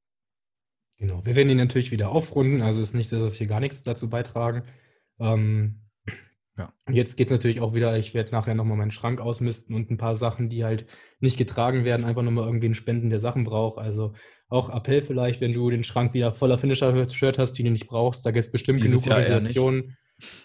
Genau, 0.97 1.25
wir 1.25 1.35
werden 1.35 1.49
ihn 1.49 1.57
natürlich 1.57 1.91
wieder 1.91 2.09
aufrunden, 2.11 2.61
also 2.61 2.79
ist 2.79 2.93
nicht 2.93 3.09
so, 3.09 3.19
dass 3.19 3.37
wir 3.39 3.47
gar 3.47 3.59
nichts 3.59 3.83
dazu 3.83 4.09
beitragen. 4.09 4.63
Ähm, 5.19 5.81
ja. 6.57 6.73
Jetzt 6.89 7.15
geht 7.15 7.27
es 7.27 7.31
natürlich 7.31 7.61
auch 7.61 7.73
wieder, 7.73 7.97
ich 7.97 8.13
werde 8.13 8.31
nachher 8.31 8.55
nochmal 8.55 8.77
meinen 8.77 8.91
Schrank 8.91 9.21
ausmisten 9.21 9.75
und 9.75 9.89
ein 9.89 9.97
paar 9.97 10.15
Sachen, 10.15 10.49
die 10.49 10.63
halt 10.63 10.85
nicht 11.19 11.37
getragen 11.37 11.85
werden, 11.85 12.05
einfach 12.05 12.23
nochmal 12.23 12.45
irgendwie 12.45 12.67
einen 12.67 12.75
Spenden, 12.75 13.09
der 13.09 13.19
Sachen 13.19 13.45
braucht. 13.45 13.77
Also 13.77 14.13
auch 14.49 14.69
Appell 14.69 15.01
vielleicht, 15.01 15.39
wenn 15.39 15.53
du 15.53 15.69
den 15.69 15.83
Schrank 15.83 16.13
wieder 16.13 16.33
voller 16.33 16.57
Finisher-Shirt 16.57 17.39
hast, 17.39 17.53
die 17.53 17.63
du 17.63 17.71
nicht 17.71 17.87
brauchst, 17.87 18.25
da 18.25 18.31
gibt 18.31 18.45
es 18.45 18.51
bestimmt 18.51 18.81
Dieses 18.81 19.03
genug 19.03 19.17
Organisationen, 19.17 19.97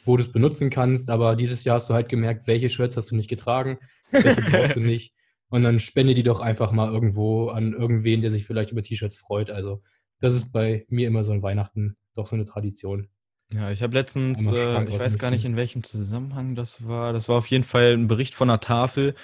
wo 0.04 0.16
du 0.16 0.22
es 0.22 0.30
benutzen 0.30 0.70
kannst. 0.70 1.10
Aber 1.10 1.34
dieses 1.34 1.64
Jahr 1.64 1.74
hast 1.74 1.90
du 1.90 1.94
halt 1.94 2.08
gemerkt, 2.08 2.46
welche 2.46 2.68
Shirts 2.68 2.96
hast 2.96 3.10
du 3.10 3.16
nicht 3.16 3.28
getragen, 3.28 3.78
welche 4.10 4.42
brauchst 4.42 4.76
du 4.76 4.80
nicht. 4.80 5.12
Und 5.48 5.62
dann 5.62 5.78
spende 5.78 6.14
die 6.14 6.24
doch 6.24 6.40
einfach 6.40 6.72
mal 6.72 6.92
irgendwo 6.92 7.48
an 7.48 7.72
irgendwen, 7.72 8.20
der 8.20 8.30
sich 8.30 8.46
vielleicht 8.46 8.72
über 8.72 8.82
T-Shirts 8.82 9.16
freut. 9.16 9.50
Also 9.50 9.82
das 10.20 10.34
ist 10.34 10.50
bei 10.50 10.86
mir 10.88 11.06
immer 11.06 11.22
so 11.22 11.32
ein 11.32 11.42
Weihnachten 11.42 11.96
doch 12.16 12.26
so 12.26 12.34
eine 12.34 12.46
Tradition. 12.46 13.08
Ja, 13.52 13.70
ich 13.70 13.82
habe 13.82 13.94
letztens, 13.94 14.44
äh, 14.46 14.84
ich 14.84 14.98
weiß 14.98 15.18
gar 15.18 15.30
nicht, 15.30 15.44
in 15.44 15.56
welchem 15.56 15.84
Zusammenhang 15.84 16.54
das 16.56 16.86
war. 16.86 17.12
Das 17.12 17.28
war 17.28 17.36
auf 17.36 17.46
jeden 17.46 17.64
Fall 17.64 17.92
ein 17.92 18.08
Bericht 18.08 18.34
von 18.34 18.50
einer 18.50 18.60
Tafel, 18.60 19.14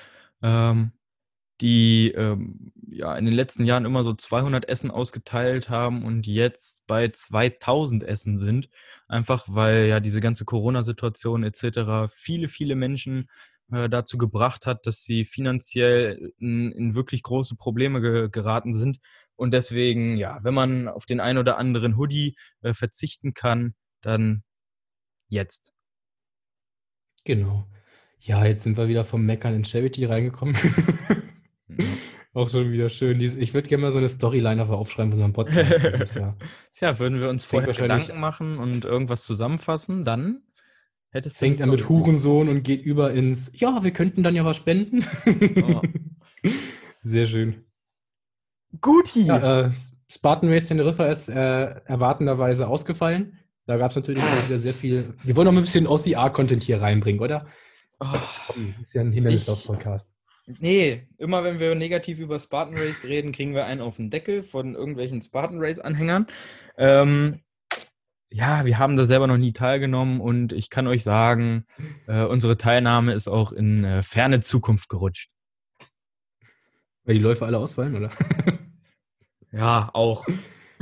ähm, 0.43 0.93
die 1.61 2.12
ähm, 2.12 2.73
ja 2.89 3.16
in 3.16 3.25
den 3.25 3.35
letzten 3.35 3.64
Jahren 3.64 3.85
immer 3.85 4.03
so 4.05 4.14
200 4.14 4.68
Essen 4.68 4.91
ausgeteilt 4.93 5.70
haben 5.70 6.05
und 6.05 6.27
jetzt 6.27 6.87
bei 6.87 7.09
2000 7.09 8.05
Essen 8.05 8.39
sind. 8.39 8.68
Einfach 9.09 9.47
weil 9.49 9.87
ja 9.87 9.99
diese 10.01 10.20
ganze 10.20 10.45
Corona-Situation 10.45 11.43
etc. 11.43 12.12
viele, 12.14 12.47
viele 12.47 12.77
Menschen 12.77 13.29
äh, 13.73 13.89
dazu 13.89 14.18
gebracht 14.18 14.66
hat, 14.66 14.87
dass 14.87 15.03
sie 15.03 15.25
finanziell 15.25 16.33
in, 16.39 16.70
in 16.73 16.95
wirklich 16.95 17.23
große 17.25 17.57
Probleme 17.57 18.01
ge 18.01 18.29
geraten 18.31 18.73
sind. 18.73 19.01
Und 19.35 19.53
deswegen, 19.53 20.16
ja, 20.16 20.39
wenn 20.43 20.55
man 20.55 20.89
auf 20.89 21.07
den 21.07 21.20
ein 21.20 21.39
oder 21.39 21.59
anderen 21.59 21.97
Hoodie 21.97 22.37
äh, 22.61 22.75
verzichten 22.75 23.35
kann, 23.35 23.75
dann 24.03 24.42
jetzt. 25.28 25.72
Genau. 27.24 27.66
Ja, 28.18 28.44
jetzt 28.44 28.62
sind 28.62 28.76
wir 28.76 28.88
wieder 28.88 29.05
vom 29.05 29.24
Meckern 29.24 29.55
in 29.55 29.64
Charity 29.64 30.05
reingekommen. 30.05 30.57
Auch 32.34 32.48
schon 32.48 32.72
wieder 32.72 32.88
schön. 32.88 33.20
Ich 33.20 33.53
würde 33.53 33.68
gerne 33.68 33.82
mal 33.82 33.90
so 33.90 33.98
eine 33.98 34.09
Storyline 34.09 34.66
aufschreiben 34.66 35.12
von 35.12 35.20
unserem 35.20 35.32
Podcast. 35.32 35.84
Das 35.84 36.14
ja, 36.14 36.30
ja, 36.80 36.98
würden 36.98 37.20
wir 37.20 37.28
uns 37.28 37.44
vorher 37.44 37.74
Gedanken 37.74 38.18
machen 38.20 38.59
und 38.59 38.84
irgendwas 38.86 39.26
zusammenfassen, 39.26 40.05
dann 40.05 40.42
hättest 41.11 41.36
du. 41.36 41.40
Fängt 41.40 41.61
er 41.61 41.66
mit 41.66 41.88
Hurensohn 41.90 42.48
und 42.48 42.62
geht 42.62 42.82
über 42.84 43.12
ins, 43.12 43.50
ja, 43.55 43.84
wir 43.84 43.90
könnten 43.90 44.22
dann 44.22 44.34
ja 44.34 44.46
was 44.46 44.57
spenden. 44.57 45.05
Oh. 45.62 45.82
Sehr 47.03 47.26
schön. 47.26 47.66
Guti! 48.80 49.24
Ja, 49.24 49.66
äh, 49.66 49.70
Spartan 50.09 50.50
Race 50.50 50.68
Teneriffa 50.68 51.07
ist 51.07 51.28
äh, 51.28 51.34
erwartenderweise 51.84 52.66
ausgefallen. 52.68 53.38
Da 53.66 53.76
gab 53.76 53.90
es 53.90 53.96
natürlich 53.96 54.22
wieder 54.22 54.58
sehr 54.58 54.74
viel. 54.74 55.14
Wir 55.22 55.36
wollen 55.36 55.46
noch 55.46 55.52
ein 55.52 55.60
bisschen 55.60 55.86
OCR-Content 55.86 56.64
hier 56.64 56.82
reinbringen, 56.82 57.20
oder? 57.20 57.46
Oh, 58.00 58.06
ist 58.80 58.94
ja 58.94 59.02
ein 59.02 59.12
Hindernislauf-Podcast. 59.12 60.12
Nee, 60.58 61.06
immer 61.18 61.44
wenn 61.44 61.60
wir 61.60 61.74
negativ 61.76 62.18
über 62.18 62.40
Spartan 62.40 62.76
Race 62.76 63.04
reden, 63.04 63.30
kriegen 63.30 63.54
wir 63.54 63.64
einen 63.66 63.80
auf 63.80 63.96
den 63.96 64.10
Deckel 64.10 64.42
von 64.42 64.74
irgendwelchen 64.74 65.22
Spartan 65.22 65.60
Race-Anhängern. 65.60 66.26
Ähm, 66.76 67.40
ja, 68.28 68.64
wir 68.64 68.78
haben 68.78 68.96
da 68.96 69.04
selber 69.04 69.28
noch 69.28 69.36
nie 69.36 69.52
teilgenommen 69.52 70.20
und 70.20 70.52
ich 70.52 70.68
kann 70.68 70.88
euch 70.88 71.04
sagen, 71.04 71.64
äh, 72.08 72.24
unsere 72.24 72.56
Teilnahme 72.56 73.12
ist 73.12 73.28
auch 73.28 73.52
in 73.52 73.84
äh, 73.84 74.02
ferne 74.02 74.40
Zukunft 74.40 74.88
gerutscht. 74.88 75.30
Weil 77.04 77.14
die 77.14 77.20
Läufe 77.20 77.46
alle 77.46 77.58
ausfallen, 77.58 77.94
oder? 77.94 78.10
ja, 79.52 79.90
auch. 79.92 80.26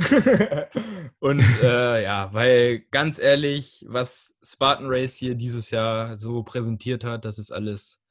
und 1.19 1.43
äh, 1.63 2.03
ja, 2.03 2.33
weil 2.33 2.79
ganz 2.91 3.19
ehrlich, 3.19 3.85
was 3.87 4.35
Spartan 4.43 4.87
Race 4.87 5.15
hier 5.15 5.35
dieses 5.35 5.71
Jahr 5.71 6.17
so 6.17 6.43
präsentiert 6.43 7.03
hat, 7.03 7.25
das 7.25 7.39
ist 7.39 7.51
alles 7.51 8.01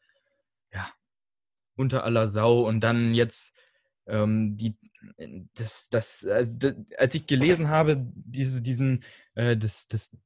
ja 0.73 0.89
unter 1.77 2.05
aller 2.05 2.29
Sau. 2.29 2.61
Und 2.67 2.81
dann 2.81 3.15
jetzt 3.15 3.57
ähm, 4.07 4.57
die, 4.57 4.77
das, 5.55 5.89
das, 5.89 6.27
das, 6.29 6.75
als 6.99 7.15
ich 7.15 7.27
gelesen 7.27 7.69
habe, 7.69 7.97
diese, 7.99 8.63
diesen, 8.63 9.05
äh, 9.35 9.57
das, 9.57 9.89
das 9.89 10.17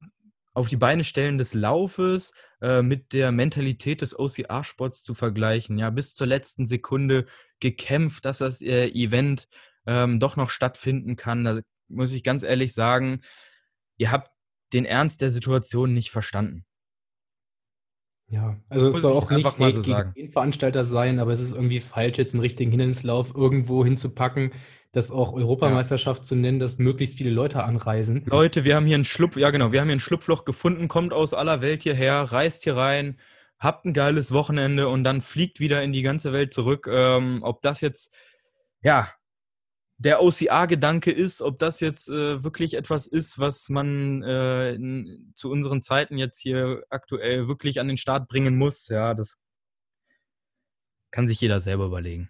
auf 0.53 0.69
die 0.69 0.77
Beine 0.77 1.03
stellen 1.03 1.37
des 1.37 1.53
Laufes 1.53 2.33
äh, 2.61 2.81
mit 2.81 3.11
der 3.13 3.31
Mentalität 3.31 4.01
des 4.01 4.17
OCR-Sports 4.17 5.03
zu 5.03 5.13
vergleichen. 5.13 5.77
Ja, 5.77 5.89
bis 5.89 6.15
zur 6.15 6.27
letzten 6.27 6.65
Sekunde 6.65 7.25
gekämpft, 7.59 8.25
dass 8.25 8.39
das 8.39 8.61
äh, 8.61 8.87
Event 8.87 9.47
ähm, 9.85 10.19
doch 10.19 10.35
noch 10.35 10.49
stattfinden 10.49 11.15
kann. 11.15 11.43
Da 11.43 11.59
muss 11.87 12.11
ich 12.11 12.23
ganz 12.23 12.43
ehrlich 12.43 12.73
sagen, 12.73 13.21
ihr 13.97 14.11
habt 14.11 14.31
den 14.73 14.85
Ernst 14.85 15.21
der 15.21 15.31
Situation 15.31 15.93
nicht 15.93 16.11
verstanden. 16.11 16.65
Ja, 18.27 18.59
also 18.69 18.89
es 18.89 19.01
soll 19.01 19.13
auch 19.13 19.29
nicht 19.29 19.59
mal 19.59 19.71
so 19.71 19.81
gegen 19.81 20.13
den 20.15 20.31
Veranstalter 20.31 20.83
sein, 20.83 21.19
aber 21.19 21.31
es 21.31 21.39
ist 21.39 21.51
irgendwie 21.51 21.79
falsch, 21.79 22.17
jetzt 22.17 22.33
einen 22.33 22.41
richtigen 22.41 22.71
Hindernislauf 22.71 23.35
irgendwo 23.35 23.85
hinzupacken, 23.85 24.51
das 24.91 25.11
auch 25.11 25.33
Europameisterschaft 25.33 26.21
ja. 26.21 26.25
zu 26.25 26.35
nennen, 26.35 26.59
dass 26.59 26.79
möglichst 26.79 27.17
viele 27.17 27.29
Leute 27.29 27.63
anreisen. 27.63 28.23
Leute, 28.25 28.65
wir 28.65 28.75
haben 28.75 28.87
hier 28.87 28.97
ein 28.97 29.05
Schlupf, 29.05 29.37
ja 29.37 29.51
genau, 29.51 29.71
wir 29.71 29.79
haben 29.79 29.87
hier 29.87 29.97
ein 29.97 29.99
Schlupfloch 29.99 30.43
gefunden, 30.43 30.87
kommt 30.87 31.13
aus 31.13 31.35
aller 31.35 31.61
Welt 31.61 31.83
hierher, 31.83 32.23
reist 32.23 32.63
hier 32.63 32.75
rein, 32.75 33.19
habt 33.59 33.85
ein 33.85 33.93
geiles 33.93 34.31
Wochenende 34.31 34.87
und 34.87 35.03
dann 35.03 35.21
fliegt 35.21 35.59
wieder 35.59 35.83
in 35.83 35.93
die 35.93 36.01
ganze 36.01 36.33
Welt 36.33 36.51
zurück. 36.51 36.87
Ähm, 36.91 37.39
ob 37.43 37.61
das 37.61 37.81
jetzt, 37.81 38.11
ja, 38.81 39.09
der 39.97 40.21
OCR-Gedanke 40.21 41.11
ist, 41.11 41.41
ob 41.41 41.59
das 41.59 41.79
jetzt 41.79 42.09
äh, 42.09 42.43
wirklich 42.43 42.73
etwas 42.73 43.07
ist, 43.07 43.39
was 43.39 43.69
man 43.69 44.23
äh, 44.23 44.73
in, 44.73 45.31
zu 45.35 45.49
unseren 45.49 45.81
Zeiten 45.81 46.17
jetzt 46.17 46.39
hier 46.39 46.83
aktuell 46.89 47.47
wirklich 47.47 47.79
an 47.79 47.87
den 47.87 47.97
Start 47.97 48.27
bringen 48.27 48.57
muss, 48.57 48.87
ja, 48.89 49.13
das 49.13 49.41
kann 51.11 51.27
sich 51.27 51.39
jeder 51.39 51.61
selber 51.61 51.85
überlegen. 51.85 52.29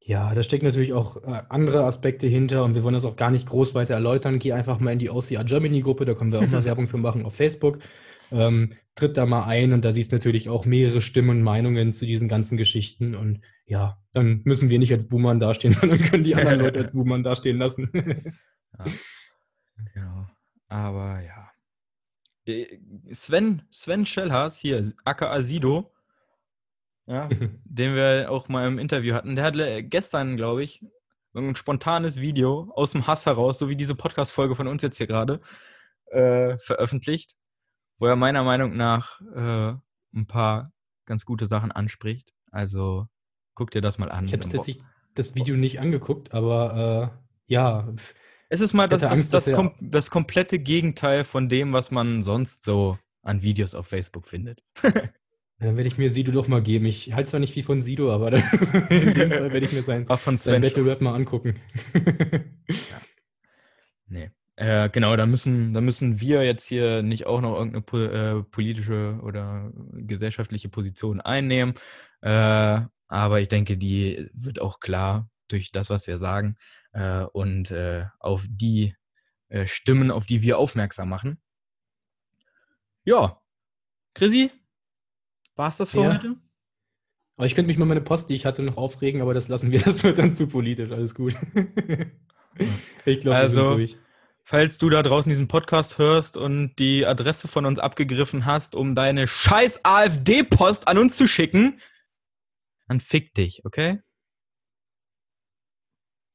Ja, 0.00 0.34
da 0.34 0.42
steckt 0.42 0.62
natürlich 0.62 0.92
auch 0.92 1.16
äh, 1.24 1.42
andere 1.48 1.84
Aspekte 1.84 2.26
hinter 2.26 2.62
und 2.62 2.74
wir 2.74 2.84
wollen 2.84 2.94
das 2.94 3.04
auch 3.04 3.16
gar 3.16 3.30
nicht 3.30 3.48
groß 3.48 3.74
weiter 3.74 3.94
erläutern. 3.94 4.38
Geh 4.38 4.52
einfach 4.52 4.78
mal 4.78 4.92
in 4.92 4.98
die 4.98 5.10
OCR 5.10 5.44
Germany 5.44 5.80
Gruppe, 5.80 6.04
da 6.04 6.14
können 6.14 6.30
wir 6.30 6.40
auch 6.40 6.46
mal 6.46 6.64
Werbung 6.64 6.88
für 6.88 6.98
machen 6.98 7.24
auf 7.24 7.34
Facebook. 7.34 7.78
Ähm, 8.30 8.72
tritt 8.94 9.16
da 9.16 9.26
mal 9.26 9.44
ein 9.44 9.72
und 9.72 9.82
da 9.82 9.92
siehst 9.92 10.10
du 10.10 10.16
natürlich 10.16 10.48
auch 10.48 10.64
mehrere 10.64 11.02
Stimmen 11.02 11.30
und 11.30 11.42
Meinungen 11.42 11.92
zu 11.92 12.06
diesen 12.06 12.28
ganzen 12.28 12.56
Geschichten 12.56 13.14
und 13.14 13.42
ja, 13.66 13.98
dann 14.12 14.40
müssen 14.44 14.70
wir 14.70 14.78
nicht 14.78 14.92
als 14.92 15.08
Boomern 15.08 15.38
dastehen, 15.38 15.72
sondern 15.74 16.00
können 16.00 16.24
die 16.24 16.34
anderen 16.34 16.60
Leute 16.60 16.80
als 16.80 16.92
Boomern 16.92 17.22
dastehen 17.22 17.58
lassen. 17.58 17.90
ja. 18.78 18.84
Genau. 19.92 20.26
Aber 20.68 21.20
ja. 21.20 21.50
Äh, 22.46 22.78
Sven, 23.12 23.62
Sven 23.70 24.06
Schellhaas 24.06 24.58
hier, 24.58 24.92
aka 25.04 25.42
Sido, 25.42 25.92
ja, 27.06 27.28
den 27.64 27.94
wir 27.94 28.30
auch 28.30 28.48
mal 28.48 28.66
im 28.66 28.78
Interview 28.78 29.14
hatten, 29.14 29.36
der 29.36 29.44
hat 29.44 29.54
gestern, 29.90 30.36
glaube 30.36 30.64
ich, 30.64 30.82
ein 31.34 31.54
spontanes 31.54 32.18
Video 32.18 32.72
aus 32.74 32.92
dem 32.92 33.06
Hass 33.06 33.26
heraus, 33.26 33.58
so 33.58 33.68
wie 33.68 33.76
diese 33.76 33.94
Podcast-Folge 33.94 34.54
von 34.54 34.66
uns 34.68 34.82
jetzt 34.82 34.96
hier 34.96 35.06
gerade, 35.06 35.40
äh, 36.06 36.56
veröffentlicht, 36.58 37.34
wo 37.98 38.06
er 38.06 38.16
meiner 38.16 38.44
Meinung 38.44 38.76
nach 38.76 39.20
äh, 39.20 39.74
ein 40.14 40.26
paar 40.26 40.72
ganz 41.04 41.24
gute 41.24 41.46
Sachen 41.46 41.72
anspricht. 41.72 42.32
Also 42.50 43.06
guck 43.54 43.70
dir 43.70 43.80
das 43.80 43.98
mal 43.98 44.10
an. 44.10 44.26
Ich 44.26 44.32
habe 44.32 44.42
tatsächlich 44.42 44.82
das 45.14 45.34
Video 45.34 45.56
nicht 45.56 45.80
angeguckt, 45.80 46.32
aber 46.34 47.12
äh, 47.12 47.52
ja. 47.52 47.92
Es 48.48 48.60
ist 48.60 48.74
mal 48.74 48.88
das, 48.88 49.02
Angst, 49.02 49.34
das, 49.34 49.46
das, 49.46 49.54
kom 49.54 49.74
das 49.80 50.10
komplette 50.10 50.58
Gegenteil 50.58 51.24
von 51.24 51.48
dem, 51.48 51.72
was 51.72 51.90
man 51.90 52.22
sonst 52.22 52.64
so 52.64 52.98
an 53.22 53.42
Videos 53.42 53.74
auf 53.74 53.86
Facebook 53.86 54.26
findet. 54.26 54.62
Dann 55.58 55.76
werde 55.78 55.88
ich 55.88 55.96
mir 55.96 56.10
Sido 56.10 56.32
doch 56.32 56.48
mal 56.48 56.62
geben. 56.62 56.84
Ich 56.84 57.14
halte 57.14 57.30
zwar 57.30 57.40
nicht 57.40 57.54
viel 57.54 57.62
von 57.62 57.80
Sido, 57.80 58.12
aber 58.12 58.30
dann, 58.30 58.42
in 58.90 59.14
dem 59.14 59.30
Fall 59.30 59.52
werde 59.52 59.64
ich 59.64 59.72
mir 59.72 59.82
sein, 59.82 60.06
sein 60.36 60.60
Battle 60.60 60.84
Rap 60.84 61.00
mal 61.00 61.14
angucken. 61.14 61.56
ja. 61.94 63.00
Nee. 64.06 64.30
Äh, 64.56 64.88
genau, 64.88 65.14
da 65.16 65.26
müssen, 65.26 65.74
da 65.74 65.80
müssen 65.82 66.18
wir 66.20 66.42
jetzt 66.42 66.66
hier 66.66 67.02
nicht 67.02 67.26
auch 67.26 67.42
noch 67.42 67.56
irgendeine 67.56 67.82
po 67.82 67.98
äh, 67.98 68.42
politische 68.42 69.20
oder 69.22 69.70
gesellschaftliche 69.92 70.70
Position 70.70 71.20
einnehmen. 71.20 71.74
Äh, 72.22 72.80
aber 73.08 73.40
ich 73.40 73.48
denke, 73.48 73.76
die 73.76 74.28
wird 74.32 74.60
auch 74.60 74.80
klar 74.80 75.30
durch 75.48 75.70
das, 75.72 75.90
was 75.90 76.06
wir 76.06 76.18
sagen 76.18 76.56
äh, 76.92 77.22
und 77.22 77.70
äh, 77.70 78.06
auf 78.18 78.44
die 78.48 78.96
äh, 79.48 79.66
Stimmen, 79.66 80.10
auf 80.10 80.24
die 80.24 80.42
wir 80.42 80.58
aufmerksam 80.58 81.10
machen. 81.10 81.38
Ja, 83.04 83.40
Chrissy, 84.14 84.50
war 85.54 85.68
es 85.68 85.76
das 85.76 85.90
für 85.90 86.00
ja. 86.00 86.14
heute? 86.14 86.36
Aber 87.36 87.46
ich 87.46 87.54
könnte 87.54 87.68
mich 87.68 87.76
mal 87.76 87.84
meine 87.84 88.00
Post, 88.00 88.30
die 88.30 88.34
ich 88.34 88.46
hatte, 88.46 88.62
noch 88.62 88.78
aufregen, 88.78 89.20
aber 89.20 89.34
das 89.34 89.48
lassen 89.48 89.70
wir, 89.70 89.80
das 89.84 90.02
wird 90.02 90.18
dann 90.18 90.34
zu 90.34 90.48
politisch, 90.48 90.90
alles 90.90 91.14
gut. 91.14 91.36
ich 93.04 93.20
glaube, 93.20 93.36
also, 93.36 93.60
wir 93.60 93.68
sind 93.68 93.78
durch. 93.78 94.05
Falls 94.46 94.78
du 94.78 94.88
da 94.88 95.02
draußen 95.02 95.28
diesen 95.28 95.48
Podcast 95.48 95.98
hörst 95.98 96.36
und 96.36 96.76
die 96.76 97.04
Adresse 97.04 97.48
von 97.48 97.66
uns 97.66 97.80
abgegriffen 97.80 98.46
hast, 98.46 98.76
um 98.76 98.94
deine 98.94 99.26
scheiß 99.26 99.80
AfD-Post 99.84 100.86
an 100.86 100.98
uns 100.98 101.16
zu 101.16 101.26
schicken, 101.26 101.80
dann 102.86 103.00
fick 103.00 103.34
dich, 103.34 103.64
okay? 103.64 104.00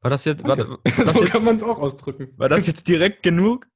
War 0.01 0.11
das 0.11 0.25
jetzt, 0.25 0.45
war, 0.45 0.57
so 1.05 1.23
kann 1.23 1.45
man 1.45 1.55
es 1.55 1.63
auch 1.63 1.77
ausdrücken. 1.77 2.33
war 2.37 2.49
das 2.49 2.67
jetzt 2.67 2.89
direkt 2.89 3.23
genug? 3.23 3.67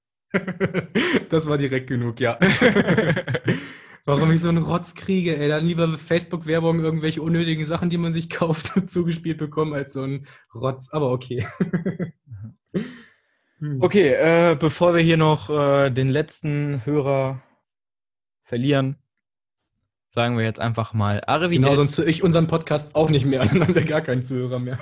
das 1.29 1.47
war 1.47 1.57
direkt 1.57 1.87
genug, 1.87 2.19
ja. 2.19 2.37
Warum 4.05 4.31
ich 4.31 4.41
so 4.41 4.49
einen 4.49 4.63
Rotz 4.63 4.95
kriege, 4.95 5.37
ey. 5.37 5.47
Dann 5.47 5.65
lieber 5.65 5.97
Facebook-Werbung, 5.97 6.81
irgendwelche 6.81 7.21
unnötigen 7.21 7.63
Sachen, 7.63 7.89
die 7.89 7.97
man 7.97 8.11
sich 8.11 8.29
kauft, 8.29 8.89
zugespielt 8.89 9.37
bekommen, 9.37 9.73
als 9.73 9.93
so 9.93 10.03
ein 10.03 10.27
Rotz. 10.53 10.89
Aber 10.91 11.11
okay. 11.11 11.47
Hm. 13.65 13.81
Okay, 13.81 14.09
äh, 14.09 14.55
bevor 14.55 14.93
wir 14.93 15.01
hier 15.01 15.17
noch 15.17 15.49
äh, 15.49 15.89
den 15.89 16.09
letzten 16.09 16.85
Hörer 16.85 17.41
verlieren, 18.43 18.97
sagen 20.09 20.37
wir 20.37 20.45
jetzt 20.45 20.59
einfach 20.59 20.93
mal 20.93 21.15
Genau, 21.15 21.33
Arrivederci. 21.33 21.75
sonst 21.75 21.97
höre 21.97 22.07
ich 22.07 22.21
unseren 22.23 22.45
Podcast 22.47 22.95
auch 22.95 23.09
nicht 23.09 23.25
mehr. 23.25 23.43
Dann 23.45 23.61
haben 23.61 23.73
wir 23.75 23.83
gar 23.83 24.01
keinen 24.01 24.21
Zuhörer 24.21 24.59
mehr. 24.59 24.77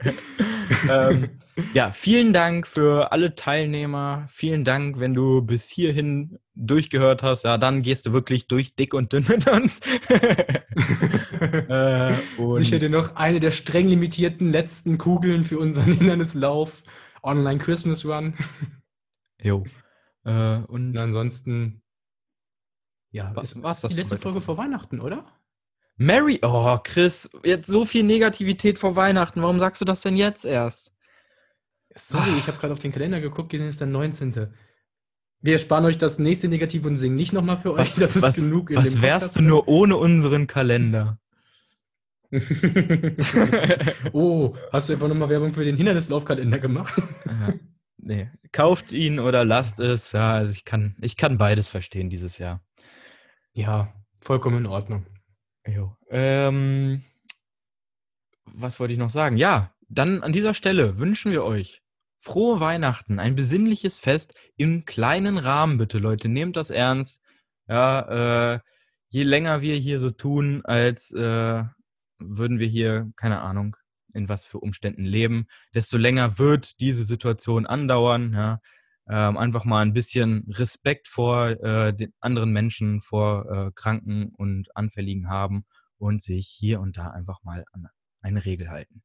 ähm, 0.90 1.28
ja, 1.74 1.92
vielen 1.92 2.32
Dank 2.32 2.66
für 2.66 3.12
alle 3.12 3.36
Teilnehmer. 3.36 4.26
Vielen 4.30 4.64
Dank, 4.64 4.98
wenn 4.98 5.14
du 5.14 5.42
bis 5.42 5.70
hierhin 5.70 6.40
durchgehört 6.56 7.22
hast. 7.22 7.44
Ja, 7.44 7.56
dann 7.56 7.82
gehst 7.82 8.04
du 8.06 8.12
wirklich 8.12 8.48
durch 8.48 8.74
dick 8.74 8.94
und 8.94 9.12
dünn 9.12 9.26
mit 9.28 9.46
uns. 9.46 9.80
äh, 11.68 12.12
Sicher 12.58 12.80
dir 12.80 12.90
noch 12.90 13.14
eine 13.14 13.38
der 13.38 13.52
streng 13.52 13.86
limitierten 13.86 14.50
letzten 14.50 14.98
Kugeln 14.98 15.44
für 15.44 15.58
unseren 15.58 15.92
Hindernislauf 15.92 16.82
Online 17.26 17.58
Christmas 17.58 18.04
Run. 18.04 18.34
jo. 19.42 19.64
Äh, 20.24 20.56
und 20.58 20.68
Und 20.90 20.96
ansonsten, 20.98 21.82
ja, 23.10 23.30
Was- 23.34 23.60
war's 23.62 23.80
das 23.82 23.92
die 23.92 23.98
letzte 24.00 24.18
Folge 24.18 24.40
vor 24.40 24.56
Weihnachten, 24.56 25.00
oder? 25.00 25.24
Mary, 25.98 26.38
oh 26.42 26.78
Chris, 26.82 27.28
jetzt 27.42 27.68
so 27.68 27.84
viel 27.84 28.02
Negativität 28.04 28.78
vor 28.78 28.96
Weihnachten. 28.96 29.40
Warum 29.42 29.58
sagst 29.58 29.80
du 29.80 29.84
das 29.86 30.02
denn 30.02 30.16
jetzt 30.16 30.44
erst? 30.44 30.92
Sorry, 31.94 32.36
ich 32.38 32.46
habe 32.46 32.58
gerade 32.58 32.74
auf 32.74 32.78
den 32.78 32.92
Kalender 32.92 33.20
geguckt, 33.20 33.48
gesehen 33.48 33.68
ist 33.68 33.80
der 33.80 33.86
19. 33.86 34.52
Wir 35.40 35.58
sparen 35.58 35.86
euch 35.86 35.96
das 35.96 36.18
nächste 36.18 36.48
Negativ 36.48 36.84
und 36.84 36.96
singen 36.96 37.16
nicht 37.16 37.32
nochmal 37.32 37.56
für 37.56 37.72
euch. 37.72 37.90
Was, 37.90 37.96
das 37.96 38.16
ist 38.16 38.22
was, 38.22 38.36
genug 38.36 38.70
in 38.70 38.76
was 38.76 39.00
wärst 39.00 39.36
du 39.36 39.42
nur 39.42 39.68
ohne 39.68 39.96
unseren 39.96 40.46
Kalender? 40.46 41.18
oh, 44.12 44.54
hast 44.72 44.88
du 44.88 44.94
einfach 44.94 45.08
nochmal 45.08 45.28
Werbung 45.28 45.52
für 45.52 45.64
den 45.64 45.76
Hindernislaufkalender 45.76 46.58
gemacht? 46.58 47.02
Ja, 47.24 47.54
nee. 47.98 48.30
Kauft 48.52 48.92
ihn 48.92 49.18
oder 49.18 49.44
lasst 49.44 49.80
es. 49.80 50.12
Ja, 50.12 50.34
also 50.34 50.52
ich 50.52 50.64
kann, 50.64 50.96
ich 51.00 51.16
kann 51.16 51.38
beides 51.38 51.68
verstehen 51.68 52.10
dieses 52.10 52.38
Jahr. 52.38 52.60
Ja, 53.52 53.92
vollkommen 54.20 54.58
in 54.58 54.66
Ordnung. 54.66 55.06
Jo. 55.66 55.96
Ähm, 56.10 57.02
was 58.44 58.78
wollte 58.80 58.92
ich 58.92 58.98
noch 58.98 59.10
sagen? 59.10 59.36
Ja, 59.36 59.74
dann 59.88 60.22
an 60.22 60.32
dieser 60.32 60.54
Stelle 60.54 60.98
wünschen 60.98 61.32
wir 61.32 61.44
euch 61.44 61.82
frohe 62.18 62.58
Weihnachten, 62.60 63.18
ein 63.20 63.36
besinnliches 63.36 63.96
Fest 63.96 64.34
im 64.56 64.84
kleinen 64.84 65.38
Rahmen, 65.38 65.78
bitte, 65.78 65.98
Leute. 65.98 66.28
Nehmt 66.28 66.56
das 66.56 66.70
ernst. 66.70 67.22
Ja, 67.68 68.54
äh, 68.54 68.60
je 69.08 69.22
länger 69.22 69.60
wir 69.60 69.76
hier 69.76 70.00
so 70.00 70.10
tun, 70.10 70.64
als 70.64 71.12
äh, 71.12 71.62
würden 72.18 72.58
wir 72.58 72.66
hier, 72.66 73.10
keine 73.16 73.40
Ahnung, 73.40 73.76
in 74.12 74.28
was 74.28 74.46
für 74.46 74.58
Umständen 74.58 75.04
leben, 75.04 75.46
desto 75.74 75.98
länger 75.98 76.38
wird 76.38 76.80
diese 76.80 77.04
Situation 77.04 77.66
andauern. 77.66 78.32
Ja. 78.32 78.60
Ähm, 79.08 79.36
einfach 79.36 79.64
mal 79.64 79.82
ein 79.82 79.92
bisschen 79.92 80.46
Respekt 80.50 81.06
vor 81.06 81.48
äh, 81.48 81.94
den 81.94 82.12
anderen 82.20 82.52
Menschen, 82.52 83.00
vor 83.00 83.46
äh, 83.50 83.70
Kranken 83.74 84.30
und 84.36 84.74
Anfälligen 84.74 85.28
haben 85.28 85.64
und 85.98 86.22
sich 86.22 86.48
hier 86.48 86.80
und 86.80 86.96
da 86.96 87.08
einfach 87.08 87.42
mal 87.44 87.64
an 87.72 87.86
eine 88.20 88.44
Regel 88.44 88.68
halten. 88.68 89.02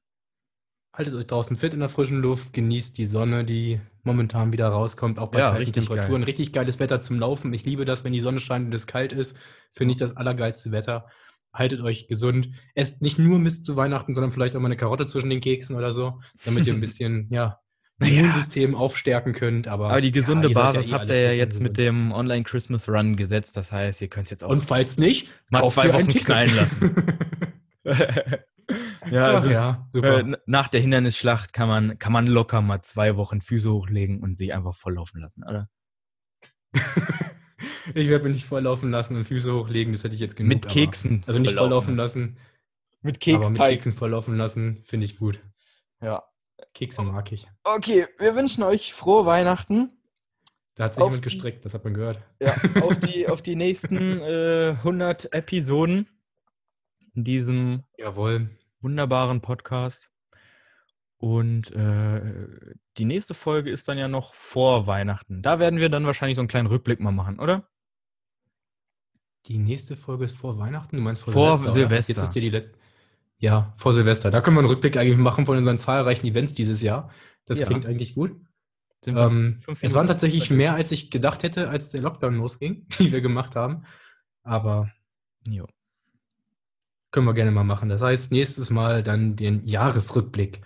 Haltet 0.94 1.14
euch 1.14 1.28
draußen 1.28 1.56
fit 1.56 1.74
in 1.74 1.80
der 1.80 1.88
frischen 1.88 2.20
Luft, 2.20 2.52
genießt 2.52 2.98
die 2.98 3.06
Sonne, 3.06 3.46
die 3.46 3.80
momentan 4.04 4.52
wieder 4.52 4.68
rauskommt, 4.68 5.20
auch 5.20 5.32
bei 5.32 5.40
Ja, 5.40 5.52
kalten 5.52 5.64
richtig 5.64 5.86
Temperaturen. 5.86 6.24
Richtig 6.24 6.52
geiles 6.52 6.80
Wetter 6.80 7.00
zum 7.00 7.18
Laufen. 7.18 7.54
Ich 7.54 7.64
liebe 7.64 7.86
das, 7.86 8.04
wenn 8.04 8.12
die 8.12 8.20
Sonne 8.20 8.42
scheint 8.42 8.66
und 8.66 8.74
es 8.74 8.88
kalt 8.88 9.14
ist. 9.14 9.38
Finde 9.72 9.94
ich 9.94 9.98
das 9.98 10.18
allergeilste 10.18 10.72
Wetter. 10.72 11.08
Haltet 11.54 11.82
euch 11.82 12.08
gesund. 12.08 12.50
Esst 12.76 13.02
nicht 13.02 13.20
nur 13.20 13.40
Mist 13.40 13.66
zu 13.66 13.76
Weihnachten, 13.76 14.14
sondern 14.14 14.32
vielleicht 14.32 14.56
auch 14.56 14.60
mal 14.60 14.68
eine 14.68 14.78
Karotte 14.78 15.06
zwischen 15.06 15.30
den 15.30 15.42
Keksen 15.42 15.76
oder 15.76 15.92
so, 15.94 16.20
damit 16.46 16.66
ihr 16.66 16.74
ein 16.74 16.80
bisschen, 16.82 17.28
ja, 17.30 17.60
Naja. 17.98 18.20
Immunsystem 18.22 18.74
aufstärken 18.74 19.34
könnt. 19.34 19.68
Aber, 19.68 19.90
Aber 19.90 20.02
die 20.02 20.12
gesunde 20.12 20.50
ja, 20.50 20.54
Basis 20.54 20.90
eh 20.90 20.94
habt 20.94 21.10
ihr 21.10 21.22
ja 21.22 21.32
jetzt 21.32 21.62
mit 21.62 21.78
dem 21.78 22.12
Online 22.12 22.44
Christmas 22.44 22.88
Run 22.88 23.16
gesetzt. 23.16 23.58
Das 23.58 23.72
heißt, 23.72 24.02
ihr 24.02 24.08
könnt 24.08 24.28
es 24.28 24.32
jetzt 24.32 24.44
auch 24.44 24.50
Und 24.50 24.62
falls 24.62 24.98
nicht, 24.98 25.30
Mal 25.50 25.68
zwei 25.70 25.94
Wochen 25.94 26.08
knallen 26.08 26.56
lassen. 26.56 26.96
ja, 29.12 29.28
also 29.28 29.50
ja, 29.50 29.88
super. 29.90 30.20
äh, 30.20 30.38
nach 30.46 30.68
der 30.68 30.82
Hindernisschlacht 30.82 31.52
kann 31.52 31.68
man, 31.68 32.00
kann 32.00 32.14
man 32.14 32.28
locker 32.28 32.62
mal 32.62 32.82
zwei 32.82 33.16
Wochen 33.16 33.42
Füße 33.42 33.72
hochlegen 33.72 34.22
und 34.22 34.36
sich 34.36 34.54
einfach 34.54 34.76
volllaufen 34.76 35.22
lassen, 35.22 35.44
oder? 35.44 35.70
Ich 37.94 38.08
werde 38.10 38.26
mich 38.26 38.34
nicht 38.34 38.46
volllaufen 38.46 38.92
lassen 38.92 39.16
und 39.18 39.24
Füße 39.26 39.54
hochlegen, 39.54 39.92
das 39.94 40.04
hätte 40.04 40.16
ich 40.16 40.22
jetzt 40.22 40.36
genug. 40.36 40.50
Mit 40.50 40.66
aber- 40.66 40.74
Keksen. 40.74 41.24
Also 41.28 41.40
nicht 41.40 41.56
volllaufen 41.56 41.96
lassen, 41.96 42.38
Mit 43.02 43.28
aber 43.28 43.50
mit 43.50 43.60
Keksen 43.60 43.92
volllaufen 43.94 44.38
lassen, 44.38 44.84
finde 44.86 45.06
ich 45.06 45.18
gut. 45.18 45.40
Ja. 46.02 46.24
Kekse 46.74 47.04
mag 47.04 47.32
ich. 47.32 47.48
Okay, 47.64 48.08
wir 48.20 48.36
wünschen 48.36 48.64
euch 48.64 48.94
frohe 48.94 49.26
Weihnachten. 49.26 49.92
Da 50.76 50.86
hat 50.86 50.96
sich 50.96 51.04
Auf 51.04 51.10
jemand 51.12 51.26
die- 51.26 51.30
gestreckt, 51.30 51.66
das 51.66 51.74
hat 51.74 51.84
man 51.84 51.94
gehört. 51.94 52.22
Ja, 52.40 52.56
auf 52.84 52.98
die, 53.00 53.28
auf 53.28 53.42
die 53.42 53.56
nächsten 53.56 54.20
äh, 54.22 54.76
100 54.78 55.34
Episoden 55.34 56.08
in 57.14 57.24
diesem 57.26 57.84
Jawohl. 57.98 58.50
wunderbaren 58.80 59.42
Podcast. 59.42 60.10
Und 61.22 61.72
äh, 61.74 62.74
die 62.98 63.06
nächste 63.06 63.36
Folge 63.36 63.70
ist 63.70 63.88
dann 63.88 64.00
ja 64.00 64.08
noch 64.08 64.34
vor 64.34 64.88
Weihnachten. 64.88 65.44
Da 65.44 65.60
werden 65.60 65.80
wir 65.80 65.90
dann 65.90 66.08
wahrscheinlich 66.08 66.36
so 66.36 66.42
einen 66.42 66.48
kleinen 66.48 66.66
Rückblick 66.66 67.00
mal 67.00 67.12
machen, 67.12 67.40
oder? 67.40 67.70
Die 69.46 69.60
nächste 69.60 69.96
Folge 69.96 70.26
ist 70.26 70.36
vor 70.36 70.58
Weihnachten, 70.58 70.96
du 70.98 71.02
meinst 71.04 71.22
vor, 71.22 71.32
Vor 71.32 71.58
Silvester. 71.58 71.72
Silvester. 71.80 72.14
Jetzt 72.14 72.24
ist 72.24 72.34
hier 72.34 72.42
die 72.42 72.50
letzte. 72.50 72.76
Ja, 73.38 73.72
vor 73.78 73.94
Silvester. 73.94 74.32
Da 74.32 74.42
können 74.42 74.56
wir 74.58 74.62
einen 74.62 74.70
Rückblick 74.70 74.98
eigentlich 74.98 75.18
machen 75.20 75.46
von 75.46 75.58
unseren 75.58 75.78
zahlreichen 75.78 76.26
Events 76.26 76.56
dieses 76.56 76.82
Jahr. 76.82 77.12
Das 77.46 77.60
Ja. 77.60 77.68
klingt 77.68 77.86
eigentlich 77.86 78.16
gut. 78.16 78.36
Ähm, 79.06 79.60
es 79.82 79.94
waren 79.94 80.08
tatsächlich 80.08 80.50
mehr, 80.50 80.74
als 80.74 80.92
ich 80.92 81.12
gedacht 81.12 81.44
hätte, 81.44 81.70
als 81.70 81.90
der 81.90 82.02
Lockdown 82.02 82.36
losging, 82.36 82.88
die 83.00 83.12
wir 83.12 83.22
gemacht 83.22 83.56
haben. 83.56 83.84
Aber 84.42 84.92
Jo. 85.48 85.68
können 87.12 87.28
wir 87.28 87.36
gerne 87.36 87.52
mal 87.52 87.64
machen. 87.64 87.90
Das 87.90 88.02
heißt, 88.02 88.32
nächstes 88.32 88.72
Mal 88.72 89.04
dann 89.04 89.36
den 89.36 89.68
Jahresrückblick. 89.68 90.62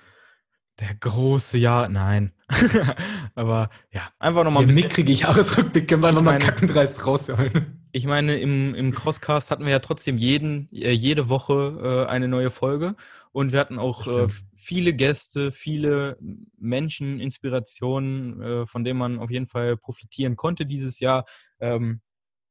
Der 0.79 0.93
große 0.95 1.57
Jahr, 1.57 1.87
nein. 1.87 2.33
Aber 3.35 3.69
ja, 3.91 4.09
einfach 4.19 4.43
nochmal 4.43 4.63
Den 4.63 4.71
ein 4.71 4.75
bisschen. 4.75 4.89
mickrige 4.89 5.13
Jahresrückblick 5.13 5.87
können 5.87 6.01
wir 6.01 6.11
nochmal 6.11 6.39
kackendreist 6.39 7.05
rausholen. 7.05 7.87
Ich 7.93 8.05
meine, 8.05 8.37
im, 8.37 8.75
im 8.75 8.93
Crosscast 8.93 9.51
hatten 9.51 9.63
wir 9.63 9.71
ja 9.71 9.79
trotzdem 9.79 10.17
jeden, 10.17 10.69
äh, 10.73 10.91
jede 10.91 11.29
Woche 11.29 12.05
äh, 12.07 12.11
eine 12.11 12.27
neue 12.27 12.51
Folge. 12.51 12.95
Und 13.31 13.53
wir 13.53 13.59
hatten 13.59 13.79
auch 13.79 14.07
äh, 14.07 14.27
viele 14.53 14.93
Gäste, 14.93 15.53
viele 15.53 16.17
Menschen, 16.57 17.19
Inspirationen, 17.21 18.41
äh, 18.41 18.65
von 18.65 18.83
denen 18.83 18.99
man 18.99 19.19
auf 19.19 19.31
jeden 19.31 19.47
Fall 19.47 19.77
profitieren 19.77 20.35
konnte 20.35 20.65
dieses 20.65 20.99
Jahr. 20.99 21.25
Ähm, 21.59 22.01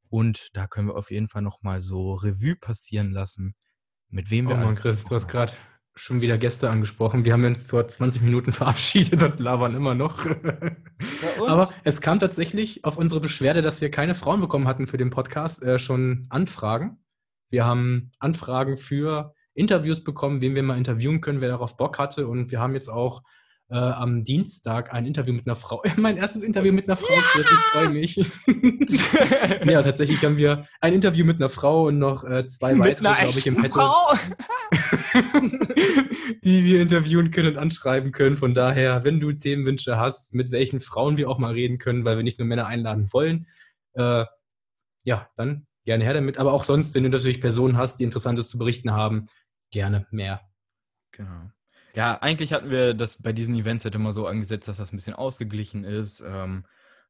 und 0.09 0.49
da 0.55 0.67
können 0.67 0.89
wir 0.89 0.97
auf 0.97 1.11
jeden 1.11 1.29
Fall 1.29 1.43
nochmal 1.43 1.81
so 1.81 2.15
Revue 2.15 2.57
passieren 2.57 3.11
lassen, 3.11 3.53
mit 4.09 4.31
wem 4.31 4.47
Oh 4.47 4.51
wir 4.51 4.57
Mann, 4.57 4.67
alles 4.67 4.81
Chris, 4.81 5.05
du 5.05 5.15
hast 5.15 5.29
gerade 5.29 5.53
schon 5.97 6.21
wieder 6.21 6.39
Gäste 6.39 6.71
angesprochen. 6.71 7.25
Wir 7.25 7.33
haben 7.33 7.45
uns 7.45 7.67
vor 7.67 7.87
20 7.87 8.23
Minuten 8.23 8.53
verabschiedet 8.53 9.23
und 9.23 9.41
labern 9.41 9.75
immer 9.75 9.95
noch. 9.95 10.25
Ja? 10.27 11.47
Aber 11.47 11.73
es 11.85 12.01
kam 12.01 12.19
tatsächlich 12.19 12.85
auf 12.85 12.97
unsere 12.97 13.21
Beschwerde, 13.21 13.63
dass 13.63 13.81
wir 13.81 13.91
keine 13.91 14.15
Frauen 14.15 14.41
bekommen 14.41 14.67
hatten 14.67 14.87
für 14.87 14.97
den 14.97 15.11
Podcast, 15.11 15.63
äh, 15.63 15.79
schon 15.79 16.27
Anfragen. 16.31 16.99
Wir 17.51 17.65
haben 17.65 18.11
Anfragen 18.19 18.77
für 18.77 19.35
Interviews 19.55 20.03
bekommen, 20.03 20.41
wen 20.41 20.57
wir 20.57 20.63
mal 20.63 20.79
interviewen 20.79 21.21
können, 21.21 21.41
wer 21.41 21.49
darauf 21.49 21.77
Bock 21.77 21.99
hatte. 21.99 22.27
Und 22.27 22.51
wir 22.51 22.61
haben 22.61 22.75
jetzt 22.75 22.89
auch 22.89 23.23
äh, 23.71 23.77
am 23.77 24.25
Dienstag 24.25 24.93
ein 24.93 25.07
Interview 25.07 25.33
mit 25.33 25.47
einer 25.47 25.57
Frau. 25.57 25.83
mein 25.97 26.17
erstes 26.17 26.43
Interview 26.43 26.73
mit 26.73 26.89
einer 26.89 26.97
Frau, 26.97 27.15
Chris, 27.33 27.47
ich 27.51 27.59
freue 27.73 27.89
mich. 27.89 28.17
ja, 29.67 29.83
tatsächlich 29.83 30.25
haben 30.25 30.37
wir 30.37 30.67
ein 30.81 30.93
Interview 30.93 31.25
mit 31.25 31.37
einer 31.37 31.49
Frau 31.49 31.87
und 31.87 31.99
noch 31.99 32.25
äh, 32.25 32.47
zwei 32.47 32.75
mit 32.75 33.03
weitere, 33.03 33.23
glaube 33.23 33.39
ich, 33.39 33.47
im 33.47 33.57
Petto. 33.57 33.75
Frau. 33.75 34.19
die 36.45 36.65
wir 36.65 36.83
interviewen 36.83 37.31
können 37.31 37.49
und 37.49 37.59
anschreiben 37.59 38.13
können. 38.13 38.37
Von 38.37 38.55
daher, 38.55 39.05
wenn 39.05 39.21
du 39.21 39.33
Themenwünsche 39.33 39.99
hast, 39.99 40.35
mit 40.35 40.51
welchen 40.51 40.81
Frauen 40.81 41.17
wir 41.17 41.29
auch 41.31 41.39
mal 41.39 41.53
reden 41.53 41.79
können, 41.79 42.05
weil 42.05 42.17
wir 42.17 42.23
nicht 42.23 42.39
nur 42.39 42.47
Männer 42.49 42.67
einladen 42.67 43.13
wollen, 43.13 43.47
äh, 43.95 44.25
ja, 45.05 45.29
dann 45.37 45.67
gerne 45.85 46.05
her 46.05 46.15
damit. 46.15 46.39
Aber 46.39 46.53
auch 46.53 46.65
sonst, 46.65 46.95
wenn 46.95 47.03
du 47.03 47.11
natürlich 47.11 47.41
Personen 47.41 47.77
hast, 47.77 48.01
die 48.01 48.05
Interessantes 48.05 48.49
zu 48.49 48.59
berichten 48.59 48.93
haben, 48.93 49.27
gerne 49.71 50.07
mehr. 50.11 50.41
Genau. 51.13 51.51
Ja, 51.95 52.19
eigentlich 52.21 52.53
hatten 52.53 52.71
wir 52.71 52.93
das 52.95 53.23
bei 53.23 53.33
diesen 53.33 53.55
Events 53.55 53.85
halt 53.85 53.95
immer 53.95 54.13
so 54.13 54.27
angesetzt, 54.27 54.67
dass 54.67 54.79
das 54.79 54.93
ein 54.93 54.97
bisschen 54.97 55.15
ausgeglichen 55.15 55.85
ist, 55.85 56.25
ähm, 56.27 56.65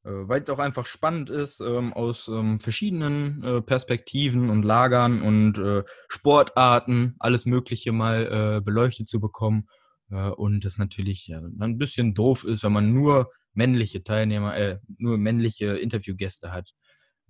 äh, 0.04 0.10
weil 0.10 0.42
es 0.42 0.50
auch 0.50 0.58
einfach 0.58 0.84
spannend 0.84 1.30
ist, 1.30 1.60
ähm, 1.60 1.94
aus 1.94 2.28
ähm, 2.28 2.60
verschiedenen 2.60 3.42
äh, 3.42 3.62
Perspektiven 3.62 4.50
und 4.50 4.62
Lagern 4.62 5.22
und 5.22 5.58
äh, 5.58 5.84
Sportarten 6.08 7.14
alles 7.18 7.46
Mögliche 7.46 7.92
mal 7.92 8.58
äh, 8.58 8.60
beleuchtet 8.60 9.08
zu 9.08 9.20
bekommen. 9.20 9.68
Äh, 10.10 10.28
und 10.28 10.66
das 10.66 10.76
natürlich 10.76 11.28
ja, 11.28 11.40
ein 11.40 11.78
bisschen 11.78 12.12
doof 12.14 12.44
ist, 12.44 12.62
wenn 12.62 12.72
man 12.72 12.92
nur 12.92 13.30
männliche 13.54 14.04
Teilnehmer, 14.04 14.54
äh, 14.54 14.80
nur 14.98 15.16
männliche 15.16 15.76
Interviewgäste 15.78 16.52
hat. 16.52 16.74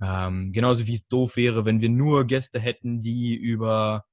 Ähm, 0.02 0.52
genauso 0.52 0.88
wie 0.88 0.94
es 0.94 1.07
doof 1.07 1.36
wäre, 1.36 1.64
wenn 1.64 1.80
wir 1.80 1.88
nur 1.90 2.24
Gäste 2.24 2.59
hätten, 2.59 3.00
die 3.00 3.36
über 3.36 4.05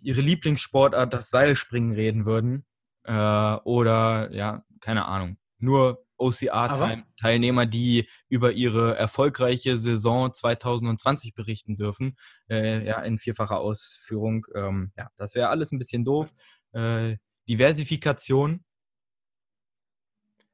ihre 0.00 0.20
Lieblingssportart, 0.20 1.12
das 1.12 1.30
Seilspringen, 1.30 1.92
reden 1.92 2.26
würden. 2.26 2.64
Äh, 3.04 3.12
oder, 3.12 4.30
ja, 4.32 4.64
keine 4.80 5.06
Ahnung, 5.06 5.36
nur 5.58 6.04
OCR-Teilnehmer, 6.20 7.66
die 7.66 8.08
über 8.28 8.52
ihre 8.52 8.96
erfolgreiche 8.96 9.76
Saison 9.76 10.32
2020 10.32 11.34
berichten 11.34 11.76
dürfen, 11.76 12.16
äh, 12.48 12.86
ja, 12.86 13.00
in 13.00 13.18
vierfacher 13.18 13.58
Ausführung. 13.58 14.46
Ähm, 14.54 14.92
ja, 14.96 15.08
das 15.16 15.34
wäre 15.34 15.48
alles 15.48 15.72
ein 15.72 15.78
bisschen 15.78 16.04
doof. 16.04 16.32
Äh, 16.72 17.16
Diversifikation, 17.48 18.64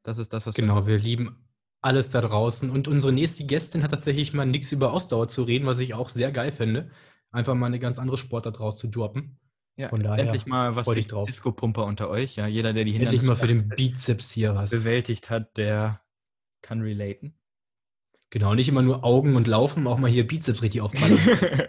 das 0.02 0.18
ist 0.18 0.32
das, 0.32 0.46
was 0.46 0.54
genau, 0.54 0.86
wir, 0.86 0.94
wir 0.94 0.98
lieben 0.98 1.44
alles 1.82 2.10
da 2.10 2.20
draußen. 2.20 2.70
Und 2.70 2.88
unsere 2.88 3.12
nächste 3.12 3.44
Gästin 3.44 3.82
hat 3.82 3.90
tatsächlich 3.90 4.32
mal 4.32 4.46
nichts 4.46 4.72
über 4.72 4.92
Ausdauer 4.92 5.28
zu 5.28 5.42
reden, 5.42 5.66
was 5.66 5.78
ich 5.80 5.94
auch 5.94 6.08
sehr 6.08 6.32
geil 6.32 6.52
finde 6.52 6.90
einfach 7.36 7.54
mal 7.54 7.66
eine 7.66 7.78
ganz 7.78 7.98
andere 7.98 8.16
Sportart 8.18 8.58
raus 8.60 8.78
zu 8.78 8.88
droppen. 8.88 9.38
Ja, 9.76 9.90
Von 9.90 10.02
daher 10.02 10.24
endlich 10.24 10.46
mal 10.46 10.74
was 10.74 10.88
für 10.88 10.94
Disco-Pumper 10.94 11.84
unter 11.84 12.08
euch. 12.08 12.36
Ja, 12.36 12.46
jeder, 12.46 12.72
der 12.72 12.84
die 12.84 12.96
Endlich 12.96 13.22
mal 13.22 13.36
für 13.36 13.46
den 13.46 13.68
Bizeps 13.76 14.32
hier 14.32 14.54
was 14.54 14.70
bewältigt 14.70 15.28
hat, 15.28 15.56
der 15.58 16.00
kann 16.62 16.80
relaten. 16.80 17.34
Genau, 18.30 18.54
nicht 18.54 18.68
immer 18.68 18.82
nur 18.82 19.04
Augen 19.04 19.36
und 19.36 19.46
Laufen, 19.46 19.86
auch 19.86 19.98
mal 19.98 20.10
hier 20.10 20.26
Bizeps 20.26 20.62
richtig 20.62 20.80
aufballern. 20.80 21.18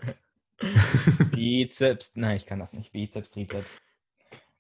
Bizeps, 1.32 2.14
nein, 2.16 2.38
ich 2.38 2.46
kann 2.46 2.60
das 2.60 2.74
nicht. 2.74 2.94
Bizeps, 2.94 3.32
Trizeps. 3.32 3.76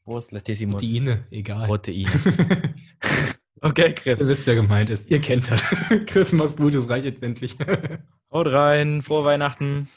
Brust, 0.03 0.32
Latissimus. 0.34 0.82
Proteine, 0.82 1.26
egal. 1.32 1.68
Proteine. 1.68 2.12
okay, 3.62 3.93
Chris. 3.93 4.20
Ihr 4.20 4.28
wisst, 4.28 4.45
wer 4.45 4.55
gemeint 4.55 4.89
ist. 4.89 5.10
Ihr 5.10 5.22
kennt 5.22 5.49
das. 5.49 5.66
Chris, 6.05 6.34
mach's 6.34 6.58
gut, 6.58 6.76
es 6.76 6.88
reicht 6.89 7.05
jetzt 7.05 7.24
endlich. 7.24 7.58
Haut 8.32 8.47
rein, 8.47 9.01
frohe 9.01 9.24
Weihnachten. 9.24 9.89